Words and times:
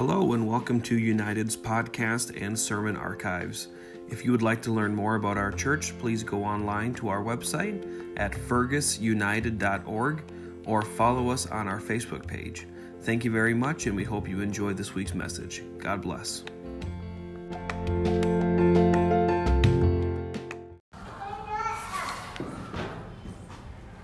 Hello, 0.00 0.32
and 0.32 0.48
welcome 0.48 0.80
to 0.80 0.98
United's 0.98 1.54
podcast 1.54 2.34
and 2.42 2.58
sermon 2.58 2.96
archives. 2.96 3.68
If 4.08 4.24
you 4.24 4.32
would 4.32 4.40
like 4.40 4.62
to 4.62 4.72
learn 4.72 4.94
more 4.94 5.16
about 5.16 5.36
our 5.36 5.52
church, 5.52 5.92
please 5.98 6.24
go 6.24 6.42
online 6.42 6.94
to 6.94 7.10
our 7.10 7.22
website 7.22 8.16
at 8.16 8.32
fergusunited.org 8.32 10.22
or 10.64 10.80
follow 10.80 11.28
us 11.28 11.44
on 11.48 11.68
our 11.68 11.82
Facebook 11.82 12.26
page. 12.26 12.66
Thank 13.02 13.26
you 13.26 13.30
very 13.30 13.52
much, 13.52 13.86
and 13.88 13.94
we 13.94 14.04
hope 14.04 14.26
you 14.26 14.40
enjoy 14.40 14.72
this 14.72 14.94
week's 14.94 15.12
message. 15.12 15.62
God 15.76 16.00
bless. 16.00 16.44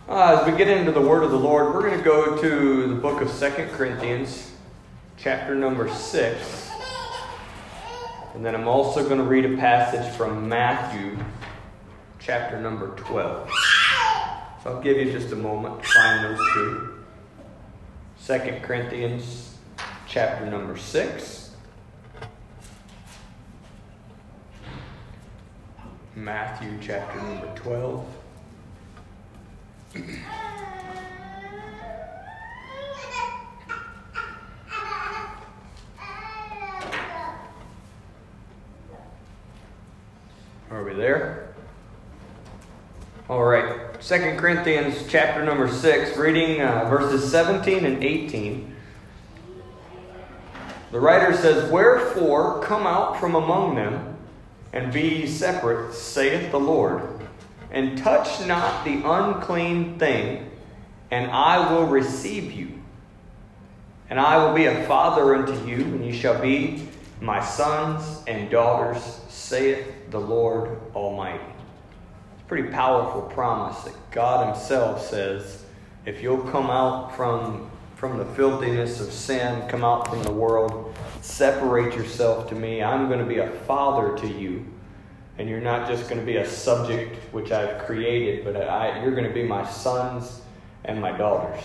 Uh, 0.07 0.39
as 0.39 0.47
we 0.47 0.59
get 0.59 0.69
into 0.69 0.93
the 0.93 1.01
word 1.01 1.25
of 1.25 1.31
the 1.31 1.39
Lord, 1.39 1.73
we're 1.73 1.89
going 1.89 1.97
to 1.97 2.05
go 2.05 2.39
to 2.43 2.87
the 2.87 2.95
book 2.97 3.23
of 3.23 3.31
Second 3.31 3.71
Corinthians, 3.71 4.53
chapter 5.27 5.57
number 5.57 5.93
6. 5.93 6.71
And 8.35 8.47
then 8.47 8.55
I'm 8.55 8.69
also 8.69 9.03
going 9.03 9.19
to 9.19 9.25
read 9.25 9.45
a 9.45 9.57
passage 9.57 10.15
from 10.15 10.49
Matthew, 10.49 11.19
chapter 12.21 12.61
number 12.61 12.91
12. 12.95 13.51
So 14.63 14.71
I'll 14.71 14.81
give 14.81 14.99
you 14.99 15.11
just 15.11 15.33
a 15.33 15.37
moment 15.37 15.83
to 15.83 15.89
find 15.89 16.25
those 16.25 16.39
two. 16.55 16.95
Second 18.19 18.63
Corinthians, 18.63 19.59
chapter 20.07 20.47
number 20.47 20.77
6. 20.77 21.51
Matthew, 26.15 26.79
chapter 26.81 27.21
number 27.21 27.53
12. 27.57 28.07
There? 40.97 41.55
All 43.29 43.45
right. 43.45 44.03
Second 44.03 44.39
Corinthians 44.39 45.05
chapter 45.09 45.45
number 45.45 45.69
6, 45.69 46.17
reading 46.17 46.63
uh, 46.63 46.89
verses 46.89 47.31
17 47.31 47.85
and 47.85 48.03
18. 48.03 48.75
The 50.93 51.01
writer 51.01 51.37
says, 51.37 51.71
Wherefore 51.71 52.63
come 52.63 52.87
out 52.87 53.21
from 53.21 53.35
among 53.35 53.75
them, 53.75 54.17
and 54.73 54.93
be 54.93 55.03
ye 55.03 55.27
separate, 55.27 55.93
saith 55.93 56.51
the 56.51 56.61
Lord, 56.61 57.03
and 57.71 57.99
touch 57.99 58.47
not 58.47 58.85
the 58.85 59.03
unclean 59.05 59.99
thing, 59.99 60.51
and 61.11 61.31
I 61.31 61.73
will 61.73 61.87
receive 61.87 62.53
you. 62.53 62.81
And 64.09 64.21
I 64.21 64.45
will 64.45 64.55
be 64.55 64.67
a 64.67 64.87
father 64.87 65.35
unto 65.35 65.67
you, 65.67 65.79
and 65.79 66.05
ye 66.05 66.13
shall 66.13 66.41
be 66.41 66.86
my 67.21 67.43
sons 67.43 68.23
and 68.27 68.51
daughters, 68.51 69.21
saith 69.29 70.11
the 70.11 70.21
Lord 70.21 70.79
Almighty. 70.95 71.45
It's 72.35 72.43
a 72.43 72.47
pretty 72.47 72.69
powerful 72.69 73.23
promise 73.23 73.79
that 73.85 73.95
God 74.11 74.55
Himself 74.55 75.07
says, 75.07 75.65
if 76.05 76.23
you'll 76.23 76.45
come 76.51 76.71
out 76.71 77.17
from, 77.17 77.71
from 77.95 78.19
the 78.19 78.25
filthiness 78.25 79.01
of 79.01 79.13
sin, 79.13 79.67
come 79.69 79.85
out 79.85 80.09
from 80.09 80.23
the 80.23 80.33
world, 80.33 80.95
separate 81.23 81.97
yourself 81.97 82.49
to 82.51 82.55
me, 82.55 82.83
I'm 82.83 83.09
going 83.09 83.19
to 83.19 83.27
be 83.27 83.39
a 83.39 83.51
father 83.51 84.17
to 84.19 84.29
you. 84.29 84.65
And 85.39 85.49
you're 85.49 85.61
not 85.61 85.89
just 85.89 86.09
going 86.09 86.21
to 86.21 86.27
be 86.27 86.37
a 86.37 86.49
subject 86.49 87.17
which 87.33 87.51
I've 87.51 87.85
created, 87.85 88.45
but 88.45 88.57
I, 88.57 89.03
you're 89.03 89.15
going 89.15 89.29
to 89.29 89.35
be 89.35 89.43
my 89.43 89.67
sons 89.67 90.41
and 90.85 91.01
my 91.01 91.13
daughters. 91.17 91.61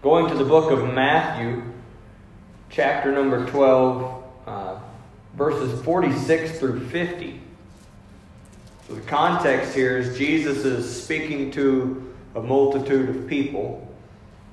Going 0.00 0.28
to 0.28 0.34
the 0.34 0.44
book 0.44 0.70
of 0.70 0.94
Matthew, 0.94 1.62
chapter 2.72 3.12
number 3.12 3.46
12, 3.46 4.24
uh, 4.46 4.78
verses 5.34 5.80
46 5.84 6.58
through 6.58 6.80
50. 6.88 7.38
So 8.88 8.94
the 8.94 9.02
context 9.02 9.74
here 9.74 9.98
is 9.98 10.16
Jesus 10.16 10.64
is 10.64 11.02
speaking 11.04 11.50
to 11.52 12.14
a 12.34 12.40
multitude 12.40 13.10
of 13.10 13.28
people, 13.28 13.86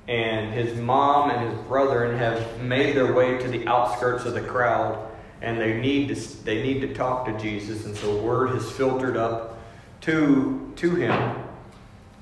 and 0.06 0.52
his 0.52 0.78
mom 0.78 1.30
and 1.30 1.50
his 1.50 1.58
brethren 1.66 2.18
have 2.18 2.60
made 2.60 2.94
their 2.94 3.12
way 3.12 3.38
to 3.38 3.48
the 3.48 3.66
outskirts 3.66 4.26
of 4.26 4.34
the 4.34 4.42
crowd, 4.42 4.98
and 5.40 5.58
they 5.58 5.80
need 5.80 6.14
to 6.14 6.44
they 6.44 6.62
need 6.62 6.80
to 6.82 6.92
talk 6.92 7.26
to 7.26 7.38
Jesus, 7.38 7.86
and 7.86 7.96
so 7.96 8.20
word 8.20 8.50
has 8.50 8.70
filtered 8.70 9.16
up 9.16 9.58
to 10.02 10.72
to 10.76 10.94
him. 10.94 11.12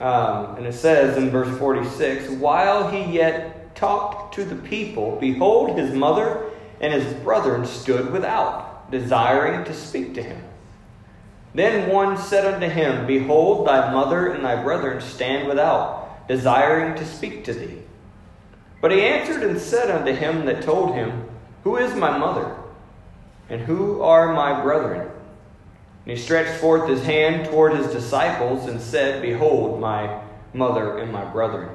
Um, 0.00 0.54
and 0.56 0.64
it 0.64 0.74
says 0.74 1.16
in 1.16 1.30
verse 1.30 1.58
46 1.58 2.30
While 2.30 2.88
he 2.88 3.02
yet 3.12 3.57
talked 3.78 4.34
to 4.34 4.44
the 4.44 4.56
people, 4.56 5.16
behold, 5.20 5.78
his 5.78 5.94
mother 5.94 6.50
and 6.80 6.92
his 6.92 7.14
brethren 7.14 7.64
stood 7.64 8.12
without, 8.12 8.90
desiring 8.90 9.64
to 9.64 9.72
speak 9.72 10.14
to 10.14 10.22
him. 10.22 10.42
Then 11.54 11.88
one 11.88 12.18
said 12.18 12.44
unto 12.44 12.68
him, 12.68 13.06
Behold, 13.06 13.66
thy 13.66 13.92
mother 13.92 14.32
and 14.32 14.44
thy 14.44 14.62
brethren 14.62 15.00
stand 15.00 15.48
without, 15.48 16.26
desiring 16.28 16.96
to 16.96 17.06
speak 17.06 17.44
to 17.44 17.54
thee. 17.54 17.82
But 18.80 18.92
he 18.92 19.02
answered 19.02 19.42
and 19.42 19.58
said 19.58 19.90
unto 19.90 20.12
him 20.12 20.44
that 20.46 20.62
told 20.62 20.94
him, 20.94 21.28
Who 21.64 21.76
is 21.76 21.94
my 21.94 22.16
mother? 22.16 22.56
And 23.48 23.60
who 23.62 24.02
are 24.02 24.34
my 24.34 24.60
brethren? 24.60 25.08
And 26.04 26.16
he 26.16 26.22
stretched 26.22 26.60
forth 26.60 26.88
his 26.88 27.02
hand 27.04 27.46
toward 27.46 27.74
his 27.74 27.92
disciples 27.92 28.68
and 28.68 28.80
said, 28.80 29.22
Behold, 29.22 29.80
my 29.80 30.20
mother 30.52 30.98
and 30.98 31.12
my 31.12 31.24
brethren. 31.24 31.70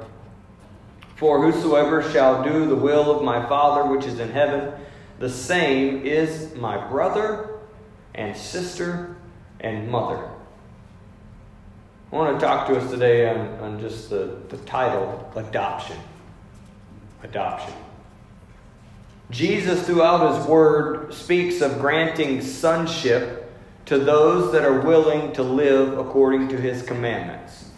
For 1.23 1.41
whosoever 1.49 2.03
shall 2.11 2.43
do 2.43 2.65
the 2.65 2.75
will 2.75 3.09
of 3.09 3.23
my 3.23 3.47
Father 3.47 3.89
which 3.89 4.05
is 4.05 4.19
in 4.19 4.29
heaven, 4.29 4.73
the 5.19 5.29
same 5.29 6.05
is 6.05 6.53
my 6.53 6.85
brother 6.89 7.61
and 8.13 8.35
sister 8.35 9.15
and 9.61 9.89
mother. 9.89 10.29
I 12.11 12.15
want 12.17 12.37
to 12.37 12.45
talk 12.45 12.67
to 12.67 12.75
us 12.75 12.91
today 12.91 13.29
on, 13.29 13.37
on 13.61 13.79
just 13.79 14.09
the, 14.09 14.35
the 14.49 14.57
title 14.65 15.31
Adoption. 15.37 15.95
Adoption. 17.23 17.73
Jesus, 19.31 19.81
throughout 19.85 20.35
his 20.35 20.45
word, 20.45 21.13
speaks 21.13 21.61
of 21.61 21.79
granting 21.79 22.41
sonship 22.41 23.49
to 23.85 23.97
those 23.97 24.51
that 24.51 24.65
are 24.65 24.81
willing 24.81 25.31
to 25.35 25.43
live 25.43 25.97
according 25.97 26.49
to 26.49 26.57
his 26.57 26.81
commandments. 26.81 27.69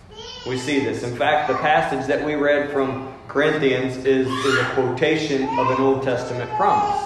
We 0.47 0.57
see 0.57 0.79
this. 0.79 1.03
In 1.03 1.15
fact, 1.15 1.47
the 1.47 1.57
passage 1.57 2.07
that 2.07 2.25
we 2.25 2.33
read 2.33 2.71
from 2.71 3.14
Corinthians 3.27 3.97
is, 3.97 4.27
is 4.27 4.59
a 4.59 4.65
quotation 4.73 5.43
of 5.57 5.71
an 5.71 5.81
Old 5.81 6.03
Testament 6.03 6.49
promise. 6.51 7.01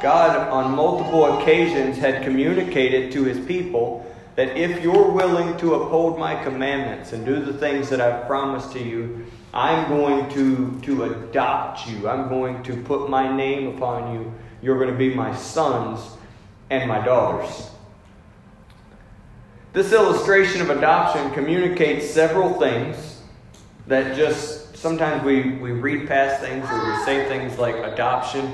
God, 0.00 0.48
on 0.48 0.72
multiple 0.72 1.38
occasions, 1.38 1.96
had 1.96 2.22
communicated 2.22 3.12
to 3.12 3.24
his 3.24 3.44
people 3.46 4.04
that 4.36 4.56
if 4.56 4.82
you're 4.82 5.10
willing 5.10 5.56
to 5.58 5.74
uphold 5.74 6.18
my 6.18 6.42
commandments 6.42 7.12
and 7.12 7.24
do 7.24 7.44
the 7.44 7.52
things 7.54 7.88
that 7.90 8.00
I've 8.00 8.26
promised 8.26 8.72
to 8.72 8.82
you, 8.82 9.26
I'm 9.52 9.88
going 9.88 10.28
to, 10.30 10.80
to 10.82 11.04
adopt 11.04 11.86
you. 11.88 12.08
I'm 12.08 12.28
going 12.28 12.62
to 12.64 12.82
put 12.82 13.08
my 13.08 13.34
name 13.34 13.76
upon 13.76 14.14
you. 14.14 14.34
You're 14.60 14.78
going 14.78 14.90
to 14.90 14.96
be 14.96 15.14
my 15.14 15.34
sons 15.36 16.00
and 16.70 16.88
my 16.88 17.04
daughters. 17.04 17.70
This 19.72 19.92
illustration 19.92 20.60
of 20.60 20.70
adoption 20.70 21.30
communicates 21.32 22.08
several 22.10 22.58
things 22.58 23.22
that 23.86 24.16
just 24.16 24.63
sometimes 24.84 25.24
we, 25.24 25.52
we 25.52 25.70
read 25.70 26.06
past 26.06 26.42
things 26.42 26.62
or 26.70 26.86
we 26.86 27.04
say 27.06 27.26
things 27.26 27.58
like 27.58 27.74
adoption 27.76 28.52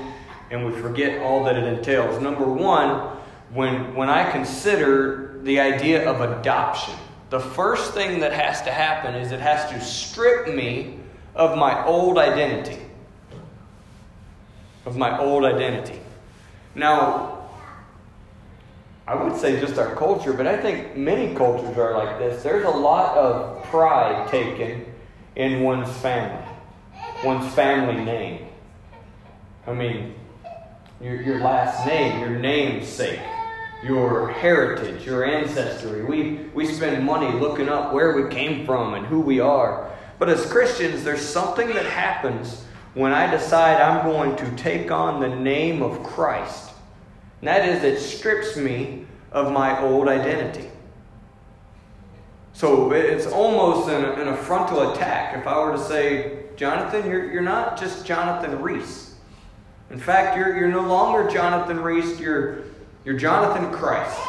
and 0.49 0.65
we 0.65 0.71
forget 0.79 1.21
all 1.21 1.43
that 1.43 1.57
it 1.57 1.65
entails. 1.65 2.21
Number 2.21 2.45
one, 2.45 3.17
when, 3.51 3.93
when 3.95 4.07
I 4.07 4.31
consider 4.31 5.37
the 5.43 5.59
idea 5.59 6.09
of 6.09 6.21
adoption, 6.21 6.93
the 7.31 7.39
first 7.41 7.93
thing 7.93 8.21
that 8.21 8.31
has 8.31 8.61
to 8.61 8.71
happen 8.71 9.13
is 9.13 9.33
it 9.33 9.41
has 9.41 9.69
to 9.71 9.81
strip 9.81 10.47
me 10.47 10.99
of 11.35 11.57
my 11.57 11.85
old 11.85 12.17
identity. 12.17 12.81
Of 14.85 14.95
my 14.95 15.19
old 15.19 15.43
identity. 15.43 15.99
Now, 16.75 17.49
I 19.05 19.21
would 19.21 19.35
say 19.35 19.59
just 19.59 19.77
our 19.77 19.93
culture, 19.97 20.31
but 20.31 20.47
I 20.47 20.55
think 20.55 20.95
many 20.95 21.35
cultures 21.35 21.77
are 21.77 21.97
like 21.97 22.19
this. 22.19 22.41
There's 22.41 22.63
a 22.63 22.69
lot 22.69 23.17
of 23.17 23.61
pride 23.65 24.29
taken 24.29 24.85
in 25.35 25.61
one's 25.61 25.91
family, 25.97 26.45
one's 27.23 27.51
family 27.53 28.03
name. 28.03 28.47
I 29.65 29.73
mean, 29.73 30.15
your, 30.99 31.21
your 31.21 31.39
last 31.39 31.85
name, 31.85 32.19
your 32.19 32.37
namesake, 32.37 33.19
your 33.83 34.31
heritage, 34.31 35.05
your 35.05 35.25
ancestry. 35.25 36.03
We, 36.03 36.49
we 36.53 36.65
spend 36.65 37.03
money 37.05 37.31
looking 37.39 37.69
up 37.69 37.93
where 37.93 38.15
we 38.15 38.29
came 38.29 38.65
from 38.65 38.93
and 38.93 39.05
who 39.05 39.19
we 39.21 39.39
are. 39.39 39.91
But 40.19 40.29
as 40.29 40.45
Christians, 40.45 41.03
there's 41.03 41.25
something 41.25 41.69
that 41.69 41.85
happens 41.85 42.65
when 42.93 43.11
I 43.11 43.29
decide 43.31 43.81
I'm 43.81 44.05
going 44.05 44.35
to 44.35 44.55
take 44.55 44.91
on 44.91 45.21
the 45.21 45.29
name 45.29 45.81
of 45.81 46.03
Christ. 46.03 46.71
And 47.39 47.47
that 47.47 47.67
is, 47.67 47.83
it 47.83 47.99
strips 47.99 48.55
me 48.55 49.05
of 49.31 49.51
my 49.51 49.81
old 49.81 50.07
identity. 50.07 50.69
So 52.53 52.91
it's 52.91 53.27
almost 53.27 53.89
an, 53.89 54.03
an, 54.03 54.35
frontal 54.37 54.91
attack 54.91 55.37
if 55.37 55.47
I 55.47 55.57
were 55.59 55.71
to 55.71 55.83
say, 55.83 56.43
Jonathan, 56.55 57.09
you're, 57.09 57.31
you're 57.31 57.41
not 57.41 57.79
just 57.79 58.05
Jonathan 58.05 58.61
Reese. 58.61 59.15
In 59.89 59.99
fact, 59.99 60.37
you're, 60.37 60.57
you're 60.57 60.71
no 60.71 60.81
longer 60.81 61.29
Jonathan 61.29 61.79
Reese, 61.79 62.19
you're, 62.19 62.63
you're 63.03 63.17
Jonathan 63.17 63.71
Christ. 63.71 64.19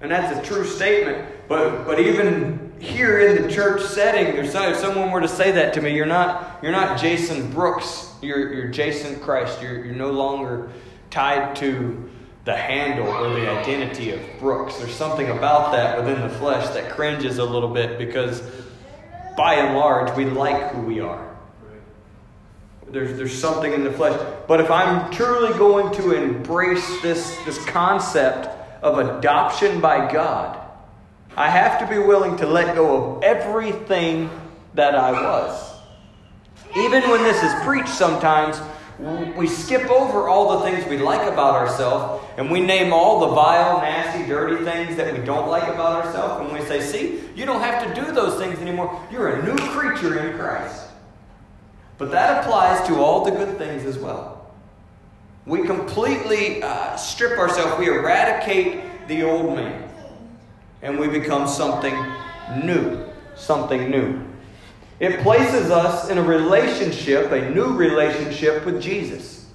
And 0.00 0.10
that's 0.10 0.36
a 0.38 0.42
true 0.42 0.64
statement. 0.64 1.26
But, 1.48 1.84
but 1.84 1.98
even 1.98 2.72
here 2.78 3.20
in 3.20 3.42
the 3.42 3.50
church 3.50 3.82
setting, 3.82 4.36
if 4.36 4.50
someone 4.50 5.10
were 5.10 5.20
to 5.20 5.28
say 5.28 5.52
that 5.52 5.72
to 5.74 5.82
me, 5.82 5.94
you're 5.94 6.06
not, 6.06 6.58
you're 6.62 6.72
not 6.72 7.00
Jason 7.00 7.50
Brooks, 7.50 8.12
you're, 8.20 8.52
you're 8.52 8.68
Jason 8.68 9.18
Christ. 9.20 9.62
You're, 9.62 9.84
you're 9.84 9.94
no 9.94 10.10
longer 10.10 10.70
tied 11.10 11.56
to 11.56 12.10
the 12.44 12.56
handle 12.56 13.08
or 13.08 13.34
the 13.34 13.48
identity 13.48 14.10
of 14.10 14.20
Brooks. 14.38 14.76
There's 14.76 14.94
something 14.94 15.30
about 15.30 15.72
that 15.72 15.98
within 15.98 16.20
the 16.20 16.28
flesh 16.28 16.68
that 16.74 16.90
cringes 16.90 17.38
a 17.38 17.44
little 17.44 17.70
bit 17.70 17.98
because 17.98 18.42
by 19.36 19.54
and 19.54 19.76
large, 19.76 20.14
we 20.16 20.26
like 20.26 20.72
who 20.72 20.82
we 20.82 21.00
are. 21.00 21.34
There's, 22.88 23.16
there's 23.16 23.36
something 23.36 23.72
in 23.72 23.82
the 23.82 23.90
flesh. 23.90 24.20
But 24.46 24.60
if 24.60 24.70
I'm 24.70 25.10
truly 25.10 25.56
going 25.58 25.92
to 25.94 26.12
embrace 26.12 26.86
this, 27.02 27.36
this 27.44 27.62
concept 27.64 28.46
of 28.82 28.98
adoption 28.98 29.80
by 29.80 30.12
God, 30.12 30.60
I 31.36 31.48
have 31.48 31.80
to 31.80 31.92
be 31.92 31.98
willing 31.98 32.36
to 32.36 32.46
let 32.46 32.76
go 32.76 33.16
of 33.16 33.24
everything 33.24 34.30
that 34.74 34.94
I 34.94 35.12
was. 35.12 35.72
Even 36.76 37.08
when 37.08 37.22
this 37.22 37.42
is 37.42 37.52
preached, 37.64 37.88
sometimes 37.88 38.60
we 38.98 39.48
skip 39.48 39.90
over 39.90 40.28
all 40.28 40.58
the 40.58 40.70
things 40.70 40.86
we 40.88 40.98
like 40.98 41.26
about 41.30 41.54
ourselves 41.54 42.24
and 42.36 42.50
we 42.50 42.60
name 42.60 42.92
all 42.92 43.20
the 43.20 43.34
vile, 43.34 43.80
nasty, 43.80 44.26
dirty 44.26 44.64
things 44.64 44.96
that 44.96 45.12
we 45.12 45.24
don't 45.24 45.48
like 45.48 45.64
about 45.64 46.04
ourselves. 46.04 46.44
And 46.44 46.58
we 46.58 46.64
say, 46.64 46.80
see, 46.80 47.28
you 47.34 47.44
don't 47.44 47.60
have 47.60 47.84
to 47.86 48.00
do 48.00 48.12
those 48.12 48.38
things 48.38 48.58
anymore. 48.60 49.04
You're 49.10 49.40
a 49.40 49.44
new 49.44 49.56
creature 49.56 50.18
in 50.18 50.38
Christ. 50.38 50.86
But 51.98 52.10
that 52.12 52.44
applies 52.44 52.86
to 52.88 52.96
all 52.96 53.24
the 53.24 53.32
good 53.32 53.58
things 53.58 53.84
as 53.84 53.98
well. 53.98 54.52
We 55.46 55.64
completely 55.64 56.62
uh, 56.62 56.96
strip 56.96 57.38
ourselves, 57.38 57.78
we 57.78 57.88
eradicate 57.88 59.08
the 59.08 59.24
old 59.24 59.54
man, 59.54 59.88
and 60.82 60.98
we 60.98 61.08
become 61.08 61.46
something 61.46 61.94
new. 62.64 63.04
Something 63.36 63.90
new. 63.90 64.23
It 65.04 65.20
places 65.20 65.70
us 65.70 66.08
in 66.08 66.16
a 66.16 66.22
relationship, 66.22 67.30
a 67.30 67.50
new 67.50 67.76
relationship 67.76 68.64
with 68.64 68.80
Jesus. 68.80 69.46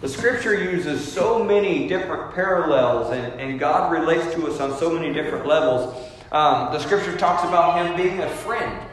The 0.00 0.08
scripture 0.08 0.54
uses 0.54 1.06
so 1.06 1.44
many 1.44 1.86
different 1.86 2.34
parallels, 2.34 3.12
and, 3.12 3.38
and 3.38 3.60
God 3.60 3.92
relates 3.92 4.34
to 4.34 4.46
us 4.46 4.58
on 4.58 4.74
so 4.78 4.90
many 4.90 5.12
different 5.12 5.46
levels. 5.46 5.94
Um, 6.32 6.72
the 6.72 6.78
scripture 6.78 7.14
talks 7.14 7.46
about 7.46 7.76
Him 7.76 7.94
being 7.94 8.20
a 8.20 8.28
friend, 8.30 8.88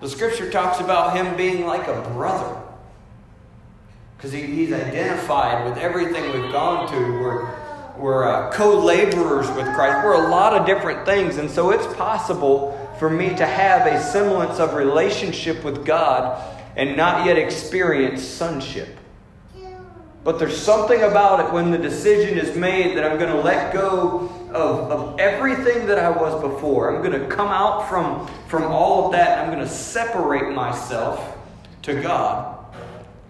the 0.00 0.08
scripture 0.08 0.50
talks 0.50 0.80
about 0.80 1.14
Him 1.14 1.36
being 1.36 1.66
like 1.66 1.86
a 1.86 2.00
brother. 2.14 2.62
Because 4.16 4.32
he, 4.32 4.40
He's 4.40 4.72
identified 4.72 5.68
with 5.68 5.76
everything 5.76 6.24
we've 6.32 6.50
gone 6.50 6.90
to. 6.90 6.98
We're, 7.20 7.50
we're 7.98 8.24
uh, 8.26 8.50
co 8.52 8.78
laborers 8.78 9.48
with 9.48 9.66
Christ. 9.74 10.02
We're 10.02 10.24
a 10.24 10.30
lot 10.30 10.54
of 10.54 10.64
different 10.64 11.04
things, 11.04 11.36
and 11.36 11.50
so 11.50 11.72
it's 11.72 11.86
possible 11.94 12.83
for 13.04 13.10
me 13.10 13.28
to 13.36 13.44
have 13.44 13.86
a 13.86 14.02
semblance 14.02 14.58
of 14.58 14.72
relationship 14.72 15.62
with 15.62 15.84
God 15.84 16.42
and 16.74 16.96
not 16.96 17.26
yet 17.26 17.36
experience 17.36 18.22
sonship. 18.22 18.96
But 20.24 20.38
there's 20.38 20.56
something 20.56 21.02
about 21.02 21.40
it 21.40 21.52
when 21.52 21.70
the 21.70 21.76
decision 21.76 22.38
is 22.38 22.56
made 22.56 22.96
that 22.96 23.04
I'm 23.04 23.18
going 23.18 23.30
to 23.30 23.42
let 23.42 23.74
go 23.74 24.30
of, 24.54 24.90
of 24.90 25.20
everything 25.20 25.86
that 25.88 25.98
I 25.98 26.08
was 26.08 26.40
before. 26.40 26.96
I'm 26.96 27.02
going 27.02 27.20
to 27.20 27.26
come 27.28 27.48
out 27.48 27.90
from, 27.90 28.26
from 28.48 28.62
all 28.72 29.04
of 29.04 29.12
that 29.12 29.38
I'm 29.38 29.52
going 29.52 29.62
to 29.62 29.68
separate 29.68 30.54
myself 30.54 31.36
to 31.82 32.00
God. 32.00 32.56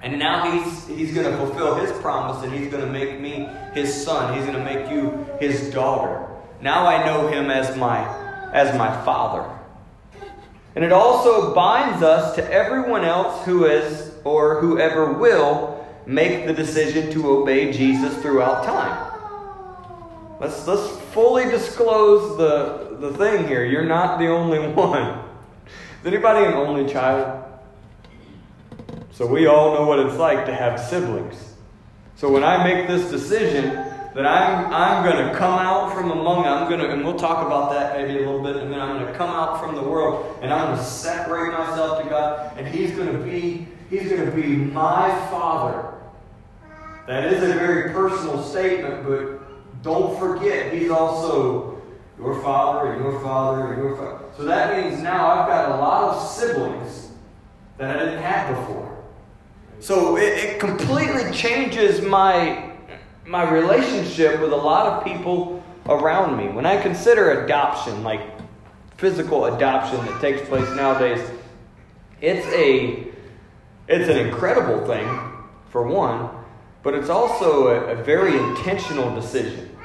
And 0.03 0.21
now 0.21 0.53
he's, 0.53 0.87
he's 0.87 1.13
going 1.13 1.29
to 1.29 1.37
fulfill 1.37 1.75
his 1.75 1.91
promise 2.01 2.45
and 2.45 2.53
he's 2.53 2.71
going 2.71 2.85
to 2.85 2.93
make 2.93 3.19
me 3.19 3.49
his 3.73 3.93
son. 4.05 4.39
He's 4.39 4.47
going 4.47 4.57
to 4.57 4.65
make 4.65 4.89
you 4.89 5.27
his 5.41 5.73
daughter. 5.73 6.29
Now 6.61 6.87
I 6.87 7.05
know 7.05 7.27
him 7.27 7.51
as 7.51 7.77
my, 7.77 8.07
as 8.53 8.73
my 8.79 9.05
father. 9.05 9.51
And 10.75 10.85
it 10.85 10.93
also 10.93 11.55
binds 11.55 12.03
us 12.03 12.35
to 12.35 12.53
everyone 12.53 13.05
else 13.05 13.45
who 13.45 13.65
is 13.67 14.13
or 14.25 14.61
whoever 14.61 15.13
will 15.13 15.87
make 16.07 16.47
the 16.47 16.53
decision 16.53 17.11
to 17.13 17.31
obey 17.31 17.73
Jesus 17.73 18.17
throughout 18.19 18.65
time. 18.65 19.13
Let's, 20.41 20.67
let's 20.67 20.91
fully 21.13 21.45
disclose 21.45 22.37
the, 22.37 22.97
the 22.99 23.17
thing 23.17 23.47
here. 23.47 23.65
You're 23.65 23.85
not 23.85 24.19
the 24.19 24.27
only 24.27 24.59
one. 24.75 25.21
Is 26.01 26.07
anybody 26.07 26.45
an 26.45 26.55
only 26.55 26.93
child? 26.93 27.43
So 29.13 29.27
we 29.27 29.47
all 29.47 29.75
know 29.75 29.87
what 29.87 30.01
it's 30.01 30.17
like 30.17 30.45
to 30.47 30.55
have 30.55 30.81
siblings. 30.81 31.55
So 32.17 32.31
when 32.31 32.43
I 32.43 32.65
make 32.65 32.89
this 32.89 33.11
decision, 33.11 33.84
that 34.15 34.25
I'm, 34.27 34.73
I'm 34.73 35.05
going 35.05 35.29
to 35.29 35.35
come 35.37 35.59
out 35.59 35.93
from 35.93 36.13
among. 36.13 36.47
I'm 36.47 36.69
going 36.69 36.81
to, 36.81 36.91
and 36.91 37.05
we'll 37.05 37.19
talk 37.19 37.45
about 37.45 37.73
that 37.73 37.97
maybe 37.97 38.23
a 38.23 38.27
little 38.27 38.43
bit, 38.43 38.57
and 38.57 38.73
then 38.73 38.81
I'm 38.81 39.01
going 39.01 39.13
to 39.13 39.19
come 39.19 39.31
out 39.31 39.61
from 39.61 39.75
the 39.75 39.83
world, 39.83 40.39
and 40.41 40.53
I'm 40.53 40.69
going 40.69 40.79
to 40.79 40.85
separate 40.85 41.53
myself 41.53 42.03
to 42.03 42.09
God, 42.09 42.57
and 42.57 42.67
He's 42.67 42.93
going 42.93 43.13
to 43.13 43.19
be, 43.19 43.67
He's 43.91 44.09
going 44.09 44.25
to 44.25 44.31
be 44.31 44.57
my 44.57 45.09
Father. 45.31 45.93
That 47.09 47.33
is 47.33 47.43
a 47.43 47.55
very 47.55 47.93
personal 47.93 48.43
statement, 48.43 49.05
but 49.05 49.83
don't 49.83 50.19
forget, 50.19 50.73
He's 50.73 50.91
also 50.91 51.83
your 52.17 52.41
Father, 52.41 52.93
and 52.93 53.03
your 53.03 53.21
Father, 53.21 53.73
and 53.73 53.83
your 53.83 53.97
Father. 53.97 54.25
So 54.37 54.45
that 54.45 54.77
means 54.77 55.03
now 55.03 55.27
I've 55.27 55.49
got 55.49 55.73
a 55.73 55.77
lot 55.77 56.15
of 56.15 56.23
siblings 56.31 57.11
that 57.79 57.97
I 57.97 58.05
didn't 58.05 58.23
have 58.23 58.57
before. 58.57 58.97
So 59.81 60.17
it, 60.17 60.23
it 60.23 60.61
completely 60.61 61.33
changes 61.33 62.01
my 62.01 62.74
my 63.27 63.51
relationship 63.51 64.41
with 64.41 64.53
a 64.53 64.57
lot 64.57 64.87
of 64.87 65.05
people 65.05 65.63
around 65.87 66.37
me. 66.37 66.49
When 66.49 66.67
I 66.67 66.81
consider 66.81 67.45
adoption, 67.45 68.03
like 68.03 68.21
physical 68.97 69.47
adoption 69.47 70.05
that 70.07 70.21
takes 70.21 70.47
place 70.49 70.69
nowadays, 70.77 71.29
it's 72.21 72.47
a 72.49 73.09
it's 73.87 74.09
an 74.09 74.17
incredible 74.17 74.87
thing 74.87 75.07
for 75.69 75.87
one, 75.87 76.31
but 76.83 76.95
it's 76.95 77.11
also 77.11 77.69
a, 77.69 77.99
a 77.99 78.03
very 78.03 78.39
intentional 78.39 79.15
decision. 79.15 79.77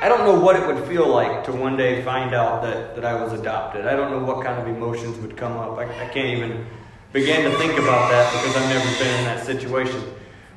I 0.00 0.08
don't 0.08 0.24
know 0.24 0.38
what 0.38 0.56
it 0.56 0.66
would 0.66 0.86
feel 0.86 1.08
like 1.08 1.44
to 1.44 1.52
one 1.52 1.76
day 1.76 2.02
find 2.02 2.34
out 2.34 2.62
that, 2.62 2.94
that 2.94 3.04
I 3.04 3.20
was 3.20 3.32
adopted. 3.32 3.86
I 3.86 3.96
don't 3.96 4.10
know 4.10 4.24
what 4.24 4.44
kind 4.44 4.60
of 4.60 4.68
emotions 4.68 5.18
would 5.18 5.36
come 5.36 5.56
up. 5.56 5.78
I, 5.78 5.84
I 5.84 6.08
can't 6.08 6.36
even 6.36 6.66
begin 7.12 7.50
to 7.50 7.56
think 7.56 7.72
about 7.72 8.10
that 8.10 8.30
because 8.30 8.56
I've 8.56 8.68
never 8.68 8.98
been 8.98 9.18
in 9.20 9.24
that 9.24 9.44
situation. 9.46 10.14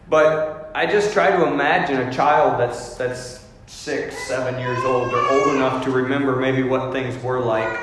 But 0.10 0.72
I 0.74 0.88
just 0.88 1.14
try 1.14 1.30
to 1.30 1.46
imagine 1.46 1.98
a 1.98 2.12
child 2.12 2.60
that's 2.60 2.96
that's 2.96 3.46
six, 3.68 4.18
seven 4.28 4.60
years 4.60 4.84
old. 4.84 5.12
They're 5.12 5.32
old 5.32 5.56
enough 5.56 5.84
to 5.86 5.92
remember 5.92 6.36
maybe 6.36 6.64
what 6.64 6.92
things 6.92 7.22
were 7.24 7.40
like, 7.40 7.78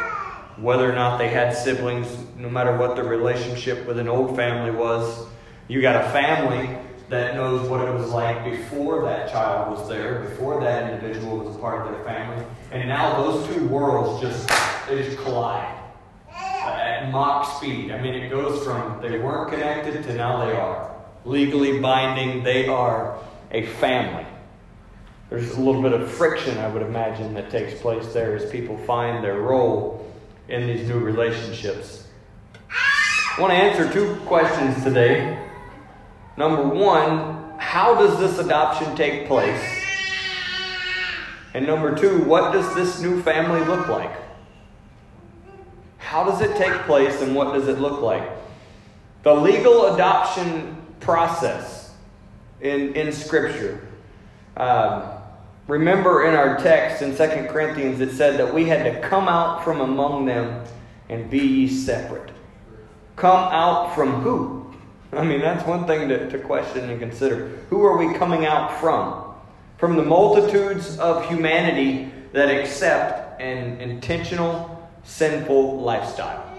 whether 0.56 0.90
or 0.90 0.94
not 0.94 1.18
they 1.18 1.28
had 1.28 1.56
siblings, 1.56 2.08
no 2.36 2.50
matter 2.50 2.76
what 2.76 2.96
the 2.96 3.04
relationship 3.04 3.86
with 3.86 3.98
an 4.00 4.08
old 4.08 4.34
family 4.34 4.72
was. 4.72 5.26
You 5.68 5.80
got 5.80 6.04
a 6.04 6.10
family 6.10 6.76
that 7.08 7.36
knows 7.36 7.68
what 7.68 7.86
it 7.86 7.92
was 7.92 8.10
like 8.10 8.44
before 8.44 9.04
that 9.04 9.30
child 9.30 9.78
was 9.78 9.88
there, 9.88 10.24
before 10.28 10.60
that 10.60 10.92
individual 10.92 11.38
was 11.38 11.54
a 11.54 11.58
part 11.60 11.86
of 11.86 11.92
their 11.92 12.04
family. 12.04 12.44
And 12.72 12.88
now 12.88 13.22
those 13.22 13.46
two 13.54 13.68
worlds 13.68 14.20
just 14.20 14.48
they 14.88 15.04
just 15.04 15.18
collide 15.18 15.72
at 16.32 17.12
Mach 17.12 17.56
speed. 17.56 17.92
I 17.92 18.00
mean, 18.02 18.14
it 18.14 18.30
goes 18.30 18.64
from 18.64 19.00
they 19.00 19.20
weren't 19.20 19.50
connected 19.50 20.02
to 20.02 20.14
now 20.14 20.44
they 20.44 20.52
are 20.52 20.95
legally 21.26 21.80
binding. 21.80 22.42
They 22.42 22.66
are 22.68 23.18
a 23.50 23.66
family. 23.66 24.26
There's 25.28 25.50
a 25.52 25.60
little 25.60 25.82
bit 25.82 25.92
of 25.92 26.10
friction, 26.10 26.56
I 26.58 26.68
would 26.68 26.82
imagine, 26.82 27.34
that 27.34 27.50
takes 27.50 27.80
place 27.80 28.12
there 28.12 28.36
as 28.36 28.48
people 28.50 28.78
find 28.78 29.24
their 29.24 29.40
role 29.40 30.10
in 30.48 30.66
these 30.68 30.88
new 30.88 31.00
relationships. 31.00 32.06
I 32.70 33.40
want 33.40 33.50
to 33.50 33.56
answer 33.56 33.92
two 33.92 34.14
questions 34.26 34.82
today. 34.84 35.44
Number 36.36 36.62
one, 36.62 37.58
how 37.58 37.94
does 37.96 38.18
this 38.18 38.38
adoption 38.38 38.94
take 38.94 39.26
place? 39.26 39.60
And 41.54 41.66
number 41.66 41.94
two, 41.96 42.22
what 42.24 42.52
does 42.52 42.72
this 42.74 43.00
new 43.00 43.20
family 43.22 43.60
look 43.66 43.88
like? 43.88 44.12
How 45.98 46.22
does 46.22 46.40
it 46.40 46.56
take 46.56 46.72
place 46.82 47.20
and 47.20 47.34
what 47.34 47.52
does 47.52 47.66
it 47.66 47.80
look 47.80 48.00
like? 48.00 48.30
The 49.24 49.34
legal 49.34 49.94
adoption 49.94 50.85
process 51.00 51.92
in, 52.60 52.94
in 52.94 53.12
Scripture. 53.12 53.86
Um, 54.56 55.02
remember 55.66 56.26
in 56.26 56.34
our 56.34 56.58
text 56.58 57.02
in 57.02 57.16
2 57.16 57.48
Corinthians, 57.48 58.00
it 58.00 58.12
said 58.12 58.38
that 58.38 58.52
we 58.52 58.64
had 58.66 58.84
to 58.84 59.00
come 59.08 59.28
out 59.28 59.64
from 59.64 59.80
among 59.80 60.26
them 60.26 60.64
and 61.08 61.30
be 61.30 61.38
ye 61.38 61.68
separate. 61.68 62.30
Come 63.16 63.52
out 63.52 63.94
from 63.94 64.20
who? 64.20 64.74
I 65.12 65.24
mean, 65.24 65.40
that's 65.40 65.66
one 65.66 65.86
thing 65.86 66.08
to, 66.08 66.28
to 66.30 66.38
question 66.38 66.90
and 66.90 66.98
consider. 66.98 67.48
Who 67.70 67.84
are 67.84 67.96
we 67.96 68.14
coming 68.18 68.44
out 68.44 68.80
from? 68.80 69.24
From 69.78 69.96
the 69.96 70.02
multitudes 70.02 70.98
of 70.98 71.26
humanity 71.28 72.10
that 72.32 72.48
accept 72.48 73.40
an 73.40 73.80
intentional, 73.80 74.90
sinful 75.04 75.80
lifestyle. 75.80 76.55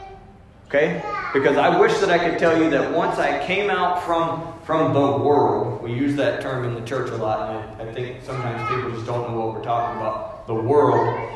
Okay? 0.68 1.02
Because 1.34 1.58
I 1.58 1.80
wish 1.80 1.98
that 2.00 2.10
I 2.10 2.18
could 2.18 2.40
tell 2.40 2.62
you 2.62 2.70
that 2.70 2.94
once 2.94 3.18
I 3.20 3.46
came 3.46 3.70
out 3.70 4.04
from, 4.04 4.54
from 4.64 4.94
the 4.94 5.00
world, 5.00 5.82
we 5.82 5.94
use 5.94 6.16
that 6.18 6.42
term 6.42 6.66
in 6.66 6.76
the 6.76 6.82
church 6.82 7.10
a 7.12 7.16
lot, 7.16 7.80
and 7.80 7.90
I, 7.90 7.94
think 7.94 8.24
sometimes 8.24 8.70
people 8.70 8.92
just 8.92 9.06
don't 9.06 9.32
know 9.32 9.40
what 9.40 9.56
we're 9.56 9.64
talking 9.64 10.00
about. 10.00 10.48
The 10.48 10.54
world, 10.54 11.30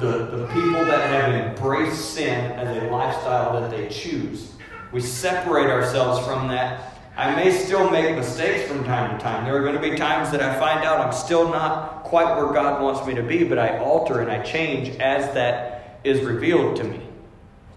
the, 0.00 0.36
the 0.36 0.46
people 0.48 0.84
that 0.84 1.08
have 1.08 1.34
embraced 1.34 2.14
sin 2.14 2.52
as 2.52 2.82
a 2.82 2.86
lifestyle 2.86 3.60
that 3.60 3.70
they 3.70 3.88
choose. 3.88 4.52
We 4.90 5.00
separate 5.00 5.68
ourselves 5.68 6.24
from 6.26 6.48
that 6.48 6.92
I 7.14 7.34
may 7.34 7.52
still 7.52 7.90
make 7.90 8.16
mistakes 8.16 8.66
from 8.66 8.84
time 8.84 9.16
to 9.16 9.22
time. 9.22 9.44
There 9.44 9.54
are 9.54 9.60
going 9.60 9.74
to 9.74 9.80
be 9.80 9.96
times 9.96 10.30
that 10.30 10.40
I 10.40 10.58
find 10.58 10.82
out 10.82 10.98
I'm 10.98 11.12
still 11.12 11.50
not 11.50 12.04
quite 12.04 12.36
where 12.36 12.50
God 12.54 12.80
wants 12.80 13.06
me 13.06 13.14
to 13.14 13.22
be, 13.22 13.44
but 13.44 13.58
I 13.58 13.78
alter 13.78 14.20
and 14.20 14.30
I 14.30 14.42
change 14.42 14.96
as 14.98 15.34
that 15.34 16.00
is 16.04 16.20
revealed 16.22 16.76
to 16.76 16.84
me. 16.84 17.01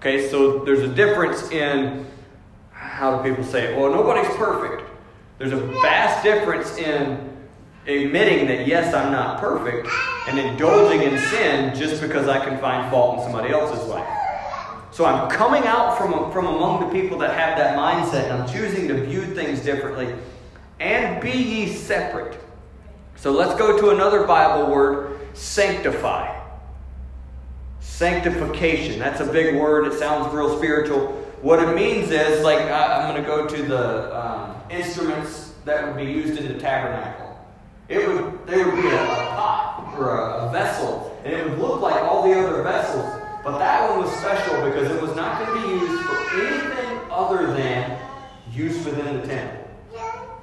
Okay, 0.05 0.29
so 0.29 0.59
there's 0.59 0.81
a 0.81 0.88
difference 0.88 1.50
in 1.50 2.05
how 2.69 3.17
do 3.17 3.27
people 3.27 3.43
say 3.43 3.74
it? 3.74 3.75
Well, 3.75 3.91
nobody's 3.91 4.31
perfect. 4.35 4.88
There's 5.39 5.51
a 5.51 5.57
vast 5.81 6.24
difference 6.24 6.77
in 6.77 7.35
admitting 7.88 8.45
that, 8.50 8.67
yes, 8.67 8.93
I'm 8.93 9.12
not 9.12 9.39
perfect, 9.39 9.88
and 10.27 10.38
indulging 10.38 11.01
in 11.01 11.17
sin 11.17 11.74
just 11.74 12.03
because 12.03 12.27
I 12.27 12.45
can 12.45 12.59
find 12.59 12.88
fault 12.91 13.17
in 13.17 13.24
somebody 13.24 13.51
else's 13.51 13.83
life. 13.88 14.07
So 14.91 15.05
I'm 15.05 15.27
coming 15.27 15.63
out 15.63 15.97
from, 15.97 16.31
from 16.31 16.45
among 16.45 16.88
the 16.88 17.01
people 17.01 17.17
that 17.17 17.35
have 17.35 17.57
that 17.57 17.75
mindset, 17.75 18.25
and 18.25 18.43
I'm 18.43 18.47
choosing 18.47 18.88
to 18.89 19.05
view 19.05 19.25
things 19.33 19.62
differently. 19.62 20.13
And 20.79 21.19
be 21.19 21.31
ye 21.31 21.74
separate. 21.74 22.39
So 23.15 23.31
let's 23.31 23.57
go 23.57 23.75
to 23.79 23.89
another 23.89 24.27
Bible 24.27 24.71
word 24.71 25.19
sanctify. 25.33 26.44
Sanctification. 27.85 28.99
That's 28.99 29.21
a 29.21 29.25
big 29.25 29.55
word. 29.55 29.87
It 29.87 29.97
sounds 29.97 30.33
real 30.33 30.57
spiritual. 30.57 31.07
What 31.41 31.59
it 31.59 31.75
means 31.75 32.11
is, 32.11 32.43
like, 32.43 32.59
I'm 32.59 33.11
going 33.11 33.23
to 33.23 33.27
go 33.27 33.47
to 33.47 33.63
the 33.63 34.19
um, 34.19 34.55
instruments 34.69 35.53
that 35.63 35.85
would 35.85 35.95
be 35.95 36.11
used 36.11 36.39
in 36.39 36.47
the 36.47 36.59
tabernacle. 36.59 37.37
It 37.87 38.07
would, 38.07 38.47
they 38.47 38.63
would 38.63 38.75
be 38.75 38.87
a, 38.87 39.03
a 39.03 39.07
pot 39.07 39.95
or 39.97 40.17
a, 40.17 40.47
a 40.47 40.51
vessel, 40.51 41.17
and 41.23 41.33
it 41.33 41.49
would 41.49 41.59
look 41.59 41.81
like 41.81 42.01
all 42.01 42.27
the 42.27 42.37
other 42.37 42.63
vessels 42.63 43.21
but 43.45 43.59
that 43.59 43.87
one 43.87 44.01
was 44.01 44.11
special 44.17 44.55
because 44.65 44.89
it 44.89 44.99
was 44.99 45.15
not 45.15 45.45
going 45.45 45.61
to 45.61 45.67
be 45.67 45.85
used 45.85 46.03
for 46.03 46.17
anything 46.41 46.99
other 47.11 47.53
than 47.53 47.95
use 48.51 48.83
within 48.83 49.21
the 49.21 49.27
temple. 49.27 49.69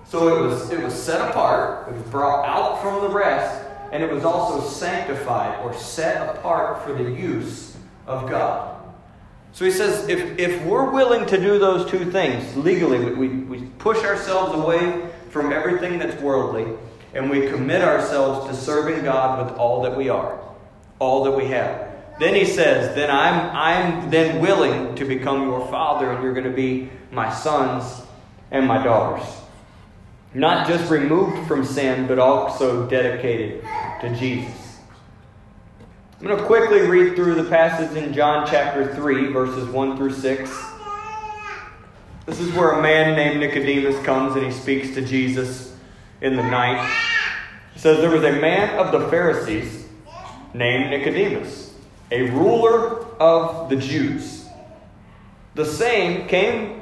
So 0.04 0.38
it 0.38 0.46
was, 0.46 0.70
it 0.70 0.80
was 0.80 0.94
set 0.94 1.20
apart, 1.28 1.88
it 1.88 1.94
was 1.94 2.02
brought 2.04 2.46
out 2.46 2.80
from 2.80 3.00
the 3.00 3.08
rest, 3.08 3.62
and 3.92 4.02
it 4.02 4.11
was 4.11 4.25
also 4.25 4.66
sanctified 4.66 5.62
or 5.62 5.75
set 5.75 6.34
apart 6.34 6.82
for 6.82 6.94
the 6.94 7.11
use 7.11 7.76
of 8.06 8.28
God. 8.28 8.82
So 9.52 9.66
he 9.66 9.70
says 9.70 10.08
if, 10.08 10.38
if 10.38 10.62
we're 10.64 10.90
willing 10.90 11.26
to 11.26 11.37
do 11.38 11.58
those 11.58 11.88
two 11.90 12.11
things 12.11 12.56
legally, 12.56 13.14
we, 13.14 13.28
we 13.28 13.66
push 13.78 13.99
ourselves 13.99 14.58
away 14.58 15.11
from 15.28 15.52
everything 15.52 15.99
that's 15.99 16.20
worldly, 16.22 16.66
and 17.14 17.28
we 17.28 17.46
commit 17.49 17.82
ourselves 17.82 18.49
to 18.49 18.56
serving 18.56 19.04
God 19.04 19.44
with 19.44 19.58
all 19.58 19.82
that 19.82 19.94
we 19.94 20.08
are, 20.08 20.40
all 20.99 21.25
that 21.25 21.32
we 21.32 21.46
have. 21.46 21.90
Then 22.18 22.34
he 22.34 22.46
says, 22.46 22.94
Then 22.94 23.11
I'm, 23.11 23.50
I'm 23.54 24.11
then 24.11 24.40
willing 24.40 24.94
to 24.94 25.04
become 25.04 25.42
your 25.42 25.66
father, 25.68 26.11
and 26.11 26.22
you're 26.22 26.34
going 26.34 26.46
to 26.46 26.50
be 26.50 26.88
my 27.11 27.30
sons 27.32 28.02
and 28.50 28.66
my 28.66 28.82
daughters. 28.82 29.25
Not 30.35 30.67
just 30.67 30.91
removed 30.91 31.47
from 31.47 31.65
sin, 31.65 32.07
but 32.07 32.19
also 32.19 32.89
dedicated 32.89 33.62
to 34.01 34.15
Jesus. 34.17 34.79
I'm 36.19 36.27
going 36.27 36.39
to 36.39 36.45
quickly 36.45 36.83
read 36.83 37.17
through 37.17 37.35
the 37.35 37.49
passage 37.49 37.97
in 37.97 38.12
John 38.15 38.47
chapter 38.47 38.95
3, 38.95 39.33
verses 39.33 39.69
1 39.69 39.97
through 39.97 40.12
6. 40.12 40.65
This 42.27 42.41
is 42.41 42.53
where 42.53 42.73
a 42.73 42.83
man 42.83 43.17
named 43.17 43.41
Nicodemus 43.41 44.01
comes 44.05 44.37
and 44.37 44.45
he 44.45 44.53
speaks 44.53 44.95
to 44.95 45.05
Jesus 45.05 45.77
in 46.21 46.37
the 46.37 46.43
night. 46.43 46.89
He 47.75 47.81
says, 47.81 47.99
There 47.99 48.11
was 48.11 48.23
a 48.23 48.41
man 48.41 48.79
of 48.79 48.93
the 48.93 49.09
Pharisees 49.09 49.87
named 50.55 50.91
Nicodemus 50.91 51.73
a 52.12 52.31
ruler 52.31 53.07
of 53.19 53.71
the 53.71 53.77
Jews. 53.77 54.47
The 55.55 55.65
same 55.65 56.29
came 56.29 56.82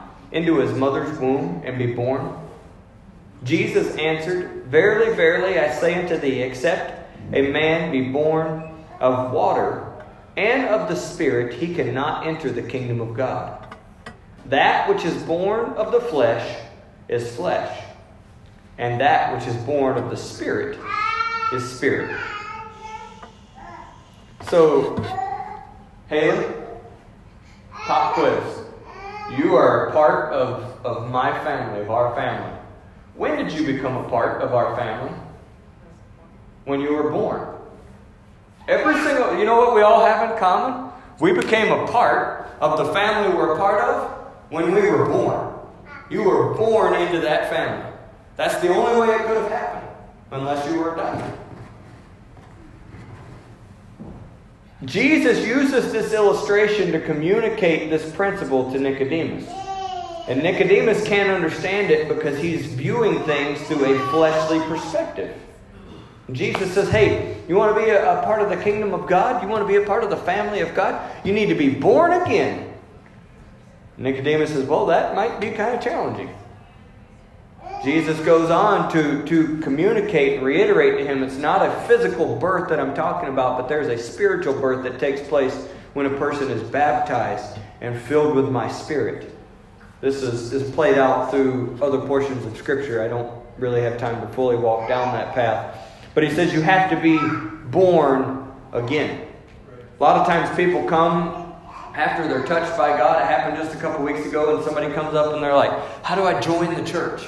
into 0.31 0.59
his 0.59 0.73
mother's 0.73 1.17
womb 1.19 1.61
and 1.65 1.77
be 1.77 1.93
born? 1.93 2.37
Jesus 3.43 3.95
answered, 3.97 4.65
Verily, 4.65 5.15
verily, 5.15 5.59
I 5.59 5.73
say 5.73 5.95
unto 6.01 6.17
thee, 6.17 6.41
except 6.41 7.11
a 7.33 7.51
man 7.51 7.91
be 7.91 8.09
born 8.09 8.71
of 8.99 9.31
water 9.31 9.91
and 10.37 10.67
of 10.69 10.87
the 10.87 10.95
Spirit, 10.95 11.53
he 11.53 11.73
cannot 11.73 12.25
enter 12.25 12.51
the 12.51 12.61
kingdom 12.61 13.01
of 13.01 13.13
God. 13.15 13.75
That 14.45 14.87
which 14.87 15.03
is 15.03 15.21
born 15.23 15.71
of 15.73 15.91
the 15.91 15.99
flesh 15.99 16.59
is 17.07 17.35
flesh, 17.35 17.83
and 18.77 19.01
that 19.01 19.33
which 19.33 19.47
is 19.47 19.55
born 19.63 19.97
of 19.97 20.09
the 20.09 20.17
Spirit 20.17 20.79
is 21.51 21.69
spirit. 21.69 22.17
So, 24.49 24.95
Haley, 26.07 26.47
pop 27.71 28.13
quiz. 28.13 28.60
You 29.37 29.55
are 29.55 29.87
a 29.87 29.91
part 29.91 30.33
of, 30.33 30.85
of 30.85 31.09
my 31.09 31.31
family, 31.43 31.81
of 31.81 31.89
our 31.89 32.13
family. 32.15 32.57
When 33.15 33.37
did 33.37 33.51
you 33.51 33.65
become 33.65 33.95
a 33.95 34.09
part 34.09 34.41
of 34.41 34.53
our 34.53 34.75
family? 34.75 35.13
When 36.65 36.81
you 36.81 36.93
were 36.93 37.09
born. 37.09 37.47
Every 38.67 38.93
single, 39.03 39.37
you 39.37 39.45
know 39.45 39.57
what 39.57 39.73
we 39.73 39.81
all 39.81 40.05
have 40.05 40.31
in 40.31 40.37
common? 40.37 40.91
We 41.19 41.31
became 41.33 41.71
a 41.71 41.87
part 41.87 42.47
of 42.59 42.77
the 42.77 42.93
family 42.93 43.35
we're 43.35 43.55
a 43.55 43.57
part 43.57 43.81
of 43.81 44.11
when 44.49 44.73
we 44.73 44.81
were 44.89 45.05
born. 45.05 45.53
You 46.09 46.23
were 46.23 46.53
born 46.55 46.93
into 46.93 47.19
that 47.21 47.49
family. 47.49 47.89
That's 48.35 48.61
the 48.61 48.69
only 48.69 48.99
way 48.99 49.15
it 49.15 49.21
could 49.25 49.37
have 49.37 49.51
happened, 49.51 49.87
unless 50.31 50.69
you 50.69 50.79
were 50.79 50.93
adopted. 50.93 51.40
Jesus 54.85 55.45
uses 55.45 55.91
this 55.91 56.11
illustration 56.11 56.91
to 56.91 56.99
communicate 56.99 57.89
this 57.89 58.11
principle 58.13 58.71
to 58.71 58.79
Nicodemus. 58.79 59.47
And 60.27 60.41
Nicodemus 60.41 61.03
can't 61.05 61.29
understand 61.29 61.91
it 61.91 62.07
because 62.07 62.39
he's 62.39 62.65
viewing 62.65 63.23
things 63.23 63.61
through 63.67 63.95
a 63.95 64.09
fleshly 64.09 64.59
perspective. 64.61 65.35
Jesus 66.31 66.73
says, 66.73 66.89
Hey, 66.89 67.37
you 67.47 67.55
want 67.55 67.75
to 67.75 67.83
be 67.83 67.89
a, 67.89 68.19
a, 68.19 68.23
part 68.23 68.41
of 68.41 68.49
the 68.49 68.63
kingdom 68.63 68.93
of 68.93 69.07
God? 69.07 69.43
You 69.43 69.49
want 69.49 69.63
to 69.63 69.67
be 69.67 69.75
a 69.75 69.85
part 69.85 70.03
of 70.03 70.09
the 70.09 70.17
family 70.17 70.61
of 70.61 70.73
God? 70.73 71.11
You 71.25 71.33
need 71.33 71.47
to 71.47 71.55
be 71.55 71.69
born 71.69 72.13
again. 72.13 72.73
Nicodemus 73.97 74.51
says, 74.51 74.65
Well, 74.65 74.85
that 74.87 75.15
might 75.15 75.39
be 75.39 75.51
kind 75.51 75.75
of 75.75 75.83
challenging. 75.83 76.29
Jesus 77.83 78.19
goes 78.19 78.51
on 78.51 78.91
to, 78.91 79.25
to 79.25 79.57
communicate 79.57 80.37
and 80.37 80.45
reiterate 80.45 80.99
to 80.99 81.05
him 81.05 81.23
it's 81.23 81.37
not 81.37 81.65
a 81.65 81.87
physical 81.87 82.35
birth 82.35 82.69
that 82.69 82.79
I'm 82.79 82.93
talking 82.93 83.29
about, 83.29 83.57
but 83.57 83.67
there's 83.67 83.87
a 83.87 83.97
spiritual 83.97 84.53
birth 84.53 84.83
that 84.83 84.99
takes 84.99 85.27
place 85.27 85.67
when 85.93 86.05
a 86.05 86.17
person 86.17 86.51
is 86.51 86.61
baptized 86.69 87.57
and 87.81 87.99
filled 87.99 88.35
with 88.35 88.49
my 88.49 88.71
spirit. 88.71 89.35
This 89.99 90.21
is, 90.21 90.53
is 90.53 90.69
played 90.75 90.99
out 90.99 91.31
through 91.31 91.79
other 91.81 91.99
portions 91.99 92.45
of 92.45 92.55
Scripture. 92.55 93.03
I 93.03 93.07
don't 93.07 93.31
really 93.57 93.81
have 93.81 93.97
time 93.97 94.21
to 94.21 94.27
fully 94.33 94.57
walk 94.57 94.87
down 94.87 95.13
that 95.15 95.33
path. 95.33 95.75
But 96.13 96.23
he 96.23 96.29
says 96.29 96.53
you 96.53 96.61
have 96.61 96.89
to 96.91 96.99
be 96.99 97.17
born 97.71 98.51
again. 98.73 99.27
A 99.99 100.03
lot 100.03 100.17
of 100.17 100.27
times 100.27 100.55
people 100.55 100.83
come 100.85 101.53
after 101.95 102.27
they're 102.27 102.45
touched 102.45 102.77
by 102.77 102.95
God. 102.95 103.21
It 103.21 103.25
happened 103.25 103.57
just 103.57 103.75
a 103.75 103.79
couple 103.79 104.05
weeks 104.05 104.25
ago, 104.25 104.55
and 104.55 104.63
somebody 104.63 104.93
comes 104.93 105.15
up 105.15 105.33
and 105.33 105.43
they're 105.43 105.55
like, 105.55 105.71
How 106.03 106.13
do 106.13 106.23
I 106.23 106.39
join 106.39 106.75
the 106.75 106.83
church? 106.83 107.23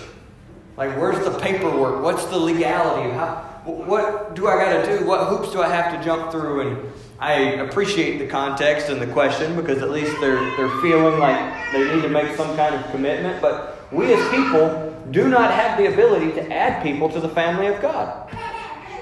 Like, 0.76 0.98
where's 0.98 1.24
the 1.24 1.38
paperwork? 1.40 2.04
What's 2.04 2.26
the 2.26 2.38
legality? 2.38 3.12
How, 3.14 3.62
what 3.66 4.36
do 4.36 4.48
I 4.48 4.56
got 4.56 4.86
to 4.86 4.98
do? 4.98 5.06
What 5.06 5.28
hoops 5.28 5.52
do 5.52 5.62
I 5.62 5.68
have 5.68 5.98
to 5.98 6.04
jump 6.04 6.32
through? 6.32 6.68
And 6.68 6.94
I 7.20 7.34
appreciate 7.62 8.18
the 8.18 8.28
context 8.28 8.90
and 8.90 9.00
the 9.00 9.08
question 9.08 9.56
because 9.56 9.82
at 9.82 9.92
least 9.92 10.20
they're, 10.20 10.40
they're 10.58 10.82
feeling 10.82 11.20
like 11.20 11.72
they 11.72 11.94
need 11.94 12.02
to 12.02 12.10
make 12.10 12.36
some 12.36 12.56
kind 12.56 12.74
of 12.74 12.90
commitment. 12.92 13.42
But 13.42 13.88
we 13.92 14.14
as 14.14 14.30
people 14.32 14.90
do 15.12 15.30
not 15.30 15.54
have 15.54 15.78
the 15.78 15.94
ability 15.94 16.32
to 16.34 16.52
add 16.52 16.82
people 16.82 17.08
to 17.10 17.20
the 17.20 17.30
family 17.30 17.68
of 17.68 17.80
God. 17.82 18.30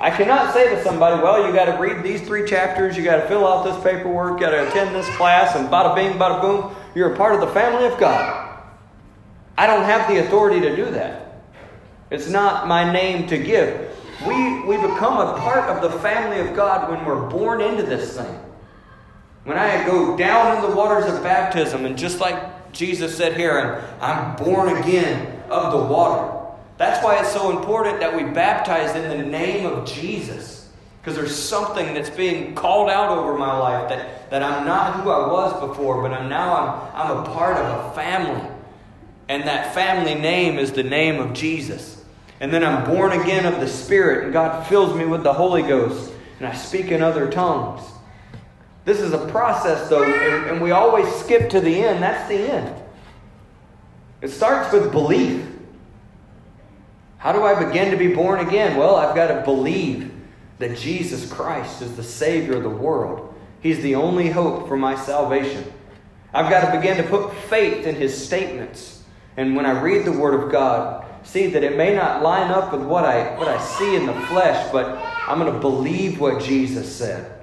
I 0.02 0.10
cannot 0.10 0.54
say 0.54 0.76
to 0.76 0.84
somebody, 0.84 1.22
well, 1.22 1.48
you 1.48 1.54
got 1.54 1.66
to 1.66 1.80
read 1.80 2.04
these 2.04 2.22
three 2.22 2.46
chapters, 2.46 2.98
you 2.98 3.04
got 3.04 3.18
to 3.18 3.28
fill 3.28 3.48
out 3.48 3.64
this 3.64 3.82
paperwork, 3.84 4.40
you 4.40 4.46
got 4.48 4.50
to 4.50 4.68
attend 4.68 4.96
this 4.96 5.08
class, 5.16 5.56
and 5.56 5.70
bada 5.70 5.94
bing, 5.96 6.18
bada 6.18 6.42
boom, 6.42 6.76
you're 6.96 7.14
a 7.14 7.16
part 7.16 7.36
of 7.36 7.40
the 7.40 7.54
family 7.54 7.86
of 7.86 8.00
God. 8.00 8.64
I 9.58 9.68
don't 9.68 9.84
have 9.84 10.10
the 10.10 10.26
authority 10.26 10.60
to 10.62 10.76
do 10.76 10.86
that. 10.86 11.21
It's 12.12 12.30
not 12.30 12.68
my 12.68 12.92
name 12.92 13.26
to 13.28 13.38
give. 13.38 13.98
We, 14.28 14.64
we 14.66 14.76
become 14.76 15.18
a 15.18 15.40
part 15.40 15.70
of 15.70 15.82
the 15.82 15.98
family 16.00 16.40
of 16.42 16.56
God 16.56 16.92
when 16.92 17.06
we're 17.06 17.28
born 17.30 17.62
into 17.62 17.84
this 17.84 18.18
thing. 18.18 18.40
When 19.46 19.58
I 19.58 19.84
go 19.86 20.16
down 20.18 20.58
in 20.58 20.70
the 20.70 20.76
waters 20.76 21.12
of 21.12 21.24
baptism, 21.24 21.86
and 21.86 21.98
just 21.98 22.20
like 22.20 22.74
Jesus 22.74 23.18
said 23.18 23.36
here, 23.36 23.84
I'm 24.00 24.36
born 24.36 24.78
again 24.78 25.42
of 25.50 25.72
the 25.72 25.92
water. 25.92 26.38
That's 26.78 27.04
why 27.04 27.20
it's 27.20 27.32
so 27.32 27.58
important 27.58 28.02
that 28.02 28.16
we 28.16 28.24
baptize 28.24 28.96
in 28.96 29.10
the 29.10 29.26
name 29.26 29.66
of 29.66 29.88
Jesus. 29.88 30.70
Because 31.00 31.16
there's 31.16 31.36
something 31.36 31.94
that's 31.94 32.10
being 32.10 32.54
called 32.54 32.90
out 32.90 33.18
over 33.18 33.38
my 33.38 33.58
life 33.58 33.90
that, 33.90 34.30
that 34.30 34.44
I'm 34.44 34.66
not 34.66 35.00
who 35.00 35.10
I 35.10 35.32
was 35.32 35.68
before, 35.68 36.02
but 36.02 36.12
I'm 36.12 36.30
now 36.30 36.92
I'm, 36.94 37.10
I'm 37.10 37.18
a 37.18 37.24
part 37.34 37.58
of 37.58 37.92
a 37.92 37.96
family. 37.96 38.48
And 39.28 39.44
that 39.44 39.74
family 39.74 40.14
name 40.14 40.60
is 40.60 40.74
the 40.74 40.84
name 40.84 41.20
of 41.20 41.34
Jesus. 41.34 42.01
And 42.42 42.52
then 42.52 42.64
I'm 42.64 42.84
born 42.84 43.12
again 43.12 43.46
of 43.46 43.60
the 43.60 43.68
Spirit, 43.68 44.24
and 44.24 44.34
God 44.34 44.66
fills 44.66 44.98
me 44.98 45.06
with 45.06 45.22
the 45.22 45.32
Holy 45.32 45.62
Ghost, 45.62 46.12
and 46.40 46.48
I 46.48 46.54
speak 46.54 46.88
in 46.88 47.04
other 47.04 47.30
tongues. 47.30 47.84
This 48.84 49.00
is 49.00 49.14
a 49.14 49.28
process, 49.28 49.88
though, 49.90 50.04
and, 50.04 50.50
and 50.50 50.62
we 50.62 50.72
always 50.72 51.08
skip 51.18 51.52
to 51.52 51.62
the 51.62 51.84
end. 51.84 52.02
That's 52.02 52.28
the 52.28 52.52
end. 52.52 52.76
It 54.22 54.30
starts 54.30 54.74
with 54.74 54.92
belief. 54.92 55.46
How 57.20 57.32
do 57.32 57.44
I 57.44 57.64
begin 57.64 57.92
to 57.92 57.98
be 57.98 58.12
born 58.12 58.40
again? 58.40 58.76
Well, 58.76 58.96
I've 58.96 59.16
got 59.16 59.28
to 59.28 59.44
believe 59.44 60.12
that 60.58 60.76
Jesus 60.76 61.32
Christ 61.32 61.84
is 61.84 61.96
the 61.96 62.04
Savior 62.04 62.58
of 62.58 62.64
the 62.64 62.70
world. 62.70 63.36
He's 63.60 63.84
the 63.84 63.94
only 63.94 64.32
hope 64.32 64.68
for 64.68 64.78
my 64.78 64.96
salvation. 64.96 65.72
I've 66.34 66.50
got 66.50 66.72
to 66.72 66.80
begin 66.80 66.98
to 66.98 67.04
put 67.04 67.36
faith 67.36 67.86
in 67.86 67.94
His 67.94 68.26
statements. 68.26 69.04
And 69.38 69.56
when 69.56 69.68
I 69.68 69.80
read 69.80 70.06
the 70.06 70.12
Word 70.12 70.44
of 70.44 70.52
God, 70.52 71.06
see 71.24 71.48
that 71.48 71.64
it 71.64 71.78
may 71.78 71.96
not 71.96 72.24
line 72.24 72.52
up 72.52 72.72
with 72.72 72.82
what 72.82 73.06
I, 73.06 73.38
what 73.38 73.48
I 73.48 73.60
see 73.60 73.96
in 73.96 74.06
the 74.06 74.14
flesh, 74.28 74.72
but 74.72 74.98
I'm 75.28 75.40
going 75.40 75.54
to 75.54 75.60
believe 75.60 76.20
what 76.20 76.42
Jesus 76.42 76.94
said. 76.94 77.40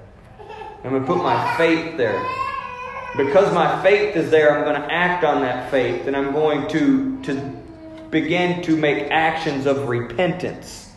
I'm 0.83 0.91
going 0.91 1.01
to 1.01 1.07
put 1.07 1.17
my 1.17 1.57
faith 1.57 1.97
there. 1.97 2.23
Because 3.17 3.53
my 3.53 3.81
faith 3.81 4.15
is 4.15 4.29
there, 4.29 4.57
I'm 4.57 4.63
going 4.63 4.79
to 4.79 4.93
act 4.93 5.23
on 5.23 5.41
that 5.41 5.71
faith, 5.71 6.07
and 6.07 6.15
I'm 6.15 6.31
going 6.31 6.67
to, 6.69 7.21
to 7.23 7.57
begin 8.11 8.61
to 8.63 8.75
make 8.77 9.09
actions 9.11 9.65
of 9.65 9.89
repentance. 9.89 10.91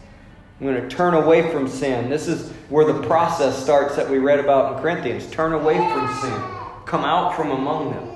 I'm 0.60 0.66
going 0.66 0.80
to 0.80 0.94
turn 0.94 1.14
away 1.14 1.50
from 1.50 1.66
sin. 1.66 2.10
This 2.10 2.28
is 2.28 2.50
where 2.68 2.84
the 2.84 3.02
process 3.06 3.60
starts 3.60 3.96
that 3.96 4.08
we 4.08 4.18
read 4.18 4.38
about 4.38 4.76
in 4.76 4.82
Corinthians. 4.82 5.26
Turn 5.30 5.52
away 5.52 5.76
from 5.76 6.14
sin, 6.20 6.40
come 6.84 7.04
out 7.04 7.34
from 7.34 7.50
among 7.50 7.90
them. 7.92 8.08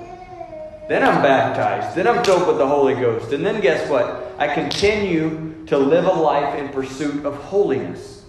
Then 0.87 1.03
I'm 1.03 1.21
baptized. 1.21 1.97
Then 1.97 2.07
I'm 2.07 2.23
filled 2.23 2.47
with 2.47 2.57
the 2.57 2.67
Holy 2.67 2.93
Ghost. 2.93 3.33
And 3.33 3.45
then 3.45 3.59
guess 3.59 3.89
what? 3.89 4.26
I 4.37 4.53
continue 4.53 5.65
to 5.67 5.77
live 5.77 6.05
a 6.05 6.11
life 6.11 6.55
in 6.55 6.69
pursuit 6.69 7.25
of 7.25 7.35
holiness. 7.35 8.25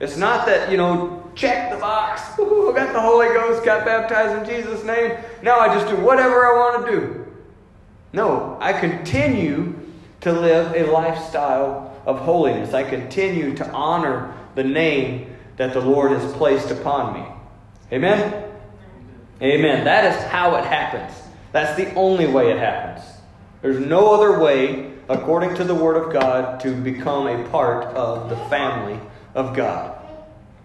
It's 0.00 0.16
not 0.16 0.46
that, 0.46 0.70
you 0.70 0.76
know, 0.76 1.30
check 1.34 1.70
the 1.70 1.78
box. 1.78 2.38
Ooh, 2.38 2.72
got 2.74 2.92
the 2.92 3.00
Holy 3.00 3.28
Ghost, 3.28 3.64
got 3.64 3.84
baptized 3.84 4.48
in 4.48 4.56
Jesus' 4.56 4.84
name. 4.84 5.16
Now 5.42 5.58
I 5.58 5.74
just 5.74 5.88
do 5.88 5.96
whatever 5.96 6.46
I 6.46 6.52
want 6.52 6.86
to 6.86 6.92
do. 6.92 7.26
No, 8.12 8.56
I 8.60 8.72
continue 8.72 9.78
to 10.22 10.32
live 10.32 10.74
a 10.74 10.90
lifestyle 10.90 11.94
of 12.04 12.18
holiness. 12.20 12.74
I 12.74 12.82
continue 12.82 13.54
to 13.56 13.70
honor 13.70 14.34
the 14.54 14.64
name 14.64 15.36
that 15.56 15.72
the 15.72 15.80
Lord 15.80 16.12
has 16.12 16.32
placed 16.34 16.70
upon 16.70 17.14
me. 17.14 17.26
Amen? 17.92 18.44
Amen. 19.40 19.84
That 19.84 20.04
is 20.04 20.22
how 20.24 20.56
it 20.56 20.64
happens. 20.64 21.12
That's 21.52 21.76
the 21.76 21.94
only 21.94 22.26
way 22.26 22.50
it 22.50 22.58
happens. 22.58 23.04
There's 23.62 23.78
no 23.78 24.14
other 24.14 24.38
way, 24.38 24.92
according 25.08 25.54
to 25.56 25.64
the 25.64 25.74
Word 25.74 25.96
of 25.96 26.12
God, 26.12 26.60
to 26.60 26.74
become 26.74 27.26
a 27.26 27.48
part 27.48 27.86
of 27.94 28.28
the 28.28 28.36
family 28.48 29.00
of 29.34 29.54
God. 29.54 29.98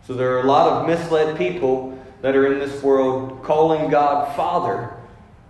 So 0.07 0.13
there 0.13 0.35
are 0.37 0.41
a 0.41 0.47
lot 0.47 0.67
of 0.67 0.87
misled 0.87 1.37
people 1.37 1.97
that 2.21 2.35
are 2.35 2.51
in 2.51 2.59
this 2.59 2.81
world 2.81 3.43
calling 3.43 3.89
God 3.89 4.35
Father 4.35 4.93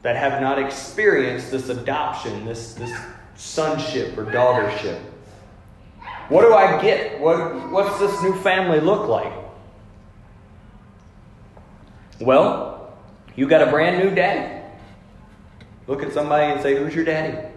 that 0.01 0.15
have 0.15 0.41
not 0.41 0.59
experienced 0.59 1.51
this 1.51 1.69
adoption, 1.69 2.45
this, 2.45 2.73
this 2.73 2.91
sonship 3.35 4.17
or 4.17 4.25
daughtership. 4.25 4.99
What 6.29 6.41
do 6.41 6.53
I 6.53 6.81
get? 6.81 7.19
What, 7.19 7.71
what's 7.71 7.99
this 7.99 8.21
new 8.23 8.35
family 8.41 8.79
look 8.79 9.07
like? 9.07 9.33
Well, 12.19 12.93
you 13.35 13.47
got 13.47 13.67
a 13.67 13.71
brand 13.71 14.03
new 14.03 14.13
daddy. 14.13 14.63
Look 15.87 16.03
at 16.03 16.13
somebody 16.13 16.51
and 16.51 16.61
say, 16.61 16.75
Who's 16.75 16.95
your 16.95 17.05
daddy? 17.05 17.50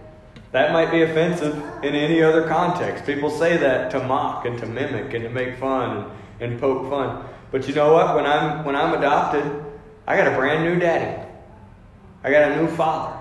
That 0.55 0.73
might 0.73 0.93
be 0.93 1.03
offensive 1.03 1.57
in 1.83 1.97
any 1.97 2.23
other 2.23 2.47
context. 2.47 3.05
People 3.05 3.29
say 3.29 3.57
that 3.57 3.91
to 3.91 3.99
mock 4.05 4.45
and 4.45 4.57
to 4.61 4.67
mimic 4.67 5.13
and 5.13 5.25
to 5.25 5.29
make 5.29 5.59
fun 5.59 5.97
and, 6.39 6.53
and 6.53 6.61
poke 6.61 6.89
fun. 6.89 7.25
But 7.51 7.67
you 7.67 7.75
know 7.75 7.93
what? 7.93 8.15
When 8.15 8.25
I'm 8.25 8.65
when 8.65 8.77
I'm 8.77 8.95
adopted, 8.95 9.43
I 10.07 10.17
got 10.17 10.29
a 10.29 10.37
brand 10.37 10.63
new 10.63 10.79
daddy. 10.79 11.21
I 12.23 12.31
got 12.31 12.53
a 12.53 12.63
new 12.63 12.69
father. 12.69 13.19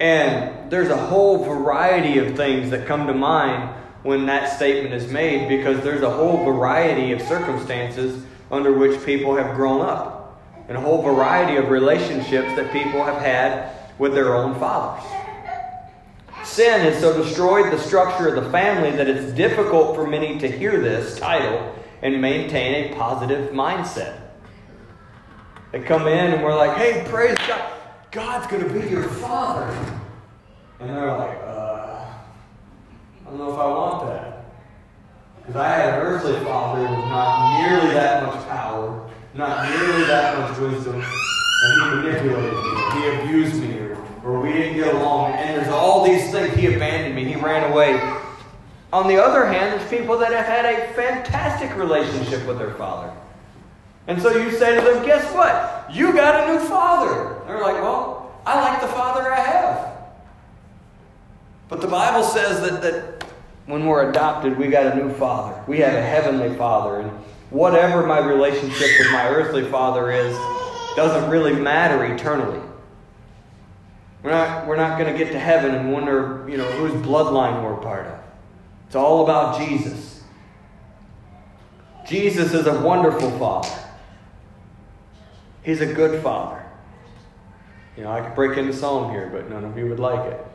And 0.00 0.68
there's 0.68 0.88
a 0.88 0.96
whole 0.96 1.44
variety 1.44 2.18
of 2.18 2.34
things 2.36 2.70
that 2.70 2.88
come 2.88 3.06
to 3.06 3.14
mind 3.14 3.72
when 4.02 4.26
that 4.26 4.56
statement 4.56 4.96
is 4.96 5.12
made 5.12 5.48
because 5.48 5.80
there's 5.84 6.02
a 6.02 6.10
whole 6.10 6.44
variety 6.44 7.12
of 7.12 7.22
circumstances 7.22 8.20
under 8.50 8.72
which 8.72 9.00
people 9.06 9.36
have 9.36 9.54
grown 9.54 9.80
up 9.80 10.42
and 10.66 10.76
a 10.76 10.80
whole 10.80 11.02
variety 11.02 11.54
of 11.54 11.68
relationships 11.68 12.48
that 12.56 12.72
people 12.72 13.04
have 13.04 13.22
had 13.22 13.70
with 13.96 14.12
their 14.12 14.34
own 14.34 14.58
fathers. 14.58 15.21
Sin 16.44 16.80
has 16.80 17.00
so 17.00 17.22
destroyed 17.22 17.72
the 17.72 17.78
structure 17.78 18.34
of 18.34 18.44
the 18.44 18.50
family 18.50 18.90
that 18.90 19.08
it's 19.08 19.32
difficult 19.32 19.94
for 19.94 20.06
many 20.06 20.38
to 20.40 20.50
hear 20.50 20.80
this 20.80 21.18
title 21.18 21.74
and 22.02 22.20
maintain 22.20 22.92
a 22.92 22.96
positive 22.96 23.52
mindset. 23.52 24.18
They 25.70 25.80
come 25.80 26.06
in 26.06 26.34
and 26.34 26.42
we're 26.42 26.56
like, 26.56 26.76
hey, 26.76 27.04
praise 27.08 27.38
God. 27.48 27.72
God's 28.10 28.46
going 28.48 28.62
to 28.62 28.80
be 28.80 28.90
your 28.90 29.04
father. 29.04 29.64
And 30.80 30.90
they're 30.90 31.16
like, 31.16 31.38
uh, 31.44 32.06
I 33.20 33.24
don't 33.24 33.38
know 33.38 33.52
if 33.52 33.58
I 33.58 33.66
want 33.66 34.06
that. 34.08 34.44
Because 35.38 35.56
I 35.56 35.68
had 35.68 35.94
an 35.94 36.00
earthly 36.00 36.44
father 36.44 36.82
with 36.82 36.90
not 36.90 37.62
nearly 37.62 37.94
that 37.94 38.26
much 38.26 38.46
power, 38.48 39.10
not 39.34 39.68
nearly 39.70 40.04
that 40.04 40.38
much 40.38 40.58
wisdom, 40.58 40.96
and 40.96 41.82
he 41.82 41.88
manipulated 41.96 42.52
me, 42.52 43.00
he 43.00 43.08
abused 43.08 43.60
me, 43.62 43.81
or 44.24 44.40
we 44.40 44.52
didn't 44.52 44.76
get 44.76 44.94
along. 44.94 45.32
And 45.32 45.56
there's 45.56 45.72
all 45.72 46.04
these 46.04 46.30
things. 46.30 46.54
He 46.54 46.74
abandoned 46.74 47.14
me, 47.14 47.24
he 47.24 47.36
ran 47.36 47.70
away. 47.70 48.00
On 48.92 49.08
the 49.08 49.22
other 49.22 49.46
hand, 49.46 49.78
there's 49.78 49.90
people 49.90 50.18
that 50.18 50.32
have 50.32 50.44
had 50.44 50.66
a 50.66 50.92
fantastic 50.92 51.74
relationship 51.76 52.46
with 52.46 52.58
their 52.58 52.74
father. 52.74 53.12
And 54.06 54.20
so 54.20 54.36
you 54.36 54.50
say 54.50 54.74
to 54.74 54.80
them, 54.82 55.04
guess 55.04 55.32
what? 55.32 55.86
You 55.90 56.12
got 56.12 56.48
a 56.48 56.52
new 56.52 56.58
father. 56.68 57.40
They're 57.46 57.60
like, 57.60 57.74
well, 57.76 58.34
I 58.44 58.60
like 58.60 58.80
the 58.80 58.88
father 58.88 59.32
I 59.32 59.40
have. 59.40 59.92
But 61.68 61.80
the 61.80 61.88
Bible 61.88 62.22
says 62.24 62.60
that, 62.60 62.82
that 62.82 63.24
when 63.66 63.86
we're 63.86 64.10
adopted, 64.10 64.58
we 64.58 64.68
got 64.68 64.92
a 64.92 64.96
new 64.96 65.12
father. 65.14 65.62
We 65.66 65.78
have 65.78 65.94
a 65.94 66.02
heavenly 66.02 66.54
father. 66.56 67.00
And 67.00 67.10
whatever 67.50 68.06
my 68.06 68.18
relationship 68.18 68.88
with 68.98 69.12
my 69.12 69.28
earthly 69.28 69.64
father 69.70 70.10
is, 70.10 70.36
doesn't 70.96 71.30
really 71.30 71.54
matter 71.54 72.04
eternally. 72.04 72.60
We're 74.22 74.30
not, 74.30 74.66
we're 74.66 74.76
not 74.76 74.98
going 74.98 75.12
to 75.12 75.18
get 75.18 75.32
to 75.32 75.38
heaven 75.38 75.74
and 75.74 75.92
wonder, 75.92 76.46
you 76.48 76.56
know, 76.56 76.70
whose 76.72 76.92
bloodline 77.04 77.62
we're 77.64 77.80
part 77.82 78.06
of. 78.06 78.18
It's 78.86 78.94
all 78.94 79.24
about 79.24 79.58
Jesus. 79.58 80.22
Jesus 82.06 82.54
is 82.54 82.66
a 82.66 82.80
wonderful 82.80 83.30
father. 83.38 83.74
He's 85.62 85.80
a 85.80 85.92
good 85.92 86.22
father. 86.22 86.64
You 87.96 88.04
know, 88.04 88.12
I 88.12 88.20
could 88.20 88.34
break 88.34 88.58
into 88.58 88.72
song 88.72 89.12
here, 89.12 89.28
but 89.32 89.50
none 89.50 89.64
of 89.64 89.76
you 89.76 89.88
would 89.88 90.00
like 90.00 90.32
it. 90.32 90.46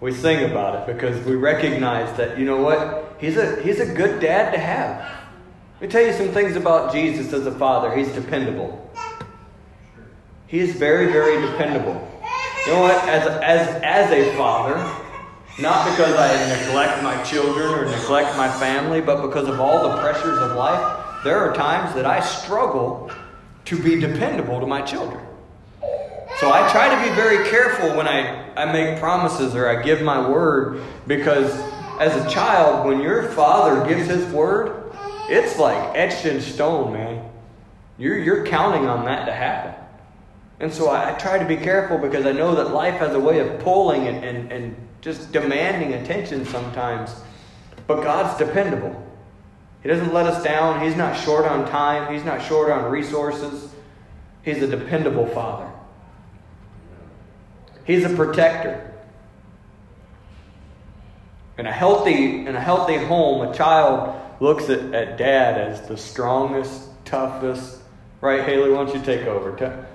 We 0.00 0.12
sing 0.12 0.50
about 0.50 0.88
it 0.88 0.94
because 0.94 1.24
we 1.26 1.34
recognize 1.34 2.16
that, 2.16 2.38
you 2.38 2.44
know 2.44 2.62
what? 2.62 3.16
He's 3.18 3.36
a, 3.36 3.60
he's 3.62 3.80
a 3.80 3.94
good 3.94 4.20
dad 4.20 4.52
to 4.52 4.58
have. 4.58 4.98
Let 5.80 5.82
me 5.82 5.88
tell 5.88 6.06
you 6.06 6.12
some 6.12 6.28
things 6.28 6.56
about 6.56 6.92
Jesus 6.92 7.32
as 7.32 7.46
a 7.46 7.52
father. 7.52 7.94
He's 7.94 8.08
dependable. 8.12 8.90
He 10.46 10.58
is 10.58 10.74
very, 10.74 11.12
very 11.12 11.40
dependable. 11.46 12.09
You 12.66 12.72
know 12.72 12.80
what? 12.80 12.96
As 13.08 13.26
as, 13.26 13.82
as 13.82 14.12
a 14.12 14.36
father, 14.36 14.76
not 15.58 15.90
because 15.90 16.14
I 16.14 16.64
neglect 16.64 17.02
my 17.02 17.22
children 17.22 17.72
or 17.72 17.84
neglect 17.84 18.36
my 18.36 18.50
family, 18.50 19.00
but 19.00 19.22
because 19.22 19.48
of 19.48 19.60
all 19.60 19.88
the 19.88 19.96
pressures 19.98 20.38
of 20.38 20.56
life, 20.56 21.24
there 21.24 21.38
are 21.38 21.54
times 21.54 21.94
that 21.94 22.06
I 22.06 22.20
struggle 22.20 23.10
to 23.66 23.82
be 23.82 24.00
dependable 24.00 24.60
to 24.60 24.66
my 24.66 24.82
children. 24.82 25.24
So 26.38 26.50
I 26.50 26.70
try 26.72 26.88
to 26.94 27.08
be 27.08 27.14
very 27.14 27.48
careful 27.50 27.94
when 27.96 28.08
I, 28.08 28.50
I 28.54 28.72
make 28.72 28.98
promises 28.98 29.54
or 29.54 29.68
I 29.68 29.82
give 29.82 30.00
my 30.00 30.26
word 30.26 30.82
because 31.06 31.52
as 32.00 32.16
a 32.16 32.30
child, 32.30 32.86
when 32.86 33.00
your 33.00 33.24
father 33.32 33.86
gives 33.86 34.08
his 34.08 34.24
word, 34.32 34.94
it's 35.28 35.58
like 35.58 35.94
etched 35.94 36.24
in 36.24 36.40
stone, 36.40 36.94
man. 36.94 37.30
You're, 37.98 38.18
you're 38.18 38.46
counting 38.46 38.86
on 38.86 39.04
that 39.04 39.26
to 39.26 39.32
happen. 39.32 39.74
And 40.60 40.72
so 40.72 40.90
I, 40.90 41.14
I, 41.14 41.18
try 41.18 41.38
to 41.38 41.46
be 41.46 41.56
careful 41.56 41.96
because 41.96 42.26
I 42.26 42.32
know 42.32 42.54
that 42.54 42.72
life 42.72 42.94
has 42.96 43.14
a 43.14 43.20
way 43.20 43.40
of 43.40 43.60
pulling 43.60 44.06
and, 44.06 44.22
and, 44.22 44.52
and 44.52 44.88
just 45.00 45.32
demanding 45.32 45.94
attention 45.94 46.44
sometimes. 46.44 47.14
But 47.86 48.02
God's 48.02 48.38
dependable. 48.38 49.06
He 49.82 49.88
doesn't 49.88 50.12
let 50.12 50.26
us 50.26 50.44
down. 50.44 50.84
He's 50.84 50.96
not 50.96 51.18
short 51.18 51.46
on 51.46 51.66
time. 51.70 52.12
He's 52.12 52.24
not 52.24 52.44
short 52.44 52.70
on 52.70 52.90
resources. 52.90 53.72
He's 54.42 54.62
a 54.62 54.66
dependable 54.66 55.26
Father. 55.26 55.70
He's 57.84 58.04
a 58.04 58.10
protector. 58.10 58.86
In 61.56 61.66
a 61.66 61.72
healthy, 61.72 62.46
in 62.46 62.54
a 62.54 62.60
healthy 62.60 62.96
home, 62.96 63.48
a 63.48 63.54
child 63.54 64.14
looks 64.40 64.68
at, 64.68 64.94
at 64.94 65.16
dad 65.16 65.58
as 65.58 65.88
the 65.88 65.96
strongest, 65.96 66.88
toughest. 67.06 67.78
Right, 68.20 68.44
Haley, 68.44 68.70
why 68.70 68.84
don't 68.84 68.94
you 68.94 69.02
take 69.02 69.26
over? 69.26 69.88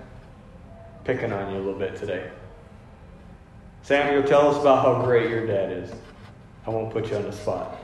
Picking 1.05 1.31
on 1.31 1.51
you 1.51 1.57
a 1.57 1.63
little 1.63 1.79
bit 1.79 1.95
today. 1.95 2.29
Samuel, 3.83 4.23
tell 4.23 4.49
us 4.49 4.59
about 4.59 4.83
how 4.83 5.05
great 5.05 5.29
your 5.29 5.45
dad 5.45 5.71
is. 5.71 5.91
I 6.65 6.71
won't 6.71 6.91
put 6.91 7.09
you 7.09 7.17
on 7.17 7.23
the 7.23 7.31
spot. 7.31 7.77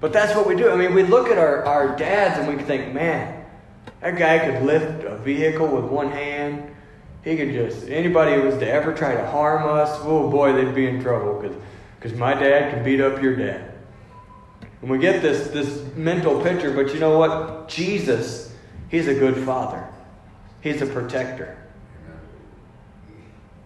But 0.00 0.12
that's 0.12 0.36
what 0.36 0.46
we 0.46 0.54
do. 0.54 0.70
I 0.70 0.76
mean, 0.76 0.92
we 0.92 1.02
look 1.02 1.28
at 1.28 1.38
our, 1.38 1.64
our 1.64 1.96
dads 1.96 2.38
and 2.38 2.54
we 2.54 2.62
think, 2.62 2.92
man, 2.92 3.42
that 4.02 4.18
guy 4.18 4.38
could 4.38 4.62
lift 4.62 5.04
a 5.04 5.16
vehicle 5.16 5.66
with 5.66 5.86
one 5.86 6.10
hand. 6.10 6.70
He 7.24 7.36
could 7.38 7.52
just, 7.52 7.88
anybody 7.88 8.34
who 8.34 8.42
was 8.42 8.58
to 8.58 8.70
ever 8.70 8.92
try 8.92 9.14
to 9.14 9.26
harm 9.26 9.66
us, 9.66 9.98
oh 10.02 10.30
boy, 10.30 10.52
they'd 10.52 10.74
be 10.74 10.86
in 10.86 11.02
trouble 11.02 11.42
because 11.98 12.16
my 12.18 12.34
dad 12.34 12.72
can 12.72 12.84
beat 12.84 13.00
up 13.00 13.22
your 13.22 13.34
dad. 13.34 13.72
And 14.82 14.90
we 14.90 14.98
get 14.98 15.22
this, 15.22 15.48
this 15.48 15.82
mental 15.96 16.42
picture, 16.42 16.72
but 16.74 16.92
you 16.92 17.00
know 17.00 17.18
what? 17.18 17.68
Jesus, 17.68 18.54
He's 18.90 19.08
a 19.08 19.14
good 19.14 19.38
father, 19.44 19.88
He's 20.60 20.82
a 20.82 20.86
protector. 20.86 21.56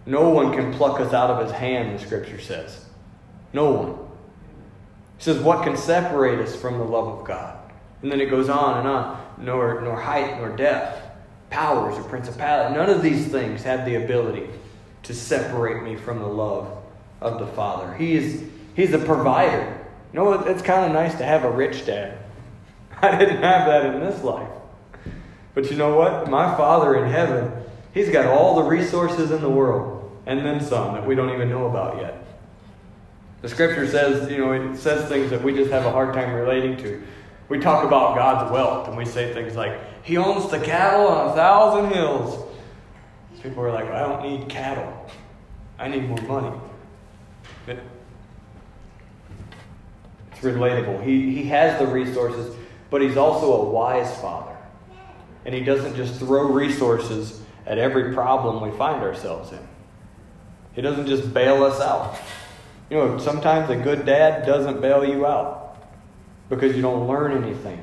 No 0.05 0.29
one 0.29 0.53
can 0.53 0.73
pluck 0.73 0.99
us 0.99 1.13
out 1.13 1.29
of 1.29 1.45
His 1.45 1.55
hand, 1.55 1.97
the 1.97 2.03
scripture 2.03 2.39
says. 2.39 2.85
No 3.53 3.71
one. 3.71 3.93
He 5.17 5.23
says, 5.23 5.39
What 5.39 5.63
can 5.63 5.77
separate 5.77 6.39
us 6.39 6.55
from 6.55 6.77
the 6.77 6.83
love 6.83 7.19
of 7.19 7.25
God? 7.25 7.57
And 8.01 8.11
then 8.11 8.21
it 8.21 8.29
goes 8.29 8.49
on 8.49 8.79
and 8.79 8.87
on. 8.87 9.21
Nor, 9.37 9.81
nor 9.81 9.95
height, 9.95 10.37
nor 10.37 10.55
depth, 10.55 11.01
powers, 11.49 11.97
or 11.97 12.03
principality. 12.03 12.75
None 12.75 12.89
of 12.89 13.01
these 13.01 13.27
things 13.27 13.63
have 13.63 13.85
the 13.85 13.95
ability 13.95 14.49
to 15.03 15.13
separate 15.13 15.83
me 15.83 15.95
from 15.95 16.19
the 16.19 16.27
love 16.27 16.77
of 17.21 17.39
the 17.39 17.47
Father. 17.47 17.93
He 17.95 18.15
is, 18.15 18.43
he's 18.75 18.93
a 18.93 18.99
provider. 18.99 19.79
You 20.13 20.19
know, 20.19 20.33
it's 20.33 20.61
kind 20.61 20.85
of 20.85 20.91
nice 20.91 21.15
to 21.17 21.23
have 21.23 21.43
a 21.43 21.51
rich 21.51 21.85
dad. 21.85 22.17
I 23.01 23.17
didn't 23.17 23.41
have 23.41 23.67
that 23.67 23.85
in 23.85 23.99
this 23.99 24.23
life. 24.23 24.49
But 25.53 25.69
you 25.69 25.77
know 25.77 25.95
what? 25.95 26.29
My 26.29 26.55
Father 26.55 27.03
in 27.03 27.11
heaven, 27.11 27.51
He's 27.93 28.09
got 28.09 28.25
all 28.25 28.55
the 28.55 28.63
resources 28.63 29.31
in 29.31 29.41
the 29.41 29.49
world, 29.49 30.11
and 30.25 30.45
then 30.45 30.61
some 30.61 30.93
that 30.93 31.05
we 31.05 31.15
don't 31.15 31.33
even 31.33 31.49
know 31.49 31.67
about 31.67 31.97
yet. 31.97 32.25
The 33.41 33.49
scripture 33.49 33.87
says, 33.87 34.29
you 34.29 34.37
know, 34.37 34.51
it 34.53 34.77
says 34.77 35.09
things 35.09 35.29
that 35.31 35.43
we 35.43 35.53
just 35.53 35.71
have 35.71 35.85
a 35.85 35.91
hard 35.91 36.13
time 36.13 36.33
relating 36.33 36.77
to. 36.77 37.03
We 37.49 37.59
talk 37.59 37.83
about 37.83 38.15
God's 38.15 38.51
wealth, 38.51 38.87
and 38.87 38.95
we 38.95 39.05
say 39.05 39.33
things 39.33 39.55
like, 39.55 39.77
He 40.03 40.17
owns 40.17 40.49
the 40.49 40.59
cattle 40.59 41.07
on 41.07 41.31
a 41.31 41.33
thousand 41.33 41.91
hills. 41.91 42.47
People 43.41 43.63
are 43.63 43.71
like, 43.71 43.85
I 43.85 44.01
don't 44.01 44.21
need 44.21 44.47
cattle. 44.47 45.09
I 45.79 45.87
need 45.87 46.07
more 46.07 46.21
money. 46.21 46.55
It's 47.67 47.79
relatable. 50.41 51.03
He, 51.03 51.35
he 51.35 51.43
has 51.49 51.79
the 51.79 51.87
resources, 51.87 52.55
but 52.89 53.01
he's 53.01 53.17
also 53.17 53.53
a 53.53 53.69
wise 53.69 54.15
father. 54.21 54.55
And 55.45 55.55
he 55.55 55.61
doesn't 55.61 55.95
just 55.95 56.19
throw 56.19 56.51
resources 56.51 57.40
at 57.65 57.77
every 57.77 58.13
problem 58.13 58.61
we 58.61 58.75
find 58.77 59.01
ourselves 59.01 59.51
in. 59.51 59.67
He 60.73 60.81
doesn't 60.81 61.07
just 61.07 61.33
bail 61.33 61.63
us 61.63 61.79
out. 61.81 62.17
You 62.89 62.97
know, 62.97 63.17
sometimes 63.17 63.69
a 63.69 63.75
good 63.75 64.05
dad 64.05 64.45
doesn't 64.45 64.81
bail 64.81 65.05
you 65.05 65.25
out 65.25 65.77
because 66.49 66.75
you 66.75 66.81
don't 66.81 67.07
learn 67.07 67.43
anything. 67.43 67.81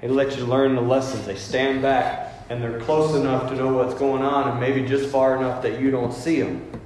They 0.00 0.08
let 0.08 0.36
you 0.36 0.46
learn 0.46 0.74
the 0.74 0.80
lessons. 0.80 1.26
They 1.26 1.36
stand 1.36 1.82
back 1.82 2.32
and 2.48 2.62
they're 2.62 2.80
close 2.80 3.14
enough 3.14 3.50
to 3.50 3.56
know 3.56 3.74
what's 3.74 3.94
going 3.94 4.22
on 4.22 4.48
and 4.48 4.60
maybe 4.60 4.86
just 4.86 5.10
far 5.10 5.36
enough 5.36 5.62
that 5.62 5.80
you 5.80 5.90
don't 5.90 6.12
see 6.12 6.40
them 6.40 6.80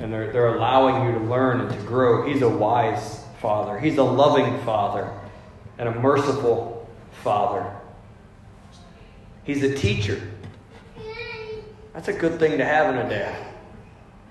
and 0.00 0.12
they're, 0.12 0.32
they're 0.32 0.54
allowing 0.54 1.06
you 1.06 1.18
to 1.18 1.24
learn 1.26 1.60
and 1.60 1.70
to 1.70 1.86
grow. 1.86 2.26
He's 2.26 2.42
a 2.42 2.48
wise 2.48 3.22
father, 3.40 3.78
He's 3.78 3.98
a 3.98 4.02
loving 4.02 4.58
father, 4.64 5.12
and 5.78 5.88
a 5.88 6.00
merciful 6.00 6.88
father. 7.22 7.70
He's 9.44 9.62
a 9.62 9.74
teacher. 9.74 10.29
That's 12.00 12.16
a 12.16 12.18
good 12.18 12.38
thing 12.38 12.56
to 12.56 12.64
have 12.64 12.94
in 12.94 13.06
a 13.06 13.10
dad. 13.10 13.46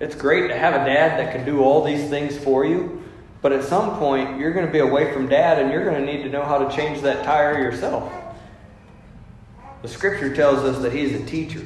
It's 0.00 0.16
great 0.16 0.48
to 0.48 0.58
have 0.58 0.74
a 0.74 0.84
dad 0.84 1.20
that 1.20 1.32
can 1.32 1.46
do 1.46 1.62
all 1.62 1.84
these 1.84 2.10
things 2.10 2.36
for 2.36 2.64
you, 2.64 3.00
but 3.42 3.52
at 3.52 3.62
some 3.62 3.96
point, 3.96 4.40
you're 4.40 4.52
going 4.52 4.66
to 4.66 4.72
be 4.72 4.80
away 4.80 5.12
from 5.12 5.28
dad 5.28 5.60
and 5.60 5.70
you're 5.70 5.84
going 5.84 6.04
to 6.04 6.12
need 6.12 6.24
to 6.24 6.28
know 6.30 6.42
how 6.42 6.58
to 6.58 6.76
change 6.76 7.00
that 7.02 7.24
tire 7.24 7.62
yourself. 7.62 8.12
The 9.82 9.88
scripture 9.88 10.34
tells 10.34 10.64
us 10.64 10.82
that 10.82 10.92
he's 10.92 11.14
a 11.14 11.24
teacher. 11.24 11.64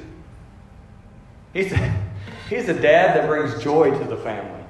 He's 1.55 1.73
a, 1.73 1.95
He's 2.51 2.69
a 2.69 2.79
dad 2.79 3.17
that 3.17 3.27
brings 3.27 3.63
joy 3.63 3.99
to 3.99 4.05
the 4.05 4.19
family. 4.19 4.63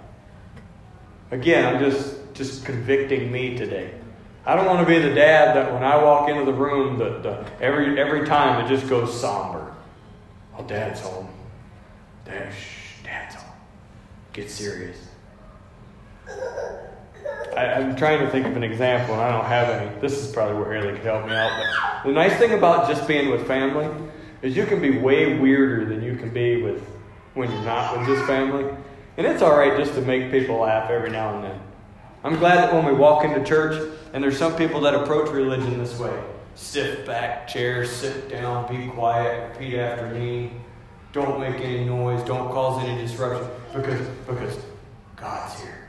Again, 1.33 1.75
I'm 1.75 1.81
just 1.81 2.15
just 2.35 2.65
convicting 2.65 3.33
me 3.33 3.57
today. 3.57 3.93
I 4.47 4.55
don't 4.55 4.67
want 4.67 4.87
to 4.87 4.87
be 4.87 5.01
the 5.01 5.13
dad 5.13 5.57
that 5.57 5.73
when 5.73 5.83
I 5.83 6.01
walk 6.01 6.29
into 6.29 6.45
the 6.45 6.53
room, 6.53 6.97
that 7.01 7.25
the, 7.25 7.45
every 7.61 7.99
every 7.99 8.25
time 8.25 8.65
it 8.65 8.69
just 8.69 8.89
goes 8.89 9.21
somber. 9.21 9.74
Oh, 10.57 10.63
dad's 10.63 11.01
home. 11.01 11.29
Dad, 12.25 12.53
shh, 12.53 13.03
dad's 13.05 13.35
home. 13.35 13.53
Get 14.33 14.51
serious. 14.51 14.97
I, 17.57 17.65
am 17.81 17.97
trying 17.97 18.21
to 18.21 18.31
think 18.31 18.47
of 18.47 18.57
an 18.57 18.63
example, 18.63 19.15
and 19.15 19.23
I 19.23 19.31
don't 19.31 19.45
have 19.45 19.69
any. 19.69 20.01
This 20.01 20.19
is 20.19 20.33
probably 20.33 20.57
where 20.63 20.73
Haley 20.75 20.95
could 20.95 21.05
help 21.05 21.27
me 21.27 21.35
out. 21.35 21.51
But 22.03 22.09
the 22.09 22.15
nice 22.15 22.37
thing 22.39 22.53
about 22.53 22.89
just 22.89 23.07
being 23.07 23.31
with 23.31 23.47
family 23.47 23.89
is 24.43 24.57
you 24.57 24.67
can 24.67 24.81
be 24.81 24.99
way 24.99 25.39
weirder 25.39 25.87
than 25.87 26.03
you 26.03 26.17
can 26.17 26.31
be 26.31 26.63
with 26.63 26.83
when 27.35 27.51
you're 27.51 27.63
not 27.63 27.99
with 27.99 28.07
this 28.07 28.27
family. 28.27 28.65
And 29.17 29.27
it's 29.27 29.43
all 29.43 29.57
right 29.57 29.77
just 29.77 29.95
to 29.95 30.01
make 30.03 30.31
people 30.31 30.59
laugh 30.59 30.91
every 30.91 31.11
now 31.11 31.35
and 31.35 31.45
then. 31.45 31.61
I'm 32.25 32.39
glad 32.39 32.57
that 32.57 32.75
when 32.75 32.85
we 32.85 32.93
walk 32.93 33.25
into 33.25 33.45
church, 33.45 33.97
and 34.13 34.23
there's 34.23 34.39
some 34.39 34.57
people 34.57 34.81
that 34.83 34.95
approach 34.95 35.31
religion 35.31 35.79
this 35.79 35.99
way 35.99 36.25
sit 36.55 37.07
back 37.07 37.49
chair, 37.49 37.85
sit 37.85 38.29
down, 38.29 38.69
be 38.69 38.89
quiet, 38.89 39.51
repeat 39.51 39.79
after 39.79 40.09
me, 40.09 40.53
don't 41.13 41.41
make 41.41 41.61
any 41.61 41.85
noise, 41.85 42.23
don't 42.25 42.51
cause 42.51 42.83
any 42.85 43.01
disruption, 43.01 43.49
because, 43.73 44.07
because 44.27 44.59
God's 45.17 45.61
here. 45.61 45.89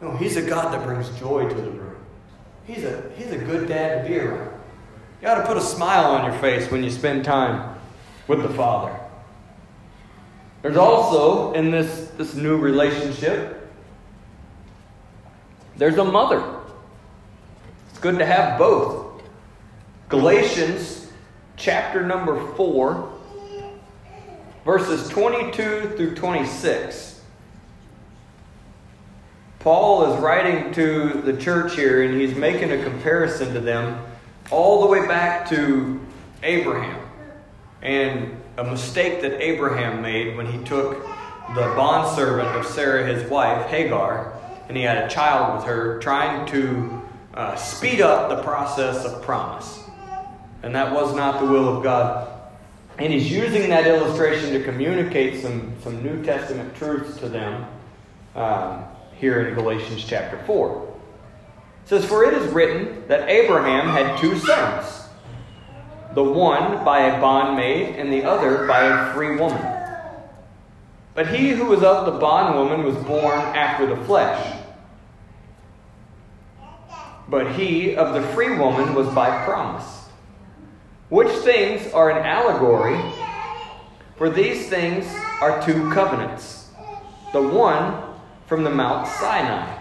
No, 0.00 0.16
He's 0.16 0.36
a 0.36 0.42
God 0.42 0.72
that 0.72 0.84
brings 0.84 1.08
joy 1.18 1.48
to 1.48 1.54
the 1.54 1.70
room. 1.70 1.96
He's 2.64 2.84
a, 2.84 3.10
he's 3.16 3.30
a 3.32 3.38
good 3.38 3.68
dad 3.68 4.02
to 4.02 4.08
be 4.08 4.18
around. 4.18 4.60
You 5.20 5.28
ought 5.28 5.36
to 5.36 5.46
put 5.46 5.56
a 5.56 5.62
smile 5.62 6.12
on 6.12 6.30
your 6.30 6.40
face 6.40 6.70
when 6.70 6.82
you 6.84 6.90
spend 6.90 7.24
time 7.24 7.78
with 8.28 8.42
the 8.42 8.48
Father. 8.50 8.98
There's 10.62 10.76
also, 10.76 11.52
in 11.52 11.70
this, 11.70 12.10
this 12.16 12.34
new 12.34 12.56
relationship, 12.58 13.68
there's 15.76 15.96
a 15.96 16.04
mother. 16.04 16.42
It's 17.90 17.98
good 17.98 18.18
to 18.18 18.26
have 18.26 18.58
both. 18.58 18.99
Galatians 20.10 21.08
chapter 21.56 22.04
number 22.04 22.44
4, 22.54 23.12
verses 24.64 25.08
22 25.08 25.94
through 25.96 26.16
26. 26.16 27.22
Paul 29.60 30.12
is 30.12 30.20
writing 30.20 30.72
to 30.72 31.22
the 31.24 31.36
church 31.36 31.76
here, 31.76 32.02
and 32.02 32.20
he's 32.20 32.34
making 32.34 32.72
a 32.72 32.82
comparison 32.82 33.54
to 33.54 33.60
them 33.60 34.04
all 34.50 34.80
the 34.80 34.88
way 34.88 35.06
back 35.06 35.48
to 35.50 36.00
Abraham. 36.42 37.06
And 37.80 38.36
a 38.56 38.64
mistake 38.64 39.22
that 39.22 39.40
Abraham 39.40 40.02
made 40.02 40.36
when 40.36 40.46
he 40.46 40.58
took 40.64 41.04
the 41.54 41.72
bondservant 41.76 42.48
of 42.48 42.66
Sarah, 42.66 43.06
his 43.06 43.30
wife, 43.30 43.68
Hagar, 43.68 44.36
and 44.66 44.76
he 44.76 44.82
had 44.82 45.04
a 45.04 45.08
child 45.08 45.54
with 45.54 45.66
her, 45.66 46.00
trying 46.00 46.46
to 46.46 47.00
uh, 47.34 47.54
speed 47.54 48.00
up 48.00 48.28
the 48.28 48.42
process 48.42 49.04
of 49.04 49.22
promise. 49.22 49.79
And 50.62 50.74
that 50.74 50.92
was 50.92 51.14
not 51.14 51.40
the 51.40 51.46
will 51.46 51.76
of 51.76 51.82
God. 51.82 52.28
And 52.98 53.12
he's 53.12 53.30
using 53.30 53.70
that 53.70 53.86
illustration 53.86 54.52
to 54.52 54.62
communicate 54.62 55.40
some, 55.40 55.74
some 55.82 56.02
New 56.02 56.22
Testament 56.22 56.74
truths 56.76 57.18
to 57.20 57.28
them 57.28 57.66
um, 58.34 58.84
here 59.16 59.46
in 59.46 59.54
Galatians 59.54 60.04
chapter 60.04 60.38
4. 60.44 60.94
It 61.84 61.88
says, 61.88 62.04
For 62.04 62.24
it 62.24 62.34
is 62.34 62.52
written 62.52 63.08
that 63.08 63.28
Abraham 63.28 63.88
had 63.88 64.18
two 64.18 64.38
sons 64.38 64.96
the 66.14 66.24
one 66.24 66.84
by 66.84 67.02
a 67.02 67.20
bondmaid 67.20 67.96
and 67.96 68.12
the 68.12 68.24
other 68.24 68.66
by 68.66 68.82
a 68.82 69.14
free 69.14 69.36
woman. 69.36 69.64
But 71.14 71.28
he 71.28 71.50
who 71.50 71.66
was 71.66 71.82
of 71.82 72.06
the 72.06 72.18
bondwoman 72.18 72.84
was 72.84 72.96
born 73.04 73.38
after 73.38 73.86
the 73.86 73.96
flesh. 74.04 74.56
But 77.28 77.52
he 77.52 77.94
of 77.94 78.14
the 78.14 78.22
free 78.28 78.56
woman 78.56 78.94
was 78.94 79.08
by 79.08 79.44
promise. 79.44 79.99
Which 81.10 81.28
things 81.28 81.92
are 81.92 82.10
an 82.10 82.24
allegory 82.24 82.98
For 84.16 84.28
these 84.28 84.68
things 84.68 85.06
are 85.40 85.62
two 85.62 85.90
covenants. 85.92 86.68
The 87.32 87.40
one 87.40 88.02
from 88.46 88.64
the 88.64 88.70
Mount 88.70 89.08
Sinai. 89.08 89.78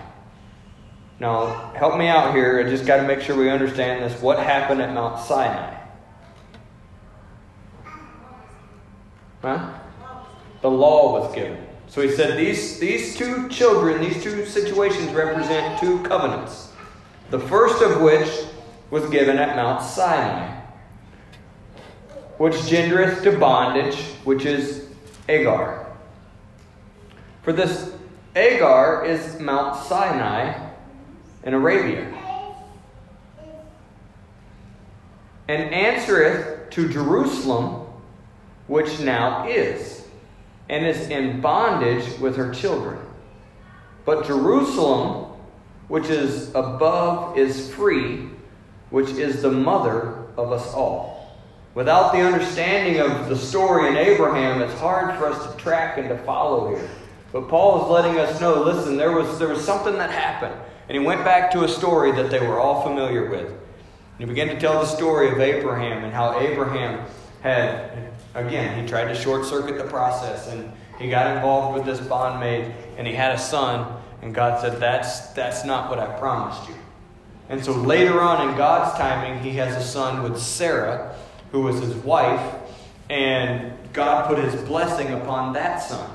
Now, 1.20 1.74
help 1.76 1.98
me 1.98 2.08
out 2.08 2.34
here. 2.34 2.66
I 2.66 2.70
just 2.70 2.86
got 2.86 2.98
to 2.98 3.04
make 3.04 3.20
sure 3.20 3.36
we 3.36 3.50
understand 3.50 4.02
this. 4.02 4.22
What 4.22 4.40
happened 4.40 4.82
at 4.82 4.94
Mount 4.94 5.20
Sinai? 5.20 5.76
Huh? 9.42 9.74
The 10.62 10.70
law 10.70 11.20
was 11.20 11.36
given. 11.36 11.66
So 11.88 12.02
he 12.02 12.10
said 12.10 12.38
these, 12.38 12.80
these 12.80 13.18
two 13.18 13.50
children, 13.50 14.00
these 14.00 14.24
two 14.24 14.46
situations 14.46 15.12
represent 15.12 15.80
two 15.80 16.02
covenants. 16.04 16.72
The 17.30 17.40
first 17.40 17.82
of 17.82 18.02
which 18.02 18.30
was 18.90 19.10
given 19.10 19.38
at 19.38 19.56
Mount 19.56 19.84
Sinai, 19.84 20.59
which 22.40 22.56
gendereth 22.56 23.22
to 23.22 23.38
bondage, 23.38 23.98
which 24.24 24.46
is 24.46 24.88
Agar. 25.28 25.86
For 27.42 27.52
this 27.52 27.92
Agar 28.34 29.04
is 29.06 29.38
Mount 29.42 29.76
Sinai 29.76 30.70
in 31.44 31.54
Arabia, 31.54 32.06
and 35.50 35.74
answereth 35.74 36.70
to 36.70 36.88
Jerusalem, 36.88 37.86
which 38.68 39.02
now 39.02 39.46
is, 39.46 40.08
and 40.70 40.86
is 40.86 41.10
in 41.10 41.42
bondage 41.42 42.18
with 42.20 42.38
her 42.38 42.54
children. 42.54 43.00
But 44.06 44.26
Jerusalem, 44.26 45.26
which 45.90 46.08
is 46.08 46.56
above, 46.56 47.38
is 47.38 47.70
free, 47.74 48.30
which 48.92 49.10
is 49.10 49.42
the 49.42 49.52
mother 49.52 50.24
of 50.38 50.54
us 50.54 50.74
all. 50.74 51.09
Without 51.80 52.12
the 52.12 52.20
understanding 52.20 53.00
of 53.00 53.30
the 53.30 53.38
story 53.38 53.88
in 53.88 53.96
Abraham, 53.96 54.62
it's 54.62 54.78
hard 54.82 55.18
for 55.18 55.28
us 55.28 55.50
to 55.50 55.58
track 55.58 55.98
and 55.98 56.10
to 56.10 56.18
follow 56.18 56.76
here. 56.76 56.90
But 57.32 57.48
Paul 57.48 57.86
is 57.86 57.90
letting 57.90 58.20
us 58.20 58.42
know 58.42 58.62
listen, 58.62 58.98
there 58.98 59.14
was, 59.14 59.40
there 59.40 59.48
was 59.48 59.64
something 59.64 59.94
that 59.94 60.10
happened. 60.10 60.54
And 60.90 60.98
he 60.98 61.02
went 61.02 61.24
back 61.24 61.50
to 61.52 61.64
a 61.64 61.70
story 61.70 62.12
that 62.12 62.30
they 62.32 62.46
were 62.46 62.60
all 62.60 62.84
familiar 62.84 63.30
with. 63.30 63.48
And 63.48 63.58
he 64.18 64.26
began 64.26 64.50
to 64.50 64.60
tell 64.60 64.82
the 64.82 64.88
story 64.88 65.32
of 65.32 65.40
Abraham 65.40 66.04
and 66.04 66.12
how 66.12 66.38
Abraham 66.42 67.06
had, 67.44 68.12
again, 68.36 68.84
he 68.84 68.86
tried 68.86 69.06
to 69.06 69.16
short 69.16 69.46
circuit 69.46 69.78
the 69.78 69.86
process 69.90 70.50
and 70.50 70.70
he 70.98 71.10
got 71.10 71.34
involved 71.34 71.78
with 71.78 71.86
this 71.86 72.06
bondmaid 72.06 72.74
and 72.98 73.08
he 73.08 73.14
had 73.14 73.32
a 73.32 73.40
son. 73.40 73.90
And 74.22 74.36
God 74.36 74.60
said, 74.60 74.82
that's, 74.82 75.28
that's 75.28 75.64
not 75.64 75.90
what 75.90 75.98
I 75.98 76.08
promised 76.20 76.68
you. 76.68 76.76
And 77.48 77.64
so 77.64 77.72
later 77.72 78.20
on 78.20 78.50
in 78.50 78.58
God's 78.58 78.98
timing, 78.98 79.42
he 79.42 79.52
has 79.52 79.78
a 79.78 79.82
son 79.82 80.24
with 80.24 80.38
Sarah, 80.38 81.16
who 81.52 81.62
was 81.62 81.80
his 81.80 81.96
wife, 81.96 82.56
and 83.10 83.74
God 83.94 84.28
put 84.28 84.38
his 84.44 84.56
blessing 84.64 85.14
upon 85.14 85.54
that 85.54 85.78
son. 85.78 86.10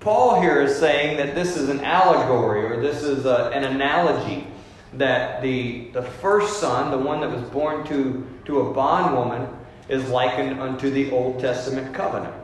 Paul 0.00 0.40
here 0.40 0.60
is 0.62 0.76
saying 0.76 1.16
that 1.16 1.34
this 1.34 1.56
is 1.56 1.68
an 1.68 1.80
allegory 1.80 2.64
or 2.64 2.80
this 2.80 3.02
is 3.02 3.24
a, 3.24 3.50
an 3.52 3.64
analogy 3.64 4.46
that 4.94 5.42
the, 5.42 5.90
the 5.92 6.02
first 6.02 6.60
son, 6.60 6.90
the 6.90 6.98
one 6.98 7.20
that 7.20 7.30
was 7.30 7.42
born 7.50 7.86
to, 7.88 8.26
to 8.46 8.60
a 8.60 8.72
bondwoman, 8.72 9.48
is 9.88 10.08
likened 10.08 10.60
unto 10.60 10.90
the 10.90 11.10
Old 11.10 11.40
Testament 11.40 11.94
covenant, 11.94 12.34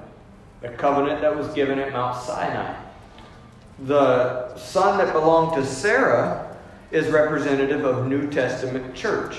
the 0.62 0.70
covenant 0.70 1.20
that 1.20 1.34
was 1.34 1.48
given 1.54 1.78
at 1.78 1.92
Mount 1.92 2.20
Sinai. 2.22 2.74
The 3.86 4.56
son 4.56 4.98
that 4.98 5.12
belonged 5.12 5.54
to 5.54 5.66
Sarah 5.66 6.56
is 6.90 7.08
representative 7.08 7.84
of 7.84 8.06
New 8.06 8.30
Testament 8.30 8.94
church. 8.94 9.36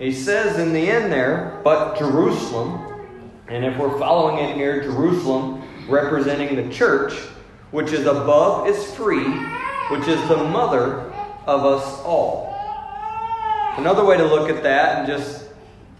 He 0.00 0.12
says 0.12 0.58
in 0.58 0.72
the 0.72 0.90
end 0.90 1.12
there, 1.12 1.60
but 1.62 1.98
Jerusalem, 1.98 3.02
and 3.48 3.66
if 3.66 3.76
we're 3.76 3.98
following 3.98 4.42
in 4.42 4.56
here, 4.56 4.82
Jerusalem 4.82 5.62
representing 5.90 6.56
the 6.56 6.74
church, 6.74 7.12
which 7.70 7.92
is 7.92 8.06
above 8.06 8.66
is 8.66 8.94
free, 8.94 9.28
which 9.90 10.08
is 10.08 10.18
the 10.26 10.38
mother 10.38 11.00
of 11.46 11.66
us 11.66 12.00
all. 12.00 12.56
Another 13.76 14.02
way 14.02 14.16
to 14.16 14.24
look 14.24 14.48
at 14.48 14.62
that, 14.62 15.00
and 15.00 15.06
just 15.06 15.50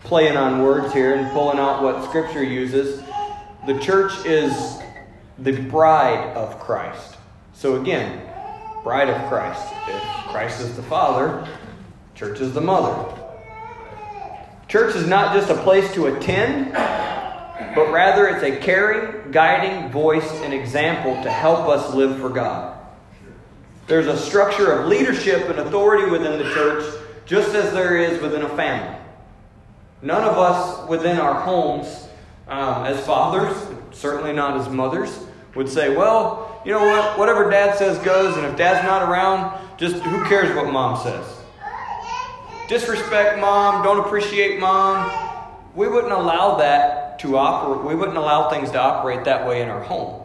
playing 0.03 0.39
on 0.39 0.63
words 0.63 0.95
here 0.95 1.17
and 1.17 1.31
pulling 1.33 1.59
out 1.59 1.83
what 1.83 2.03
Scripture 2.09 2.43
uses, 2.43 3.03
the 3.67 3.79
church 3.81 4.25
is 4.25 4.79
the 5.41 5.61
bride 5.65 6.35
of 6.35 6.59
Christ. 6.59 7.19
So 7.53 7.79
again, 7.79 8.27
bride 8.83 9.11
of 9.11 9.29
Christ. 9.29 9.75
If 9.89 10.03
Christ 10.29 10.63
is 10.63 10.75
the 10.75 10.83
father, 10.85 11.47
church 12.15 12.41
is 12.41 12.55
the 12.55 12.63
mother. 12.63 13.20
Church 14.71 14.95
is 14.95 15.05
not 15.05 15.35
just 15.35 15.51
a 15.51 15.57
place 15.65 15.93
to 15.95 16.07
attend, 16.07 16.73
but 17.75 17.91
rather 17.91 18.29
it's 18.29 18.45
a 18.45 18.57
caring, 18.57 19.33
guiding 19.33 19.91
voice 19.91 20.31
and 20.43 20.55
example 20.55 21.21
to 21.25 21.29
help 21.29 21.69
us 21.69 21.93
live 21.93 22.21
for 22.21 22.29
God. 22.29 22.79
There's 23.89 24.07
a 24.07 24.17
structure 24.17 24.71
of 24.71 24.87
leadership 24.87 25.49
and 25.49 25.59
authority 25.59 26.09
within 26.09 26.39
the 26.39 26.49
church, 26.55 26.85
just 27.27 27.53
as 27.57 27.73
there 27.73 27.97
is 27.97 28.23
within 28.23 28.43
a 28.43 28.49
family. 28.51 28.97
None 30.03 30.23
of 30.23 30.39
us 30.39 30.89
within 30.89 31.19
our 31.19 31.35
homes, 31.35 32.07
um, 32.47 32.87
as 32.87 33.05
fathers, 33.05 33.57
certainly 33.91 34.33
not 34.33 34.61
as 34.61 34.69
mothers, 34.69 35.27
would 35.57 35.69
say, 35.69 35.97
well, 35.97 36.63
you 36.65 36.71
know 36.71 36.87
what, 36.87 37.19
whatever 37.19 37.51
dad 37.51 37.77
says 37.77 37.99
goes, 38.05 38.37
and 38.37 38.47
if 38.47 38.57
dad's 38.57 38.87
not 38.87 39.11
around, 39.11 39.53
just 39.79 39.97
who 39.97 40.25
cares 40.27 40.55
what 40.55 40.73
mom 40.73 40.97
says? 41.03 41.40
Disrespect 42.71 43.41
mom, 43.41 43.83
don't 43.83 43.99
appreciate 43.99 44.61
mom. 44.61 45.11
We 45.75 45.89
wouldn't 45.89 46.13
allow 46.13 46.55
that 46.59 47.19
to 47.19 47.37
operate, 47.37 47.85
we 47.85 47.97
wouldn't 47.97 48.17
allow 48.17 48.49
things 48.49 48.71
to 48.71 48.81
operate 48.81 49.25
that 49.25 49.45
way 49.45 49.61
in 49.61 49.69
our 49.69 49.83
home. 49.83 50.23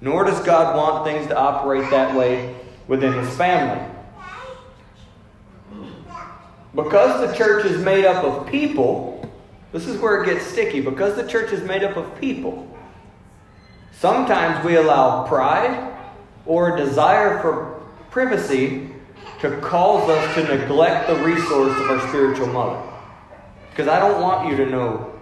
Nor 0.00 0.24
does 0.24 0.40
God 0.40 0.74
want 0.74 1.04
things 1.04 1.26
to 1.26 1.36
operate 1.36 1.90
that 1.90 2.16
way 2.16 2.56
within 2.88 3.12
His 3.12 3.28
family. 3.36 3.84
Because 6.74 7.28
the 7.28 7.36
church 7.36 7.66
is 7.66 7.84
made 7.84 8.06
up 8.06 8.24
of 8.24 8.46
people, 8.46 9.30
this 9.72 9.86
is 9.86 10.00
where 10.00 10.22
it 10.22 10.26
gets 10.32 10.46
sticky. 10.46 10.80
Because 10.80 11.14
the 11.14 11.28
church 11.28 11.52
is 11.52 11.62
made 11.62 11.84
up 11.84 11.98
of 11.98 12.18
people, 12.18 12.74
sometimes 13.92 14.64
we 14.64 14.76
allow 14.76 15.26
pride 15.26 15.94
or 16.46 16.74
a 16.74 16.78
desire 16.78 17.38
for 17.42 17.82
privacy 18.10 18.95
to 19.40 19.60
cause 19.60 20.08
us 20.08 20.34
to 20.34 20.56
neglect 20.56 21.08
the 21.08 21.16
resource 21.16 21.76
of 21.76 21.90
our 21.90 22.08
spiritual 22.08 22.46
mother. 22.46 22.82
Because 23.70 23.88
I 23.88 23.98
don't 23.98 24.22
want 24.22 24.48
you 24.48 24.56
to 24.56 24.66
know 24.66 25.12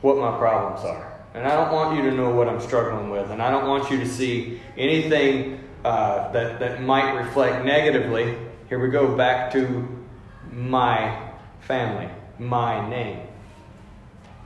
what 0.00 0.16
my 0.16 0.36
problems 0.36 0.84
are. 0.84 1.10
And 1.34 1.46
I 1.46 1.54
don't 1.54 1.72
want 1.72 1.96
you 1.96 2.10
to 2.10 2.16
know 2.16 2.30
what 2.30 2.48
I'm 2.48 2.60
struggling 2.60 3.10
with. 3.10 3.30
And 3.30 3.40
I 3.40 3.50
don't 3.50 3.68
want 3.68 3.90
you 3.90 3.98
to 3.98 4.08
see 4.08 4.60
anything 4.76 5.62
uh, 5.84 6.32
that, 6.32 6.58
that 6.58 6.82
might 6.82 7.12
reflect 7.12 7.64
negatively. 7.64 8.36
Here 8.68 8.80
we 8.80 8.90
go 8.90 9.16
back 9.16 9.52
to 9.52 9.88
my 10.50 11.30
family, 11.60 12.10
my 12.38 12.88
name. 12.88 13.20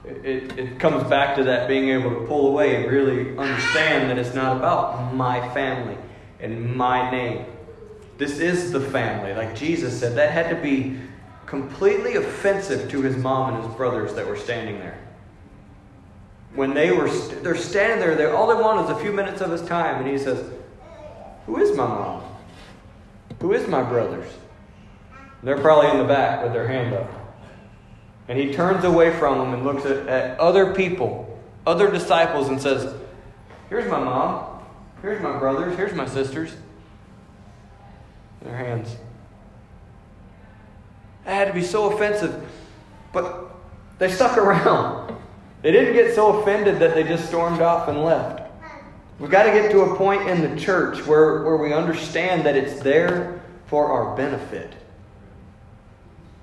It, 0.05 0.25
it, 0.25 0.59
it 0.59 0.79
comes 0.79 1.09
back 1.09 1.37
to 1.37 1.45
that 1.45 1.67
being 1.67 1.89
able 1.89 2.11
to 2.11 2.27
pull 2.27 2.49
away 2.49 2.77
and 2.77 2.93
really 2.93 3.37
understand 3.39 4.11
that 4.11 4.19
it's 4.19 4.35
not 4.35 4.59
about 4.59 5.15
my 5.15 5.49
family 5.55 5.97
and 6.41 6.77
my 6.77 7.11
name. 7.11 7.47
This 8.18 8.38
is 8.38 8.72
the 8.72 8.81
family. 8.81 9.35
Like 9.35 9.55
Jesus 9.57 9.98
said, 9.98 10.16
that 10.16 10.31
had 10.31 10.50
to 10.50 10.57
be 10.57 10.98
completely 11.46 12.16
offensive 12.16 12.90
to 12.90 13.03
his 13.03 13.16
mom 13.16 13.55
and 13.55 13.64
his 13.64 13.74
brothers 13.74 14.14
that 14.14 14.27
were 14.27 14.37
standing 14.37 14.79
there 14.79 14.98
when 16.55 16.72
they 16.72 16.92
were 16.92 17.09
st- 17.09 17.42
they're 17.42 17.57
standing 17.57 17.98
there, 17.98 18.14
they 18.14 18.27
all 18.27 18.46
they 18.46 18.61
want 18.61 18.85
is 18.85 18.96
a 18.96 19.00
few 19.00 19.12
minutes 19.12 19.40
of 19.40 19.50
his 19.50 19.62
time, 19.62 20.00
and 20.00 20.11
he 20.11 20.18
says, 20.18 20.50
"Who 21.46 21.59
is 21.59 21.77
my 21.77 21.87
mom? 21.87 22.22
Who 23.40 23.53
is 23.53 23.66
my 23.66 23.83
brothers?" 23.83 24.27
And 25.40 25.48
they're 25.48 25.59
probably 25.59 25.90
in 25.90 25.98
the 25.98 26.05
back 26.05 26.42
with 26.42 26.53
their 26.53 26.68
hand 26.68 26.94
up. 26.94 27.11
And 28.29 28.38
he 28.38 28.55
turns 28.55 28.85
away 28.85 29.12
from 29.12 29.38
them 29.38 29.53
and 29.53 29.64
looks 29.64 29.85
at, 29.85 30.07
at 30.07 30.38
other 30.38 30.74
people, 30.74 31.38
other 31.66 31.90
disciples, 31.90 32.48
and 32.48 32.61
says, 32.62 32.94
"Here's 33.68 33.90
my 33.90 33.98
mom. 33.98 34.61
Here's 35.03 35.20
my 35.20 35.37
brothers. 35.38 35.77
Here's 35.77 35.94
my 35.94 36.07
sisters." 36.07 36.55
Their 38.45 38.57
hands. 38.57 38.97
It 41.27 41.31
had 41.31 41.49
to 41.49 41.55
be 41.55 41.63
so 41.63 41.93
offensive, 41.93 42.47
but 43.13 43.57
they 43.99 44.11
stuck 44.11 44.37
around. 44.37 45.17
They 45.63 45.73
didn't 45.73 45.95
get 45.95 46.15
so 46.15 46.41
offended 46.41 46.79
that 46.81 46.95
they 46.95 47.05
just 47.05 47.27
stormed 47.27 47.63
off 47.63 47.89
and 47.89 48.05
left. 48.05 48.43
We've 49.19 49.31
got 49.31 49.45
to 49.45 49.53
get 49.53 49.71
to 49.71 49.81
a 49.81 49.97
point 49.97 50.29
in 50.29 50.43
the 50.43 50.61
church 50.61 51.07
where, 51.07 51.43
where 51.43 51.57
we 51.57 51.73
understand 51.73 52.45
that 52.45 52.57
it's 52.57 52.83
there 52.83 53.41
for 53.67 53.87
our 53.87 54.15
benefit. 54.17 54.73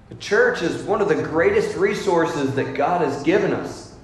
The 0.09 0.15
church 0.15 0.61
is 0.61 0.81
one 0.83 1.01
of 1.01 1.07
the 1.07 1.21
greatest 1.21 1.77
resources 1.77 2.55
that 2.55 2.73
God 2.73 3.01
has 3.01 3.21
given 3.23 3.53
us. 3.53 3.95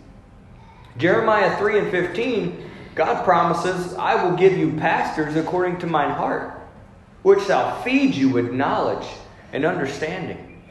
Jeremiah 0.98 1.58
3 1.58 1.80
and 1.80 1.92
15, 1.92 2.70
God 2.96 3.24
promises, 3.24 3.94
I 3.96 4.24
will 4.24 4.36
give 4.36 4.58
you 4.58 4.74
pastors 4.78 5.36
according 5.36 5.80
to 5.80 5.88
mine 5.88 6.12
heart, 6.12 6.57
which 7.28 7.44
shall 7.44 7.82
feed 7.82 8.16
you 8.16 8.30
with 8.30 8.54
knowledge 8.54 9.06
and 9.52 9.66
understanding. 9.66 10.64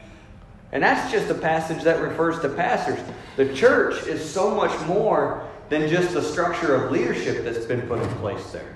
And 0.71 0.81
that's 0.81 1.11
just 1.11 1.29
a 1.29 1.35
passage 1.35 1.83
that 1.83 2.01
refers 2.01 2.39
to 2.39 2.49
pastors. 2.49 2.97
The 3.35 3.53
church 3.53 4.07
is 4.07 4.27
so 4.27 4.55
much 4.55 4.71
more 4.87 5.47
than 5.69 5.87
just 5.87 6.15
the 6.15 6.21
structure 6.23 6.73
of 6.73 6.91
leadership 6.91 7.43
that's 7.43 7.65
been 7.65 7.81
put 7.81 8.01
in 8.01 8.09
place 8.15 8.43
there. 8.49 8.75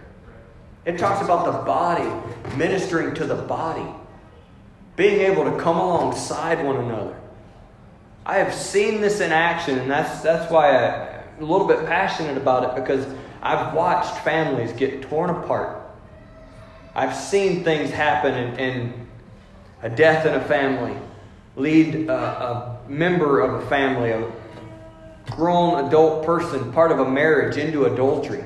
It 0.86 1.00
talks 1.00 1.26
about 1.26 1.48
the 1.48 1.65
body 1.65 2.08
ministering 2.56 3.15
to 3.15 3.26
the 3.26 3.34
body, 3.34 3.89
being 4.96 5.22
able 5.22 5.46
to 5.46 5.58
come 5.58 5.78
alongside 5.78 6.63
one 6.63 6.78
another. 6.78 7.20
I 8.28 8.38
have 8.38 8.54
seen 8.54 9.02
this 9.02 9.22
in 9.22 9.32
action, 9.32 9.80
and 9.80 9.89
that's, 9.89 10.22
that's 10.22 10.52
why 10.52 10.78
I'm 10.78 11.44
a 11.44 11.52
little 11.52 11.67
bit 11.67 11.84
passionate 11.88 12.38
about 12.38 12.63
it 12.63 12.76
because 12.76 13.12
I've 13.41 13.74
watched 13.74 14.24
families 14.24 14.72
get 14.72 15.02
torn 15.02 15.32
apart. 15.32 15.81
I've 16.93 17.15
seen 17.15 17.63
things 17.63 17.89
happen 17.89 18.60
in, 18.60 19.08
a 19.82 19.89
death 19.89 20.25
in 20.25 20.34
a 20.34 20.43
family, 20.43 20.95
lead 21.56 22.10
a, 22.10 22.13
a 22.13 22.80
member 22.88 23.39
of 23.39 23.63
a 23.63 23.65
family, 23.67 24.12
a 24.12 24.32
grown 25.32 25.88
adult 25.88 26.25
person, 26.25 26.71
part 26.73 26.91
of 26.91 26.99
a 26.99 27.10
marriage, 27.10 27.58
into 27.58 27.86
adultery. 27.86 28.43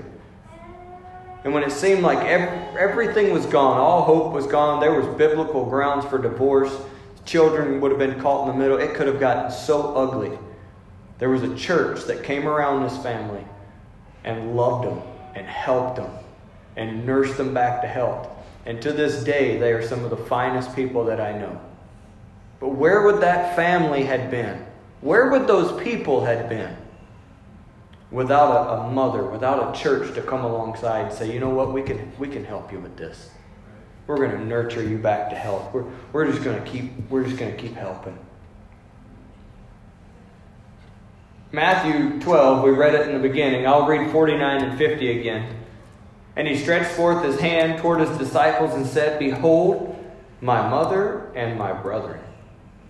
And 1.43 1.53
when 1.53 1.63
it 1.63 1.71
seemed 1.71 2.01
like 2.01 2.25
every, 2.25 2.79
everything 2.79 3.33
was 3.33 3.45
gone, 3.45 3.77
all 3.77 4.03
hope 4.03 4.33
was 4.33 4.47
gone, 4.47 4.79
there 4.79 4.99
was 4.99 5.07
biblical 5.17 5.65
grounds 5.65 6.05
for 6.05 6.17
divorce, 6.17 6.75
children 7.25 7.81
would 7.81 7.91
have 7.91 7.99
been 7.99 8.19
caught 8.21 8.47
in 8.47 8.53
the 8.53 8.59
middle, 8.59 8.77
it 8.77 8.93
could 8.93 9.07
have 9.07 9.19
gotten 9.19 9.51
so 9.51 9.95
ugly. 9.95 10.37
There 11.17 11.29
was 11.29 11.43
a 11.43 11.55
church 11.55 12.05
that 12.05 12.23
came 12.23 12.47
around 12.47 12.83
this 12.83 12.97
family 13.01 13.43
and 14.23 14.55
loved 14.55 14.87
them 14.87 15.01
and 15.33 15.45
helped 15.47 15.97
them 15.97 16.11
and 16.75 17.05
nursed 17.05 17.37
them 17.37 17.53
back 17.53 17.81
to 17.81 17.87
health. 17.87 18.29
And 18.65 18.81
to 18.81 18.91
this 18.91 19.23
day, 19.23 19.57
they 19.57 19.71
are 19.73 19.85
some 19.85 20.03
of 20.03 20.09
the 20.09 20.17
finest 20.17 20.75
people 20.75 21.05
that 21.05 21.21
I 21.21 21.37
know. 21.37 21.61
But 22.59 22.69
where 22.69 23.03
would 23.03 23.21
that 23.21 23.55
family 23.55 24.03
had 24.03 24.31
been? 24.31 24.65
Where 25.01 25.29
would 25.29 25.47
those 25.47 25.79
people 25.83 26.25
had 26.25 26.49
been 26.49 26.75
without 28.09 28.51
a, 28.51 28.81
a 28.81 28.91
mother, 28.91 29.25
without 29.25 29.75
a 29.75 29.79
church 29.79 30.15
to 30.15 30.21
come 30.21 30.43
alongside 30.43 31.07
and 31.07 31.13
say, 31.13 31.31
you 31.31 31.39
know 31.39 31.49
what, 31.49 31.73
we 31.73 31.83
can, 31.83 32.11
we 32.17 32.27
can 32.27 32.43
help 32.43 32.71
you 32.71 32.79
with 32.79 32.97
this. 32.97 33.29
We're 34.07 34.17
going 34.17 34.31
to 34.31 34.43
nurture 34.43 34.83
you 34.83 34.97
back 34.97 35.29
to 35.29 35.35
health. 35.35 35.73
We're, 35.73 35.85
we're 36.11 36.31
just 36.31 36.43
going 36.43 36.63
to 36.63 36.69
keep 36.69 36.91
we're 37.09 37.23
just 37.23 37.37
going 37.37 37.55
to 37.55 37.61
keep 37.61 37.75
helping. 37.75 38.17
Matthew 41.51 42.19
12, 42.19 42.63
we 42.63 42.71
read 42.71 42.93
it 42.93 43.07
in 43.07 43.13
the 43.13 43.27
beginning. 43.27 43.65
I'll 43.65 43.87
read 43.87 44.11
49 44.11 44.63
and 44.63 44.77
50 44.77 45.19
again. 45.19 45.64
And 46.35 46.47
he 46.47 46.57
stretched 46.57 46.91
forth 46.91 47.23
his 47.23 47.39
hand 47.39 47.79
toward 47.79 48.01
his 48.01 48.17
disciples 48.17 48.73
and 48.73 48.85
said, 48.85 49.19
Behold, 49.19 49.95
my 50.41 50.67
mother 50.69 51.31
and 51.35 51.57
my 51.57 51.73
brethren. 51.73 52.19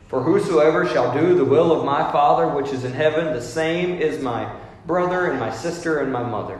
For 0.08 0.22
whosoever 0.22 0.88
shall 0.88 1.14
do 1.14 1.36
the 1.36 1.46
will 1.46 1.72
of 1.72 1.86
my 1.86 2.12
Father 2.12 2.48
which 2.48 2.72
is 2.72 2.84
in 2.84 2.94
heaven, 2.94 3.34
the 3.34 3.42
same 3.42 4.00
is 4.00 4.22
my 4.22 4.52
brother 4.86 5.32
and 5.32 5.40
my 5.40 5.52
sister 5.52 6.00
and 6.00 6.12
my 6.12 6.24
mother. 6.24 6.60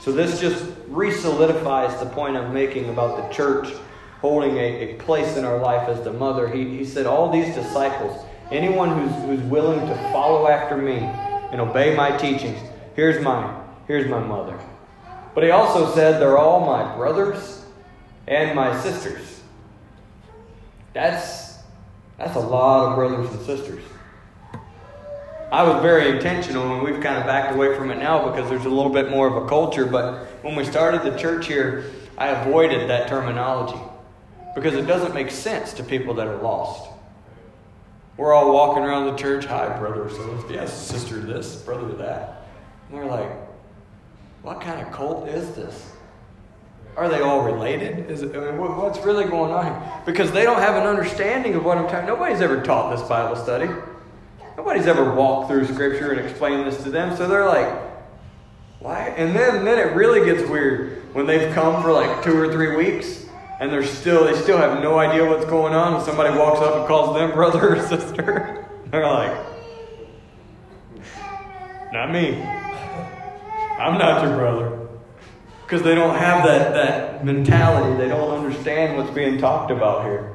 So 0.00 0.12
this 0.12 0.40
just 0.40 0.64
re-solidifies 0.88 1.98
the 2.00 2.06
point 2.06 2.36
I'm 2.36 2.52
making 2.52 2.90
about 2.90 3.16
the 3.16 3.34
church 3.34 3.72
holding 4.20 4.56
a, 4.56 4.60
a 4.60 4.94
place 4.94 5.36
in 5.36 5.44
our 5.44 5.58
life 5.58 5.88
as 5.88 6.02
the 6.02 6.12
mother. 6.12 6.48
He, 6.48 6.78
he 6.78 6.84
said, 6.84 7.06
All 7.06 7.30
these 7.30 7.54
disciples, 7.54 8.24
anyone 8.50 8.98
who's, 8.98 9.24
who's 9.24 9.50
willing 9.50 9.80
to 9.80 9.94
follow 10.12 10.48
after 10.48 10.76
me 10.76 10.96
and 10.96 11.60
obey 11.60 11.94
my 11.94 12.16
teachings, 12.16 12.58
here's 12.94 13.22
mine. 13.22 13.62
Here's 13.86 14.08
my 14.10 14.18
mother. 14.18 14.58
But 15.36 15.44
he 15.44 15.50
also 15.50 15.94
said, 15.94 16.18
They're 16.18 16.38
all 16.38 16.64
my 16.64 16.96
brothers 16.96 17.62
and 18.26 18.56
my 18.56 18.80
sisters. 18.80 19.42
That's, 20.94 21.58
that's 22.16 22.36
a 22.36 22.40
lot 22.40 22.88
of 22.88 22.94
brothers 22.96 23.28
and 23.30 23.44
sisters. 23.44 23.84
I 25.52 25.62
was 25.62 25.82
very 25.82 26.08
intentional, 26.08 26.72
and 26.72 26.82
we've 26.82 27.02
kind 27.02 27.18
of 27.18 27.26
backed 27.26 27.54
away 27.54 27.76
from 27.76 27.90
it 27.90 27.98
now 27.98 28.30
because 28.30 28.48
there's 28.48 28.64
a 28.64 28.70
little 28.70 28.90
bit 28.90 29.10
more 29.10 29.26
of 29.28 29.44
a 29.44 29.46
culture. 29.46 29.84
But 29.84 30.24
when 30.42 30.56
we 30.56 30.64
started 30.64 31.02
the 31.02 31.18
church 31.18 31.46
here, 31.46 31.84
I 32.16 32.28
avoided 32.28 32.88
that 32.88 33.06
terminology 33.06 33.78
because 34.54 34.72
it 34.72 34.86
doesn't 34.86 35.12
make 35.12 35.30
sense 35.30 35.74
to 35.74 35.84
people 35.84 36.14
that 36.14 36.26
are 36.26 36.40
lost. 36.40 36.90
We're 38.16 38.32
all 38.32 38.54
walking 38.54 38.84
around 38.84 39.12
the 39.12 39.16
church, 39.16 39.44
hi, 39.44 39.78
brother, 39.78 40.08
so 40.08 40.46
yes, 40.48 40.72
sister 40.88 41.20
this, 41.20 41.56
brother 41.56 41.94
that. 41.96 42.46
And 42.88 42.98
we're 42.98 43.04
like, 43.04 43.45
what 44.46 44.60
kind 44.60 44.80
of 44.80 44.92
cult 44.92 45.26
is 45.26 45.56
this? 45.56 45.90
Are 46.96 47.08
they 47.08 47.20
all 47.20 47.40
related? 47.40 48.08
Is 48.08 48.22
it, 48.22 48.36
I 48.36 48.52
mean, 48.52 48.58
what's 48.58 49.00
really 49.00 49.24
going 49.24 49.50
on 49.50 49.64
here? 49.64 50.02
Because 50.06 50.30
they 50.30 50.44
don't 50.44 50.60
have 50.60 50.76
an 50.76 50.86
understanding 50.86 51.56
of 51.56 51.64
what 51.64 51.76
I'm 51.76 51.88
talking. 51.88 52.06
Nobody's 52.06 52.40
ever 52.40 52.62
taught 52.62 52.96
this 52.96 53.06
Bible 53.08 53.34
study. 53.34 53.68
Nobody's 54.56 54.86
ever 54.86 55.12
walked 55.12 55.48
through 55.48 55.66
Scripture 55.66 56.12
and 56.12 56.24
explained 56.24 56.64
this 56.64 56.80
to 56.84 56.90
them, 56.90 57.16
so 57.16 57.26
they're 57.26 57.44
like, 57.44 57.68
why? 58.78 59.08
And 59.16 59.34
then, 59.34 59.64
then 59.64 59.80
it 59.80 59.96
really 59.96 60.24
gets 60.24 60.48
weird 60.48 61.12
when 61.12 61.26
they've 61.26 61.52
come 61.52 61.82
for 61.82 61.90
like 61.90 62.22
two 62.22 62.38
or 62.38 62.52
three 62.52 62.76
weeks 62.76 63.26
and 63.58 63.72
they're 63.72 63.82
still 63.82 64.24
they 64.24 64.40
still 64.40 64.58
have 64.58 64.80
no 64.80 64.98
idea 64.98 65.24
what's 65.28 65.46
going 65.46 65.74
on 65.74 65.94
and 65.94 66.04
somebody 66.04 66.38
walks 66.38 66.60
up 66.60 66.76
and 66.76 66.86
calls 66.86 67.16
them 67.16 67.32
brother 67.32 67.74
or 67.74 67.82
sister. 67.88 68.64
they're 68.92 69.06
like, 69.06 69.44
not 71.92 72.12
me. 72.12 72.55
I'm 73.78 73.98
not 73.98 74.22
your 74.22 74.36
brother. 74.36 74.88
Because 75.64 75.82
they 75.82 75.94
don't 75.94 76.16
have 76.16 76.44
that, 76.44 76.72
that 76.74 77.24
mentality. 77.24 77.96
They 77.96 78.08
don't 78.08 78.30
understand 78.30 78.96
what's 78.96 79.10
being 79.10 79.38
talked 79.38 79.70
about 79.70 80.04
here. 80.04 80.32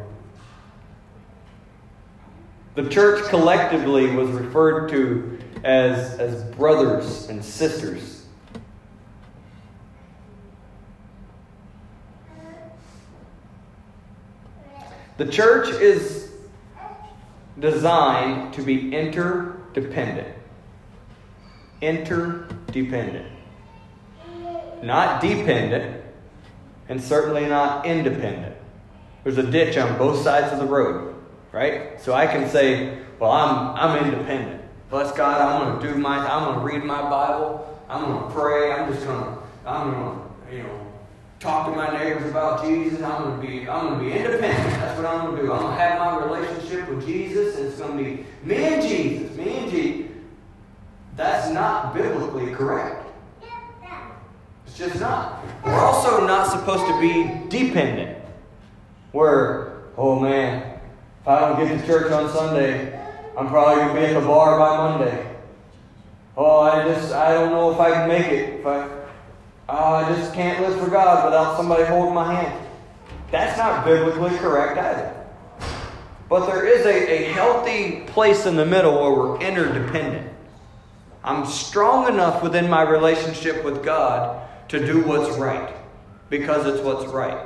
The 2.76 2.88
church 2.90 3.28
collectively 3.30 4.16
was 4.16 4.30
referred 4.30 4.90
to 4.90 5.40
as, 5.64 6.20
as 6.20 6.44
brothers 6.56 7.30
and 7.30 7.44
sisters. 7.44 8.26
The 15.18 15.28
church 15.28 15.70
is 15.70 16.32
designed 17.60 18.54
to 18.56 18.64
be 18.64 18.94
interdependent. 18.94 20.36
Interdependent. 21.82 22.61
Not 24.84 25.22
dependent, 25.22 26.04
and 26.90 27.02
certainly 27.02 27.46
not 27.48 27.86
independent. 27.86 28.56
There's 29.24 29.38
a 29.38 29.50
ditch 29.50 29.78
on 29.78 29.98
both 29.98 30.24
sides 30.24 30.52
of 30.52 30.60
the 30.60 30.66
road 30.66 31.12
right? 31.52 32.00
So 32.02 32.14
I 32.14 32.28
can 32.28 32.50
say, 32.50 32.98
well, 33.20 33.32
I'm, 33.32 33.76
I'm 33.76 34.06
independent. 34.06 34.62
Bless 34.90 35.12
God, 35.16 35.42
I'm 35.42 35.80
going 35.80 35.82
to 35.82 35.94
do 35.94 36.00
my, 36.00 36.18
I'm 36.18 36.46
going 36.46 36.60
to 36.60 36.76
read 36.76 36.86
my 36.86 37.02
Bible. 37.02 37.80
I'm 37.90 38.06
going 38.06 38.28
to 38.28 38.34
pray. 38.34 38.72
I'm 38.72 38.92
just 38.92 39.06
going 39.06 39.24
to, 39.24 39.38
I'm 39.66 39.92
going 39.92 40.20
to, 40.50 40.56
you 40.56 40.64
know, 40.64 40.88
talk 41.40 41.68
to 41.68 41.76
my 41.76 41.98
neighbors 41.98 42.30
about 42.30 42.64
Jesus. 42.64 43.02
I'm 43.02 43.24
going 43.24 43.42
to 43.42 43.48
be, 43.48 43.70
I'm 43.70 43.88
going 43.88 44.00
to 44.00 44.06
be 44.06 44.12
independent. 44.12 44.70
That's 44.80 44.98
what 44.98 45.06
I'm 45.06 45.26
going 45.26 45.38
to 45.38 45.42
do. 45.44 45.54
I'm 45.54 45.62
going 45.62 45.78
to 45.78 45.82
have 45.82 46.00
my 46.00 46.26
relationship 46.26 46.90
with 46.90 47.06
Jesus, 47.06 47.58
and 47.58 47.68
it's 47.68 47.80
going 47.80 47.98
to 47.98 48.04
be 48.04 48.26
me 48.44 48.56
and 48.56 48.82
Jesus, 48.82 49.36
me 49.38 49.58
and 49.58 49.72
Jesus. 49.72 50.11
That's 51.16 51.50
not 51.50 51.94
biblically 51.94 52.54
correct. 52.54 53.06
It's 54.66 54.78
just 54.78 55.00
not. 55.00 55.44
We're 55.66 55.74
also 55.74 56.26
not 56.26 56.50
supposed 56.50 56.86
to 56.86 57.00
be 57.00 57.50
dependent. 57.50 58.18
Where, 59.12 59.82
oh 59.98 60.20
man, 60.20 60.80
if 61.22 61.28
I 61.28 61.40
don't 61.42 61.60
get 61.60 61.80
to 61.80 61.86
church 61.86 62.12
on 62.12 62.30
Sunday, 62.32 62.98
I'm 63.38 63.50
probably 63.50 63.84
to 63.84 63.94
be 63.94 64.14
at 64.14 64.20
the 64.20 64.26
bar 64.26 64.58
by 64.58 64.98
Monday. 64.98 65.36
Oh, 66.38 66.62
I 66.62 66.84
just, 66.88 67.14
I 67.14 67.34
don't 67.34 67.52
know 67.52 67.72
if 67.72 67.80
I 67.80 67.92
can 67.92 68.08
make 68.08 68.28
it. 68.28 68.60
If 68.62 68.66
I, 68.66 68.88
oh, 69.68 69.94
I 69.96 70.16
just 70.16 70.34
can't 70.34 70.62
live 70.62 70.80
for 70.80 70.90
God 70.90 71.26
without 71.26 71.58
somebody 71.58 71.84
holding 71.84 72.14
my 72.14 72.34
hand. 72.34 72.68
That's 73.32 73.58
not 73.58 73.86
biblically 73.86 74.38
correct 74.38 74.78
either. 74.78 75.14
But 76.30 76.46
there 76.46 76.66
is 76.66 76.86
a, 76.86 77.30
a 77.30 77.34
healthy 77.34 78.02
place 78.08 78.46
in 78.46 78.56
the 78.56 78.66
middle 78.66 79.02
where 79.02 79.12
we're 79.12 79.42
interdependent. 79.42 80.31
I'm 81.24 81.46
strong 81.46 82.08
enough 82.08 82.42
within 82.42 82.70
my 82.70 82.82
relationship 82.82 83.64
with 83.64 83.84
God 83.84 84.48
to 84.70 84.86
do 84.86 85.04
what's 85.04 85.38
right 85.38 85.76
because 86.30 86.66
it's 86.66 86.84
what's 86.84 87.06
right. 87.12 87.46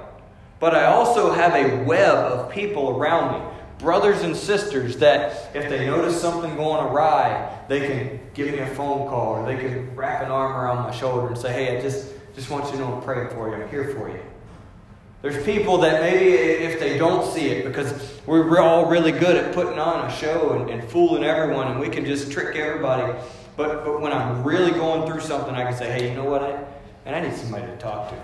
But 0.59 0.75
I 0.75 0.85
also 0.85 1.31
have 1.31 1.53
a 1.53 1.83
web 1.83 2.15
of 2.15 2.51
people 2.51 2.89
around 2.89 3.39
me 3.39 3.55
brothers 3.77 4.21
and 4.21 4.35
sisters 4.35 4.97
that 4.97 5.53
if 5.53 5.69
they 5.69 5.85
notice 5.85 6.19
something 6.19 6.55
going 6.55 6.85
awry, 6.85 7.59
they 7.67 7.87
can 7.87 8.19
give 8.33 8.47
me 8.47 8.59
a 8.59 8.67
phone 8.67 9.07
call 9.09 9.35
or 9.35 9.45
they 9.45 9.57
can 9.57 9.93
wrap 9.95 10.23
an 10.23 10.31
arm 10.31 10.53
around 10.53 10.77
my 10.77 10.91
shoulder 10.91 11.27
and 11.27 11.37
say, 11.37 11.51
hey, 11.51 11.77
I 11.77 11.81
just, 11.81 12.13
just 12.35 12.49
want 12.49 12.65
you 12.65 12.73
to 12.73 12.77
know 12.77 12.95
I'm 12.95 13.01
praying 13.01 13.29
for 13.29 13.49
you. 13.49 13.55
I'm 13.55 13.69
here 13.69 13.93
for 13.93 14.09
you. 14.09 14.19
There's 15.21 15.43
people 15.43 15.79
that 15.79 16.01
maybe 16.01 16.33
if 16.33 16.79
they 16.79 16.97
don't 16.97 17.31
see 17.33 17.47
it, 17.47 17.65
because 17.65 17.93
we're 18.27 18.59
all 18.59 18.85
really 18.85 19.11
good 19.11 19.35
at 19.35 19.53
putting 19.53 19.79
on 19.79 20.09
a 20.09 20.13
show 20.13 20.53
and, 20.53 20.69
and 20.69 20.87
fooling 20.89 21.23
everyone 21.23 21.67
and 21.67 21.79
we 21.79 21.89
can 21.89 22.05
just 22.05 22.31
trick 22.31 22.55
everybody. 22.55 23.11
But, 23.57 23.85
but 23.85 24.01
when 24.01 24.11
I'm 24.11 24.43
really 24.43 24.71
going 24.71 25.09
through 25.09 25.21
something, 25.21 25.55
I 25.55 25.63
can 25.63 25.75
say, 25.75 25.91
hey, 25.91 26.09
you 26.09 26.15
know 26.15 26.25
what? 26.25 26.43
I, 26.43 26.63
and 27.05 27.15
I 27.15 27.21
need 27.21 27.35
somebody 27.35 27.65
to 27.65 27.77
talk 27.77 28.09
to. 28.09 28.15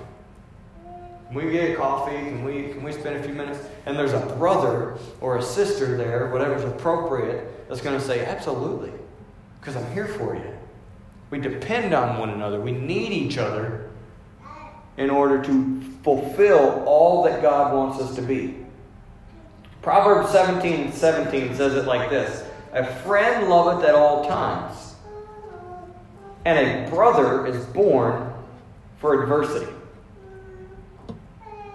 Can 1.28 1.36
we 1.36 1.52
get 1.52 1.72
a 1.72 1.76
coffee? 1.76 2.12
Can 2.12 2.44
we, 2.44 2.70
can 2.70 2.84
we 2.84 2.92
spend 2.92 3.16
a 3.16 3.24
few 3.24 3.34
minutes? 3.34 3.60
And 3.86 3.98
there's 3.98 4.14
a 4.14 4.20
brother 4.38 4.98
or 5.22 5.38
a 5.38 5.42
sister 5.42 5.96
there, 5.96 6.30
whatever's 6.30 6.66
appropriate, 6.66 7.70
that's 7.70 7.82
going 7.82 7.98
to 7.98 8.06
say, 8.06 8.26
Absolutely, 8.26 8.92
because 9.60 9.78
I'm 9.78 9.90
here 9.94 10.08
for 10.08 10.36
you. 10.36 10.58
We 11.30 11.40
depend 11.40 11.94
on 11.94 12.20
one 12.20 12.30
another. 12.32 12.60
We 12.60 12.74
need 12.74 13.14
each 13.14 13.38
other 13.38 13.90
in 14.98 15.10
order 15.10 15.42
to 15.42 15.82
fulfill 16.04 16.84
all 16.86 17.24
that 17.24 17.42
God 17.42 17.74
wants 17.74 18.02
us 18.02 18.14
to 18.16 18.22
be. 18.22 18.58
Proverbs 19.82 20.30
17 20.32 20.92
17 20.92 21.56
says 21.56 21.76
it 21.76 21.86
like 21.86 22.10
this 22.10 22.44
A 22.74 22.86
friend 22.86 23.50
loveth 23.50 23.86
at 23.86 23.96
all 23.96 24.28
times, 24.28 24.78
and 26.46 26.88
a 26.88 26.89
brother 26.89 27.46
is 27.46 27.66
born 27.68 28.34
for 29.00 29.24
adversity. 29.24 29.72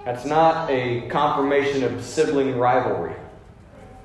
That's 0.04 0.24
not 0.24 0.70
a 0.70 1.02
confirmation 1.08 1.82
of 1.82 2.04
sibling 2.04 2.56
rivalry. 2.56 3.14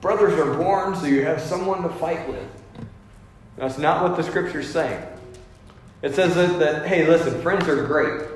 Brothers 0.02 0.34
are 0.40 0.56
born 0.56 0.96
so 0.96 1.06
you 1.06 1.24
have 1.26 1.40
someone 1.40 1.84
to 1.84 1.90
fight 1.90 2.28
with. 2.28 2.48
That's 3.56 3.78
not 3.78 4.02
what 4.02 4.18
the 4.18 4.24
scripture's 4.24 4.68
saying. 4.68 5.06
It 6.02 6.16
says 6.16 6.34
that, 6.34 6.58
that 6.60 6.88
hey, 6.88 7.08
listen, 7.08 7.40
friends 7.42 7.68
are 7.68 7.86
great. 7.86 8.28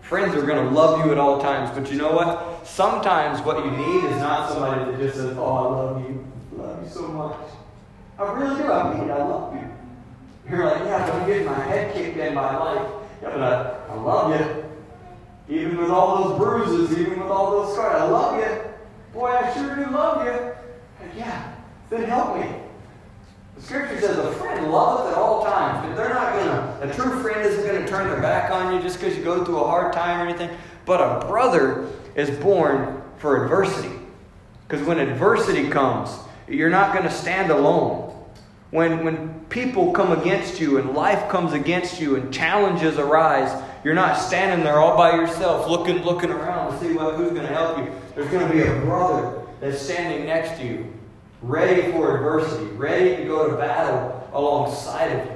Friends 0.00 0.34
are 0.34 0.46
going 0.46 0.64
to 0.66 0.70
love 0.74 1.04
you 1.04 1.12
at 1.12 1.18
all 1.18 1.40
times, 1.40 1.70
but 1.78 1.92
you 1.92 1.98
know 1.98 2.12
what? 2.12 2.66
Sometimes 2.66 3.44
what 3.44 3.64
you 3.64 3.70
need 3.70 4.04
is 4.04 4.16
not 4.16 4.50
somebody 4.50 4.90
that 4.90 4.98
just 4.98 5.16
says, 5.16 5.36
Oh, 5.36 5.44
I 5.44 5.62
love 5.62 6.00
you. 6.08 6.26
I 6.52 6.62
love 6.62 6.82
you 6.82 6.90
so 6.90 7.02
much. 7.08 7.36
I 8.18 8.32
really 8.32 8.62
do. 8.62 8.72
I 8.72 8.98
mean, 8.98 9.10
I 9.10 9.18
love 9.18 9.54
you. 9.54 9.70
You're 10.56 10.64
like, 10.66 10.84
Yeah, 10.84 11.06
but 11.06 11.14
I'm 11.14 11.28
getting 11.28 11.46
my 11.46 11.58
head 11.60 11.94
kicked 11.94 12.16
in 12.16 12.34
by 12.34 12.56
life. 12.56 12.90
Yeah, 13.22 13.30
but 13.30 13.40
I, 13.40 13.92
I 13.92 13.94
love 13.94 14.40
you. 15.48 15.56
Even 15.56 15.78
with 15.78 15.90
all 15.90 16.24
those 16.24 16.38
bruises, 16.38 16.98
even 16.98 17.20
with 17.20 17.30
all 17.30 17.50
those 17.50 17.74
scars, 17.74 18.00
I 18.00 18.04
love 18.04 18.38
you. 18.40 18.60
Boy, 19.12 19.28
I 19.28 19.52
sure 19.54 19.76
do 19.76 19.90
love 19.90 20.24
you. 20.24 20.32
And 21.02 21.12
yeah, 21.16 21.54
then 21.88 22.04
help 22.04 22.36
me. 22.36 22.46
The 23.56 23.62
scripture 23.62 24.00
says 24.00 24.18
a 24.18 24.32
friend 24.32 24.72
loveth 24.72 25.12
at 25.12 25.18
all 25.18 25.44
times, 25.44 25.86
but 25.86 25.96
they're 25.96 26.14
not 26.14 26.32
gonna. 26.32 26.78
A 26.80 26.94
true 26.94 27.22
friend 27.22 27.46
isn't 27.46 27.64
gonna 27.64 27.86
turn 27.86 28.08
their 28.08 28.20
back 28.20 28.50
on 28.50 28.74
you 28.74 28.80
just 28.80 28.98
because 28.98 29.16
you 29.16 29.22
go 29.22 29.44
through 29.44 29.60
a 29.60 29.68
hard 29.68 29.92
time 29.92 30.20
or 30.20 30.28
anything. 30.28 30.50
But 30.84 31.00
a 31.00 31.26
brother 31.26 31.88
is 32.16 32.30
born 32.40 33.02
for 33.18 33.44
adversity, 33.44 33.94
because 34.66 34.84
when 34.86 34.98
adversity 34.98 35.68
comes, 35.68 36.10
you're 36.48 36.70
not 36.70 36.94
gonna 36.94 37.10
stand 37.10 37.52
alone. 37.52 38.09
When 38.70 39.04
when 39.04 39.46
people 39.48 39.92
come 39.92 40.12
against 40.12 40.60
you 40.60 40.78
and 40.78 40.94
life 40.94 41.28
comes 41.28 41.52
against 41.52 42.00
you 42.00 42.14
and 42.16 42.32
challenges 42.32 42.98
arise, 42.98 43.60
you're 43.82 43.94
not 43.94 44.14
standing 44.14 44.64
there 44.64 44.78
all 44.78 44.96
by 44.96 45.16
yourself, 45.16 45.68
looking 45.68 46.02
looking 46.02 46.30
around 46.30 46.72
to 46.72 46.78
see 46.78 46.92
what, 46.92 47.16
who's 47.16 47.30
going 47.30 47.46
to 47.46 47.52
help 47.52 47.78
you. 47.78 47.92
There's 48.14 48.30
going 48.30 48.46
to 48.46 48.52
be 48.52 48.62
a 48.62 48.80
brother 48.82 49.42
that's 49.60 49.80
standing 49.80 50.26
next 50.26 50.60
to 50.60 50.66
you, 50.66 50.92
ready 51.42 51.90
for 51.92 52.16
adversity, 52.16 52.66
ready 52.76 53.16
to 53.16 53.24
go 53.24 53.50
to 53.50 53.56
battle 53.56 54.28
alongside 54.32 55.06
of 55.06 55.26
you. 55.26 55.32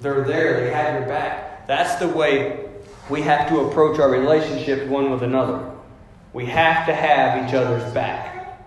They're 0.00 0.24
there, 0.24 0.60
they 0.60 0.70
have 0.70 1.00
your 1.00 1.08
back. 1.08 1.66
That's 1.66 1.96
the 1.96 2.08
way 2.08 2.68
we 3.08 3.22
have 3.22 3.48
to 3.48 3.60
approach 3.60 3.98
our 3.98 4.10
relationships 4.10 4.88
one 4.88 5.10
with 5.10 5.22
another. 5.22 5.70
We 6.32 6.46
have 6.46 6.86
to 6.86 6.94
have 6.94 7.46
each 7.46 7.54
other's 7.54 7.92
back. 7.92 8.60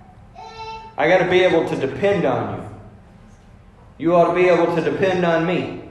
I 0.98 1.08
got 1.08 1.20
to 1.20 1.30
be 1.30 1.42
able 1.44 1.68
to 1.70 1.76
depend 1.76 2.26
on 2.26 2.58
you. 2.58 2.67
You 3.98 4.16
ought 4.16 4.34
to 4.34 4.36
be 4.36 4.48
able 4.48 4.76
to 4.76 4.82
depend 4.82 5.26
on 5.26 5.46
me. 5.46 5.84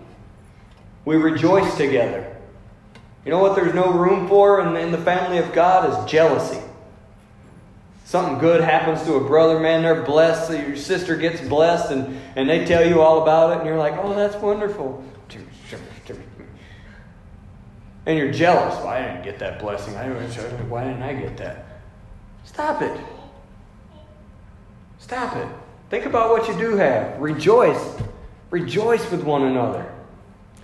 We 1.04 1.16
rejoice 1.16 1.76
together. 1.76 2.36
You 3.24 3.30
know 3.32 3.38
what 3.38 3.56
there's 3.56 3.74
no 3.74 3.92
room 3.92 4.28
for 4.28 4.60
in, 4.60 4.76
in 4.76 4.92
the 4.92 4.98
family 4.98 5.38
of 5.38 5.52
God 5.52 5.90
is 5.90 6.10
jealousy. 6.10 6.60
Something 8.04 8.38
good 8.38 8.60
happens 8.60 9.02
to 9.02 9.14
a 9.14 9.20
brother, 9.20 9.58
man, 9.58 9.82
they're 9.82 10.04
blessed. 10.04 10.46
So 10.46 10.52
your 10.54 10.76
sister 10.76 11.16
gets 11.16 11.40
blessed, 11.40 11.90
and, 11.90 12.20
and 12.36 12.48
they 12.48 12.64
tell 12.64 12.86
you 12.86 13.00
all 13.00 13.22
about 13.22 13.50
it, 13.50 13.58
and 13.58 13.66
you're 13.66 13.78
like, 13.78 13.94
oh, 13.96 14.14
that's 14.14 14.36
wonderful. 14.36 15.04
And 18.06 18.16
you're 18.16 18.30
jealous. 18.30 18.76
Well, 18.76 18.86
I 18.86 19.02
didn't 19.02 19.24
get 19.24 19.40
that 19.40 19.58
blessing. 19.58 19.94
Why 19.94 20.84
didn't 20.84 21.02
I 21.02 21.14
get 21.14 21.36
that? 21.38 21.66
Stop 22.44 22.80
it. 22.80 23.00
Stop 25.00 25.34
it. 25.36 25.48
Think 25.88 26.06
about 26.06 26.30
what 26.30 26.48
you 26.48 26.58
do 26.58 26.76
have. 26.76 27.18
Rejoice. 27.20 27.96
Rejoice 28.50 29.10
with 29.10 29.22
one 29.22 29.42
another. 29.42 29.90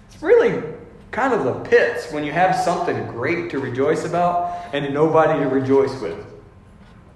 It's 0.09 0.23
really 0.23 0.63
kind 1.11 1.35
of 1.35 1.45
the 1.45 1.55
pits 1.69 2.11
when 2.11 2.25
you 2.25 2.33
have 2.33 2.57
something 2.57 3.07
great 3.09 3.51
to 3.51 3.59
rejoice 3.59 4.05
about 4.05 4.75
and 4.75 4.93
nobody 4.93 5.39
to 5.41 5.49
rejoice 5.49 6.01
with. 6.01 6.19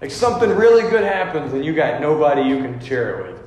Like 0.00 0.10
something 0.10 0.50
really 0.50 0.88
good 0.90 1.02
happens 1.02 1.52
and 1.52 1.64
you 1.64 1.74
got 1.74 2.00
nobody 2.00 2.42
you 2.42 2.58
can 2.58 2.78
share 2.80 3.18
it 3.18 3.32
with. 3.32 3.42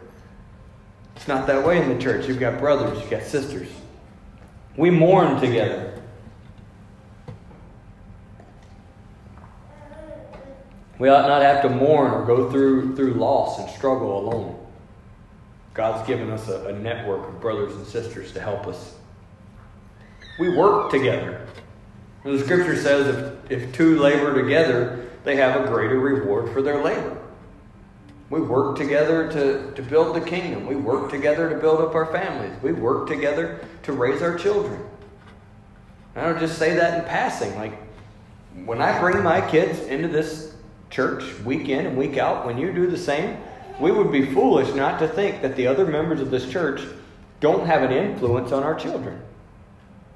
It's 1.15 1.27
not 1.27 1.45
that 1.47 1.65
way 1.65 1.81
in 1.81 1.89
the 1.89 2.01
church. 2.01 2.27
You've 2.27 2.39
got 2.39 2.59
brothers, 2.59 2.99
you've 2.99 3.09
got 3.09 3.23
sisters. 3.23 3.69
We 4.75 4.89
mourn 4.89 5.39
together. 5.39 5.88
We 10.99 11.09
ought 11.09 11.27
not 11.27 11.41
have 11.41 11.63
to 11.63 11.69
mourn 11.69 12.11
or 12.11 12.25
go 12.25 12.51
through, 12.51 12.95
through 12.95 13.13
loss 13.15 13.59
and 13.59 13.69
struggle 13.69 14.19
alone. 14.19 14.67
God's 15.73 16.05
given 16.05 16.29
us 16.29 16.47
a, 16.49 16.67
a 16.67 16.73
network 16.73 17.27
of 17.27 17.41
brothers 17.41 17.73
and 17.73 17.87
sisters 17.87 18.33
to 18.33 18.41
help 18.41 18.67
us 18.67 18.95
we 20.39 20.49
work 20.49 20.89
together. 20.89 21.45
And 22.23 22.39
the 22.39 22.43
scripture 22.43 22.75
says 22.75 23.07
if, 23.07 23.51
if 23.51 23.73
two 23.73 23.99
labor 23.99 24.33
together, 24.41 25.05
they 25.25 25.35
have 25.35 25.61
a 25.61 25.67
greater 25.67 25.99
reward 25.99 26.51
for 26.53 26.61
their 26.61 26.81
labor. 26.81 27.17
We 28.29 28.41
work 28.41 28.77
together 28.77 29.29
to, 29.31 29.71
to 29.73 29.81
build 29.81 30.15
the 30.15 30.21
kingdom. 30.21 30.65
We 30.65 30.75
work 30.75 31.11
together 31.11 31.49
to 31.49 31.57
build 31.57 31.81
up 31.81 31.93
our 31.93 32.05
families. 32.05 32.53
We 32.61 32.71
work 32.71 33.07
together 33.07 33.65
to 33.83 33.91
raise 33.91 34.21
our 34.21 34.37
children. 34.37 34.81
I 36.15 36.23
don't 36.23 36.39
just 36.39 36.57
say 36.57 36.75
that 36.75 36.99
in 36.99 37.05
passing. 37.05 37.55
Like, 37.55 37.73
when 38.65 38.81
I 38.81 38.99
bring 38.99 39.23
my 39.23 39.41
kids 39.49 39.79
into 39.79 40.07
this 40.07 40.48
church 40.89 41.23
week 41.39 41.69
in 41.69 41.85
and 41.85 41.97
week 41.97 42.17
out, 42.17 42.45
when 42.45 42.57
you 42.57 42.73
do 42.73 42.87
the 42.87 42.97
same, 42.97 43.37
we 43.79 43.91
would 43.91 44.11
be 44.11 44.25
foolish 44.33 44.73
not 44.75 44.99
to 44.99 45.07
think 45.07 45.41
that 45.41 45.55
the 45.55 45.67
other 45.67 45.85
members 45.85 46.19
of 46.19 46.31
this 46.31 46.49
church 46.49 46.81
don't 47.39 47.65
have 47.65 47.83
an 47.83 47.91
influence 47.91 48.51
on 48.51 48.63
our 48.63 48.75
children. 48.75 49.21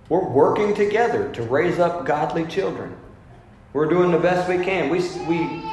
We're 0.10 0.28
working 0.28 0.76
together 0.76 1.32
to 1.34 1.44
raise 1.44 1.80
up 1.80 2.06
godly 2.06 2.46
children. 2.46 2.96
We're 3.72 3.90
doing 3.90 4.12
the 4.12 4.20
best 4.20 4.50
we 4.50 4.64
can. 4.64 4.90
We, 4.90 5.00
we 5.26 5.64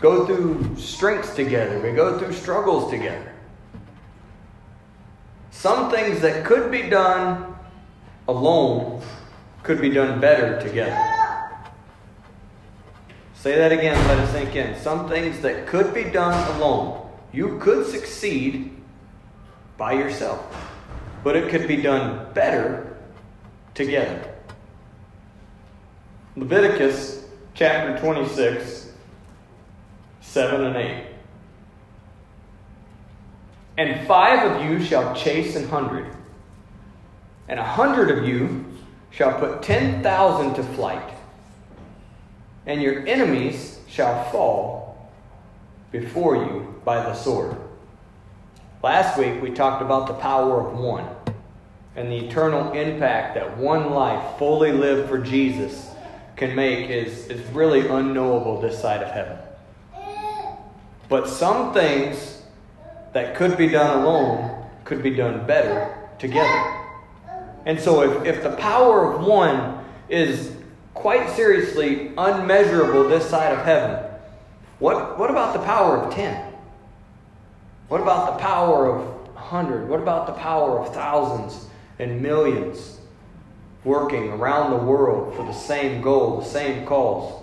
go 0.00 0.26
through 0.26 0.76
strengths 0.76 1.34
together, 1.34 1.80
we 1.80 1.92
go 1.92 2.18
through 2.18 2.32
struggles 2.34 2.90
together. 2.90 3.32
Some 5.50 5.90
things 5.90 6.20
that 6.20 6.44
could 6.44 6.70
be 6.70 6.82
done 6.82 7.56
alone 8.28 9.02
could 9.62 9.80
be 9.80 9.88
done 9.88 10.20
better 10.20 10.60
together. 10.60 11.23
Say 13.44 13.56
that 13.58 13.72
again, 13.72 13.94
let 14.08 14.18
it 14.20 14.32
sink 14.32 14.56
in. 14.56 14.74
Some 14.80 15.06
things 15.06 15.40
that 15.40 15.66
could 15.66 15.92
be 15.92 16.04
done 16.04 16.32
alone, 16.56 17.06
you 17.30 17.58
could 17.58 17.86
succeed 17.86 18.74
by 19.76 19.92
yourself, 19.92 20.42
but 21.22 21.36
it 21.36 21.50
could 21.50 21.68
be 21.68 21.76
done 21.76 22.32
better 22.32 22.96
together. 23.74 24.34
Leviticus 26.36 27.26
chapter 27.52 27.98
26, 27.98 28.92
7 30.22 30.64
and 30.64 30.76
8. 30.78 31.06
And 33.76 34.06
five 34.06 34.52
of 34.52 34.64
you 34.64 34.82
shall 34.82 35.14
chase 35.14 35.54
an 35.54 35.68
hundred, 35.68 36.10
and 37.48 37.60
a 37.60 37.62
hundred 37.62 38.10
of 38.16 38.26
you 38.26 38.64
shall 39.10 39.38
put 39.38 39.62
ten 39.62 40.02
thousand 40.02 40.54
to 40.54 40.62
flight, 40.62 41.13
and 42.66 42.82
your 42.82 43.06
enemies 43.06 43.78
shall 43.88 44.24
fall 44.30 45.10
before 45.92 46.36
you 46.36 46.80
by 46.84 46.96
the 46.96 47.14
sword. 47.14 47.56
Last 48.82 49.18
week 49.18 49.40
we 49.40 49.50
talked 49.50 49.82
about 49.82 50.06
the 50.06 50.14
power 50.14 50.66
of 50.66 50.78
one 50.78 51.08
and 51.96 52.10
the 52.10 52.16
eternal 52.16 52.72
impact 52.72 53.34
that 53.34 53.56
one 53.56 53.90
life 53.90 54.38
fully 54.38 54.72
lived 54.72 55.08
for 55.08 55.18
Jesus 55.18 55.90
can 56.36 56.54
make 56.54 56.90
is, 56.90 57.28
is 57.28 57.40
really 57.52 57.86
unknowable 57.86 58.60
this 58.60 58.80
side 58.80 59.02
of 59.02 59.10
heaven. 59.10 59.38
But 61.08 61.28
some 61.28 61.72
things 61.72 62.42
that 63.12 63.36
could 63.36 63.56
be 63.56 63.68
done 63.68 64.02
alone 64.02 64.66
could 64.84 65.02
be 65.02 65.10
done 65.10 65.46
better 65.46 65.96
together. 66.18 66.80
And 67.66 67.78
so, 67.80 68.02
if, 68.02 68.26
if 68.26 68.42
the 68.42 68.56
power 68.56 69.12
of 69.12 69.24
one 69.24 69.84
is 70.08 70.53
quite 70.94 71.28
seriously 71.30 72.12
unmeasurable 72.16 73.08
this 73.08 73.28
side 73.28 73.52
of 73.52 73.64
heaven, 73.64 74.02
what, 74.78 75.18
what 75.18 75.30
about 75.30 75.52
the 75.52 75.60
power 75.60 75.98
of 75.98 76.14
10? 76.14 76.52
What 77.88 78.00
about 78.00 78.32
the 78.32 78.42
power 78.42 78.86
of 78.88 79.04
100? 79.34 79.88
What 79.88 80.00
about 80.00 80.26
the 80.26 80.32
power 80.32 80.80
of 80.80 80.94
thousands? 80.94 81.66
and 81.98 82.20
millions 82.20 82.98
working 83.84 84.30
around 84.30 84.70
the 84.70 84.76
world 84.76 85.36
for 85.36 85.44
the 85.44 85.52
same 85.52 86.00
goal, 86.00 86.40
the 86.40 86.46
same 86.46 86.86
cause. 86.86 87.42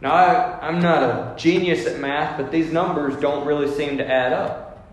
Now, 0.00 0.12
I, 0.12 0.68
am 0.68 0.80
not 0.80 1.02
a 1.02 1.34
genius 1.36 1.86
at 1.86 1.98
math, 1.98 2.36
but 2.36 2.52
these 2.52 2.70
numbers 2.70 3.20
don't 3.20 3.46
really 3.46 3.70
seem 3.74 3.98
to 3.98 4.06
add 4.06 4.32
up. 4.32 4.86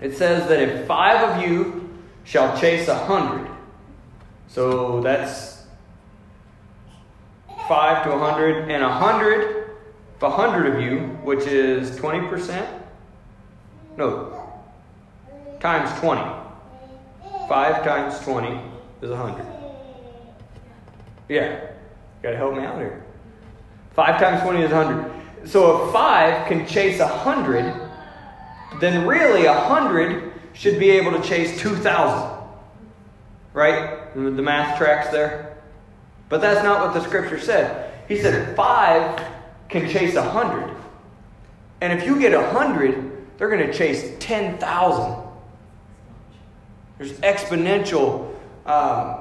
It 0.00 0.16
says 0.16 0.48
that 0.48 0.60
if 0.60 0.86
five 0.86 1.30
of 1.30 1.42
you 1.42 1.90
shall 2.24 2.58
chase 2.58 2.88
a 2.88 2.94
hundred. 2.94 3.50
So 4.48 5.00
that's 5.00 5.55
five 7.68 8.04
to 8.04 8.12
a 8.12 8.18
hundred, 8.18 8.70
and 8.70 8.82
a 8.82 8.90
hundred, 8.90 9.70
if 10.16 10.22
a 10.22 10.30
hundred 10.30 10.74
of 10.74 10.80
you, 10.80 11.00
which 11.22 11.46
is 11.46 11.96
twenty 11.96 12.26
percent, 12.28 12.68
no, 13.96 14.50
times 15.60 15.90
twenty. 16.00 16.24
Five 17.48 17.84
times 17.84 18.18
twenty 18.20 18.60
is 19.02 19.10
a 19.10 19.16
hundred. 19.16 19.46
Yeah, 21.28 21.70
gotta 22.22 22.36
help 22.36 22.54
me 22.54 22.64
out 22.64 22.78
here. 22.78 23.04
Five 23.94 24.20
times 24.20 24.42
twenty 24.42 24.62
is 24.62 24.70
a 24.70 24.84
hundred. 24.84 25.12
So 25.44 25.86
if 25.86 25.92
five 25.92 26.46
can 26.48 26.66
chase 26.66 27.00
a 27.00 27.06
hundred, 27.06 27.72
then 28.80 29.06
really 29.06 29.46
a 29.46 29.54
hundred 29.54 30.32
should 30.54 30.78
be 30.78 30.90
able 30.90 31.12
to 31.12 31.22
chase 31.26 31.60
two 31.60 31.76
thousand. 31.76 32.36
Right? 33.52 34.12
The 34.14 34.20
math 34.20 34.76
tracks 34.76 35.08
there. 35.08 35.55
But 36.28 36.40
that's 36.40 36.62
not 36.62 36.84
what 36.84 36.94
the 36.94 37.06
scripture 37.06 37.38
said. 37.38 37.92
He 38.08 38.18
said 38.18 38.56
five 38.56 39.20
can 39.68 39.88
chase 39.88 40.14
a 40.14 40.22
hundred. 40.22 40.74
And 41.80 41.92
if 41.92 42.06
you 42.06 42.18
get 42.18 42.32
a 42.32 42.50
hundred, 42.50 43.12
they're 43.36 43.50
going 43.50 43.66
to 43.66 43.72
chase 43.72 44.16
10,000. 44.18 45.22
There's 46.98 47.12
exponential 47.20 48.34
um, 48.64 49.18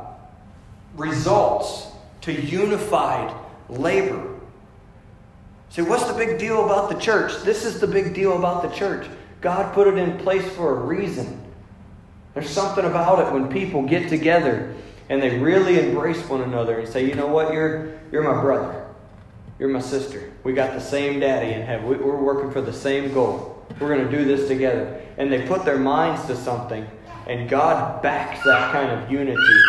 results 0.96 1.88
to 2.22 2.32
unified 2.32 3.36
labor. 3.68 4.32
See, 5.70 5.82
what's 5.82 6.06
the 6.06 6.14
big 6.14 6.40
deal 6.40 6.64
about 6.64 6.90
the 6.90 6.98
church? 6.98 7.44
This 7.44 7.66
is 7.66 7.82
the 7.82 7.88
big 7.88 8.14
deal 8.14 8.38
about 8.38 8.64
the 8.64 8.70
church. 8.70 9.08
God 9.42 9.74
put 9.74 9.88
it 9.88 9.98
in 9.98 10.18
place 10.20 10.48
for 10.56 10.78
a 10.78 10.80
reason. 10.86 11.44
There's 12.34 12.50
something 12.50 12.86
about 12.86 13.20
it 13.20 13.34
when 13.34 13.50
people 13.50 13.84
get 13.84 14.08
together 14.10 14.74
and 15.10 15.22
they 15.22 15.38
really 15.38 15.80
embrace 15.80 16.28
one 16.28 16.42
another 16.42 16.80
and 16.80 16.90
say, 16.90 17.06
you 17.06 17.16
know 17.16 17.28
what, 17.28 17.54
you're, 17.54 18.00
you're 18.12 18.24
my 18.24 18.42
brother. 18.42 18.86
You're 19.60 19.70
my 19.70 19.80
sister. 19.80 20.32
We 20.44 20.54
got 20.54 20.74
the 20.74 20.82
same 20.82 21.20
daddy 21.20 21.54
in 21.54 21.62
heaven. 21.62 21.88
We're 21.88 22.18
working 22.18 22.52
for 22.52 22.62
the 22.62 22.74
same 22.74 23.14
goal. 23.14 23.66
We're 23.80 23.96
going 23.96 24.10
to 24.10 24.18
do 24.18 24.26
this 24.26 24.48
together. 24.48 25.02
And 25.18 25.32
they 25.32 25.48
put 25.48 25.64
their 25.64 25.78
minds 25.78 26.26
to 26.28 26.36
something, 26.36 26.86
and 27.28 27.50
God 27.50 28.02
backs 28.02 28.44
that 28.46 28.72
kind 28.74 28.92
of 28.92 29.10
unity. 29.10 29.62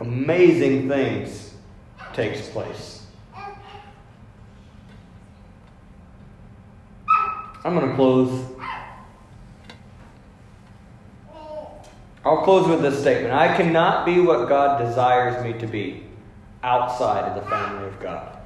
Amazing 0.00 0.88
things 0.88 1.54
takes 2.12 2.48
place. 2.48 3.06
I'm 7.64 7.76
going 7.76 7.88
to 7.88 7.94
close 7.94 8.44
I'll 12.24 12.42
close 12.42 12.68
with 12.68 12.82
this 12.82 13.00
statement. 13.00 13.34
I 13.34 13.56
cannot 13.56 14.06
be 14.06 14.20
what 14.20 14.48
God 14.48 14.78
desires 14.78 15.42
me 15.44 15.58
to 15.58 15.66
be 15.66 16.04
outside 16.62 17.24
of 17.24 17.42
the 17.42 17.50
family 17.50 17.88
of 17.88 17.98
God. 18.00 18.38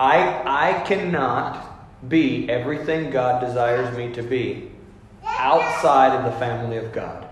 I, 0.00 0.42
I 0.46 0.82
cannot 0.84 2.08
be 2.08 2.48
everything 2.50 3.10
God 3.10 3.40
desires 3.40 3.94
me 3.96 4.12
to 4.14 4.22
be 4.22 4.70
outside 5.38 6.16
of 6.16 6.24
the 6.24 6.38
family 6.38 6.78
of 6.78 6.92
God. 6.92 7.28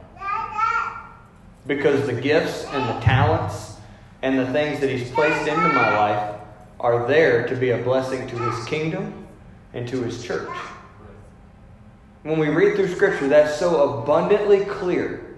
Because 1.67 2.07
the 2.07 2.13
gifts 2.13 2.65
and 2.65 2.89
the 2.89 3.01
talents 3.01 3.77
and 4.21 4.39
the 4.39 4.53
things 4.53 4.81
that 4.81 4.91
He's 4.91 5.11
placed 5.13 5.49
into 5.49 5.69
my 5.69 5.97
life 5.97 6.41
are 6.79 7.07
there 7.07 7.47
to 7.49 7.57
be 7.57 7.71
a 7.71 7.79
blessing 7.79 8.27
to 8.29 8.37
His 8.37 8.65
kingdom 8.67 9.27
and 9.73 9.89
to 9.89 10.03
His 10.03 10.23
church. 10.23 10.72
When 12.23 12.39
we 12.39 12.49
read 12.49 12.77
through 12.77 12.95
Scripture, 12.95 13.29
that's 13.29 13.59
so 13.59 14.01
abundantly 14.01 14.65
clear. 14.65 15.37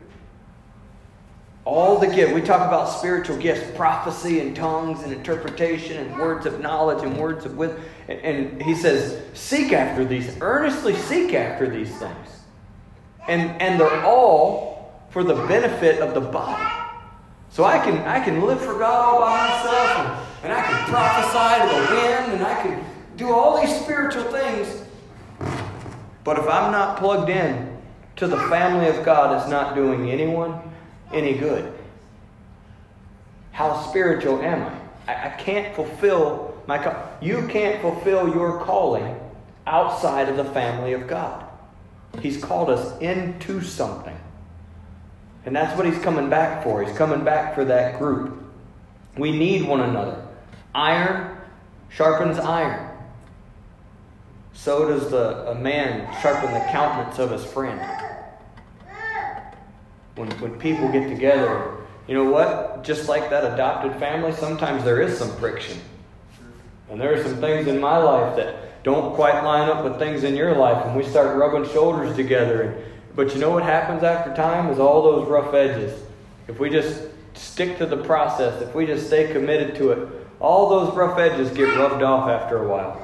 All 1.65 1.99
the 1.99 2.07
gifts, 2.07 2.35
we 2.35 2.43
talk 2.43 2.61
about 2.61 2.87
spiritual 2.87 3.39
gifts, 3.39 3.75
prophecy 3.75 4.41
and 4.41 4.55
tongues 4.55 5.03
and 5.03 5.11
interpretation 5.11 5.97
and 5.97 6.19
words 6.19 6.45
of 6.45 6.61
knowledge 6.61 7.03
and 7.03 7.17
words 7.17 7.47
of 7.47 7.57
wisdom. 7.57 7.83
And, 8.09 8.21
and 8.21 8.63
he 8.63 8.75
says, 8.75 9.23
seek 9.33 9.73
after 9.73 10.05
these, 10.05 10.37
earnestly 10.43 10.95
seek 10.95 11.33
after 11.33 11.67
these 11.67 11.91
things. 11.97 12.29
And, 13.27 13.63
and 13.63 13.81
they're 13.81 14.05
all 14.05 14.93
for 15.09 15.25
the 15.25 15.35
benefit 15.47 16.01
of 16.01 16.13
the 16.13 16.21
body. 16.21 16.71
So 17.49 17.65
I 17.65 17.79
can, 17.79 17.97
I 18.07 18.23
can 18.23 18.43
live 18.43 18.61
for 18.61 18.79
God 18.79 19.15
all 19.15 19.21
by 19.21 19.49
myself, 19.49 20.27
and, 20.43 20.45
and 20.45 20.53
I 20.53 20.63
can 20.67 20.91
prophesy 20.91 21.63
to 21.63 21.81
the 21.81 21.95
wind, 21.95 22.33
and 22.33 22.45
I 22.45 22.63
can 22.63 22.85
do 23.17 23.33
all 23.33 23.59
these 23.59 23.75
spiritual 23.81 24.25
things 24.25 24.84
but 26.25 26.39
if 26.39 26.49
I'm 26.49 26.73
not 26.73 26.99
plugged 26.99 27.31
in 27.31 27.77
to 28.17 28.27
the 28.27 28.39
family 28.49 28.89
of 28.89 29.05
God, 29.05 29.39
it's 29.39 29.51
not 29.51 29.75
doing 29.75 30.11
anyone 30.11 30.59
any 31.13 31.35
good. 31.35 31.73
How 33.53 33.83
spiritual 33.89 34.41
am 34.43 34.63
I? 34.63 35.13
I, 35.13 35.27
I 35.27 35.31
can't 35.37 35.75
fulfill 35.77 36.63
my. 36.67 37.05
You 37.21 37.47
can't 37.49 37.81
fulfill 37.81 38.35
your 38.35 38.61
calling 38.65 39.21
outside 39.67 40.29
of 40.29 40.37
the 40.37 40.45
family 40.45 40.93
of 40.95 41.07
God. 41.07 41.45
He's 42.21 42.43
called 42.43 42.71
us 42.71 42.99
into 43.01 43.61
something. 43.61 44.17
And 45.47 45.55
that's 45.55 45.77
what 45.77 45.87
he's 45.87 46.03
coming 46.03 46.31
back 46.31 46.65
for. 46.65 46.83
He's 46.83 46.97
coming 46.97 47.23
back 47.23 47.55
for 47.55 47.65
that 47.67 47.99
group. 47.99 48.43
We 49.17 49.31
need 49.31 49.69
one 49.69 49.81
another. 49.81 50.27
Iron 50.75 51.37
sharpens 51.91 52.39
iron 52.39 52.84
so 54.55 54.89
does 54.89 55.11
the, 55.11 55.51
a 55.51 55.55
man 55.55 56.11
sharpen 56.23 56.53
the 56.55 56.65
countenance 56.71 57.19
of 57.19 57.31
his 57.31 57.45
friend. 57.45 57.81
When, 60.15 60.31
when 60.39 60.59
people 60.59 60.91
get 60.91 61.09
together, 61.09 61.77
you 62.07 62.15
know 62.15 62.31
what? 62.31 62.85
Just 62.85 63.09
like 63.09 63.31
that 63.31 63.53
adopted 63.53 63.99
family, 63.99 64.33
sometimes 64.33 64.85
there 64.85 65.03
is 65.03 65.19
some 65.19 65.37
friction. 65.37 65.79
And 66.89 67.01
there 67.01 67.13
are 67.13 67.23
some 67.23 67.41
things 67.41 67.67
in 67.67 67.81
my 67.81 67.99
life 67.99 68.37
that 68.37 68.85
don't 68.85 69.15
quite 69.15 69.43
line 69.43 69.69
up 69.69 69.83
with 69.83 69.99
things 69.99 70.23
in 70.23 70.37
your 70.37 70.55
life, 70.55 70.87
and 70.87 70.97
we 70.97 71.03
start 71.03 71.37
rubbing 71.37 71.69
shoulders 71.73 72.15
together. 72.15 72.63
And, 72.63 72.85
but 73.17 73.35
you 73.35 73.41
know 73.41 73.51
what 73.51 73.65
happens 73.65 74.05
after 74.05 74.35
time 74.35 74.71
is 74.71 74.79
all 74.79 75.03
those 75.03 75.29
rough 75.29 75.53
edges. 75.53 76.01
If 76.47 76.61
we 76.61 76.71
just 76.71 77.03
stick 77.35 77.79
to 77.79 77.87
the 77.87 77.97
process, 77.97 78.63
if 78.63 78.75
we 78.75 78.87
just 78.87 79.09
stay 79.09 79.33
committed 79.33 79.75
to 79.77 79.91
it, 79.91 80.09
all 80.39 80.69
those 80.69 80.95
rough 80.95 81.19
edges 81.19 81.51
get 81.51 81.77
rubbed 81.77 82.03
off 82.03 82.29
after 82.29 82.63
a 82.65 82.69
while 82.69 83.04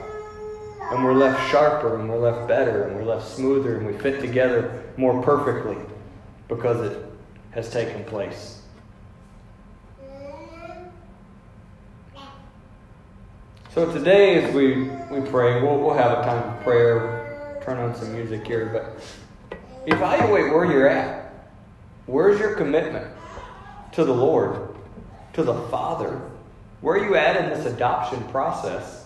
and 0.91 1.05
we're 1.05 1.15
left 1.15 1.51
sharper 1.51 1.99
and 1.99 2.09
we're 2.09 2.19
left 2.19 2.49
better 2.49 2.85
and 2.85 2.97
we're 2.97 3.05
left 3.05 3.29
smoother 3.29 3.77
and 3.77 3.87
we 3.87 3.97
fit 3.99 4.21
together 4.21 4.85
more 4.97 5.23
perfectly 5.23 5.77
because 6.49 6.91
it 6.91 7.05
has 7.53 7.71
taken 7.71 8.05
place. 8.05 8.61
So 13.73 13.91
today, 13.93 14.43
as 14.43 14.53
we, 14.53 14.83
we 15.13 15.21
pray, 15.31 15.63
we'll, 15.63 15.79
we'll 15.79 15.95
have 15.95 16.19
a 16.19 16.23
time 16.23 16.57
of 16.57 16.63
prayer, 16.65 17.61
turn 17.65 17.79
on 17.79 17.95
some 17.95 18.13
music 18.13 18.45
here, 18.45 18.67
but 18.67 19.57
evaluate 19.87 20.53
where 20.53 20.65
you're 20.65 20.89
at. 20.89 21.33
Where's 22.07 22.41
your 22.41 22.57
commitment 22.57 23.07
to 23.93 24.05
the 24.05 24.13
Lord, 24.13 24.75
to 25.35 25.45
the 25.45 25.55
Father? 25.69 26.21
Where 26.81 26.97
are 26.97 27.05
you 27.05 27.15
at 27.15 27.37
in 27.37 27.51
this 27.51 27.73
adoption 27.73 28.25
process? 28.25 29.00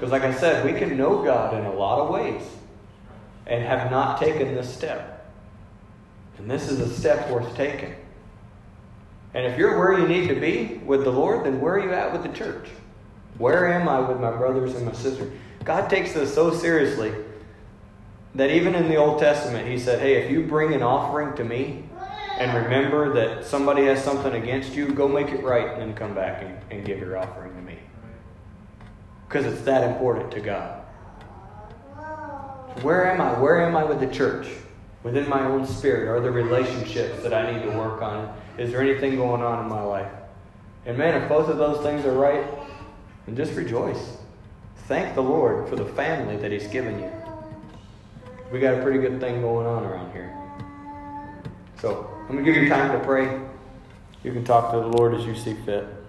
Because, 0.00 0.12
like 0.12 0.22
I 0.22 0.32
said, 0.32 0.64
we 0.64 0.72
can 0.72 0.96
know 0.96 1.22
God 1.22 1.52
in 1.52 1.66
a 1.66 1.74
lot 1.74 1.98
of 1.98 2.08
ways 2.08 2.40
and 3.46 3.62
have 3.62 3.90
not 3.90 4.18
taken 4.18 4.54
this 4.54 4.74
step. 4.74 5.30
And 6.38 6.50
this 6.50 6.70
is 6.70 6.80
a 6.80 6.88
step 6.88 7.28
worth 7.28 7.54
taking. 7.54 7.94
And 9.34 9.44
if 9.44 9.58
you're 9.58 9.78
where 9.78 9.98
you 9.98 10.08
need 10.08 10.28
to 10.28 10.40
be 10.40 10.80
with 10.86 11.04
the 11.04 11.10
Lord, 11.10 11.44
then 11.44 11.60
where 11.60 11.74
are 11.74 11.84
you 11.84 11.92
at 11.92 12.14
with 12.14 12.22
the 12.22 12.30
church? 12.30 12.70
Where 13.36 13.70
am 13.70 13.90
I 13.90 14.00
with 14.00 14.18
my 14.18 14.30
brothers 14.30 14.74
and 14.74 14.86
my 14.86 14.92
sisters? 14.92 15.30
God 15.64 15.90
takes 15.90 16.14
this 16.14 16.34
so 16.34 16.50
seriously 16.50 17.12
that 18.34 18.50
even 18.50 18.74
in 18.74 18.88
the 18.88 18.96
Old 18.96 19.18
Testament, 19.18 19.68
He 19.68 19.78
said, 19.78 20.00
Hey, 20.00 20.14
if 20.14 20.30
you 20.30 20.46
bring 20.46 20.72
an 20.72 20.82
offering 20.82 21.36
to 21.36 21.44
me 21.44 21.84
and 22.38 22.64
remember 22.64 23.12
that 23.12 23.44
somebody 23.44 23.84
has 23.84 24.02
something 24.02 24.32
against 24.32 24.72
you, 24.72 24.94
go 24.94 25.06
make 25.06 25.28
it 25.28 25.44
right 25.44 25.68
and 25.74 25.82
then 25.82 25.92
come 25.92 26.14
back 26.14 26.42
and, 26.42 26.56
and 26.70 26.86
give 26.86 27.00
your 27.00 27.18
offering 27.18 27.54
because 29.30 29.46
it's 29.46 29.62
that 29.62 29.88
important 29.88 30.32
to 30.32 30.40
God. 30.40 30.82
Where 32.82 33.08
am 33.12 33.20
I? 33.20 33.38
Where 33.38 33.64
am 33.64 33.76
I 33.76 33.84
with 33.84 34.00
the 34.00 34.08
church? 34.08 34.48
Within 35.04 35.28
my 35.28 35.44
own 35.44 35.68
spirit? 35.68 36.08
Are 36.08 36.20
there 36.20 36.32
relationships 36.32 37.22
that 37.22 37.32
I 37.32 37.52
need 37.52 37.62
to 37.62 37.70
work 37.78 38.02
on? 38.02 38.36
Is 38.58 38.72
there 38.72 38.80
anything 38.80 39.14
going 39.14 39.40
on 39.40 39.62
in 39.62 39.70
my 39.70 39.82
life? 39.82 40.10
And 40.84 40.98
man, 40.98 41.22
if 41.22 41.28
both 41.28 41.48
of 41.48 41.58
those 41.58 41.80
things 41.80 42.04
are 42.04 42.12
right, 42.12 42.44
then 43.26 43.36
just 43.36 43.54
rejoice. 43.54 44.16
Thank 44.88 45.14
the 45.14 45.22
Lord 45.22 45.68
for 45.68 45.76
the 45.76 45.86
family 45.86 46.36
that 46.38 46.50
He's 46.50 46.66
given 46.66 46.98
you. 46.98 47.12
We 48.50 48.58
got 48.58 48.80
a 48.80 48.82
pretty 48.82 48.98
good 48.98 49.20
thing 49.20 49.42
going 49.42 49.64
on 49.64 49.84
around 49.84 50.12
here. 50.12 50.36
So, 51.80 52.10
I'm 52.22 52.32
going 52.34 52.44
to 52.44 52.52
give 52.52 52.60
you 52.60 52.68
time 52.68 52.98
to 52.98 53.06
pray. 53.06 53.40
You 54.24 54.32
can 54.32 54.44
talk 54.44 54.72
to 54.72 54.80
the 54.80 54.88
Lord 54.88 55.14
as 55.14 55.24
you 55.24 55.36
see 55.36 55.54
fit. 55.54 55.99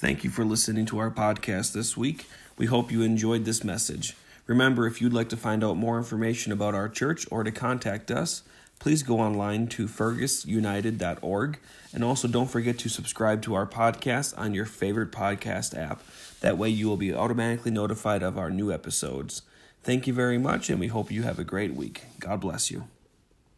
Thank 0.00 0.24
you 0.24 0.30
for 0.30 0.46
listening 0.46 0.86
to 0.86 0.98
our 0.98 1.10
podcast 1.10 1.74
this 1.74 1.94
week. 1.94 2.24
We 2.56 2.64
hope 2.64 2.90
you 2.90 3.02
enjoyed 3.02 3.44
this 3.44 3.62
message. 3.62 4.16
Remember, 4.46 4.86
if 4.86 5.02
you'd 5.02 5.12
like 5.12 5.28
to 5.28 5.36
find 5.36 5.62
out 5.62 5.76
more 5.76 5.98
information 5.98 6.52
about 6.52 6.74
our 6.74 6.88
church 6.88 7.26
or 7.30 7.44
to 7.44 7.52
contact 7.52 8.10
us, 8.10 8.42
please 8.78 9.02
go 9.02 9.20
online 9.20 9.66
to 9.66 9.86
fergusunited.org. 9.86 11.58
And 11.92 12.02
also 12.02 12.28
don't 12.28 12.48
forget 12.48 12.78
to 12.78 12.88
subscribe 12.88 13.42
to 13.42 13.52
our 13.52 13.66
podcast 13.66 14.32
on 14.38 14.54
your 14.54 14.64
favorite 14.64 15.12
podcast 15.12 15.76
app. 15.76 16.00
That 16.40 16.56
way 16.56 16.70
you 16.70 16.88
will 16.88 16.96
be 16.96 17.12
automatically 17.12 17.70
notified 17.70 18.22
of 18.22 18.38
our 18.38 18.48
new 18.48 18.72
episodes. 18.72 19.42
Thank 19.82 20.06
you 20.06 20.14
very 20.14 20.38
much, 20.38 20.70
and 20.70 20.80
we 20.80 20.86
hope 20.86 21.10
you 21.10 21.24
have 21.24 21.38
a 21.38 21.44
great 21.44 21.74
week. 21.74 22.04
God 22.18 22.40
bless 22.40 22.70
you. 22.70 22.84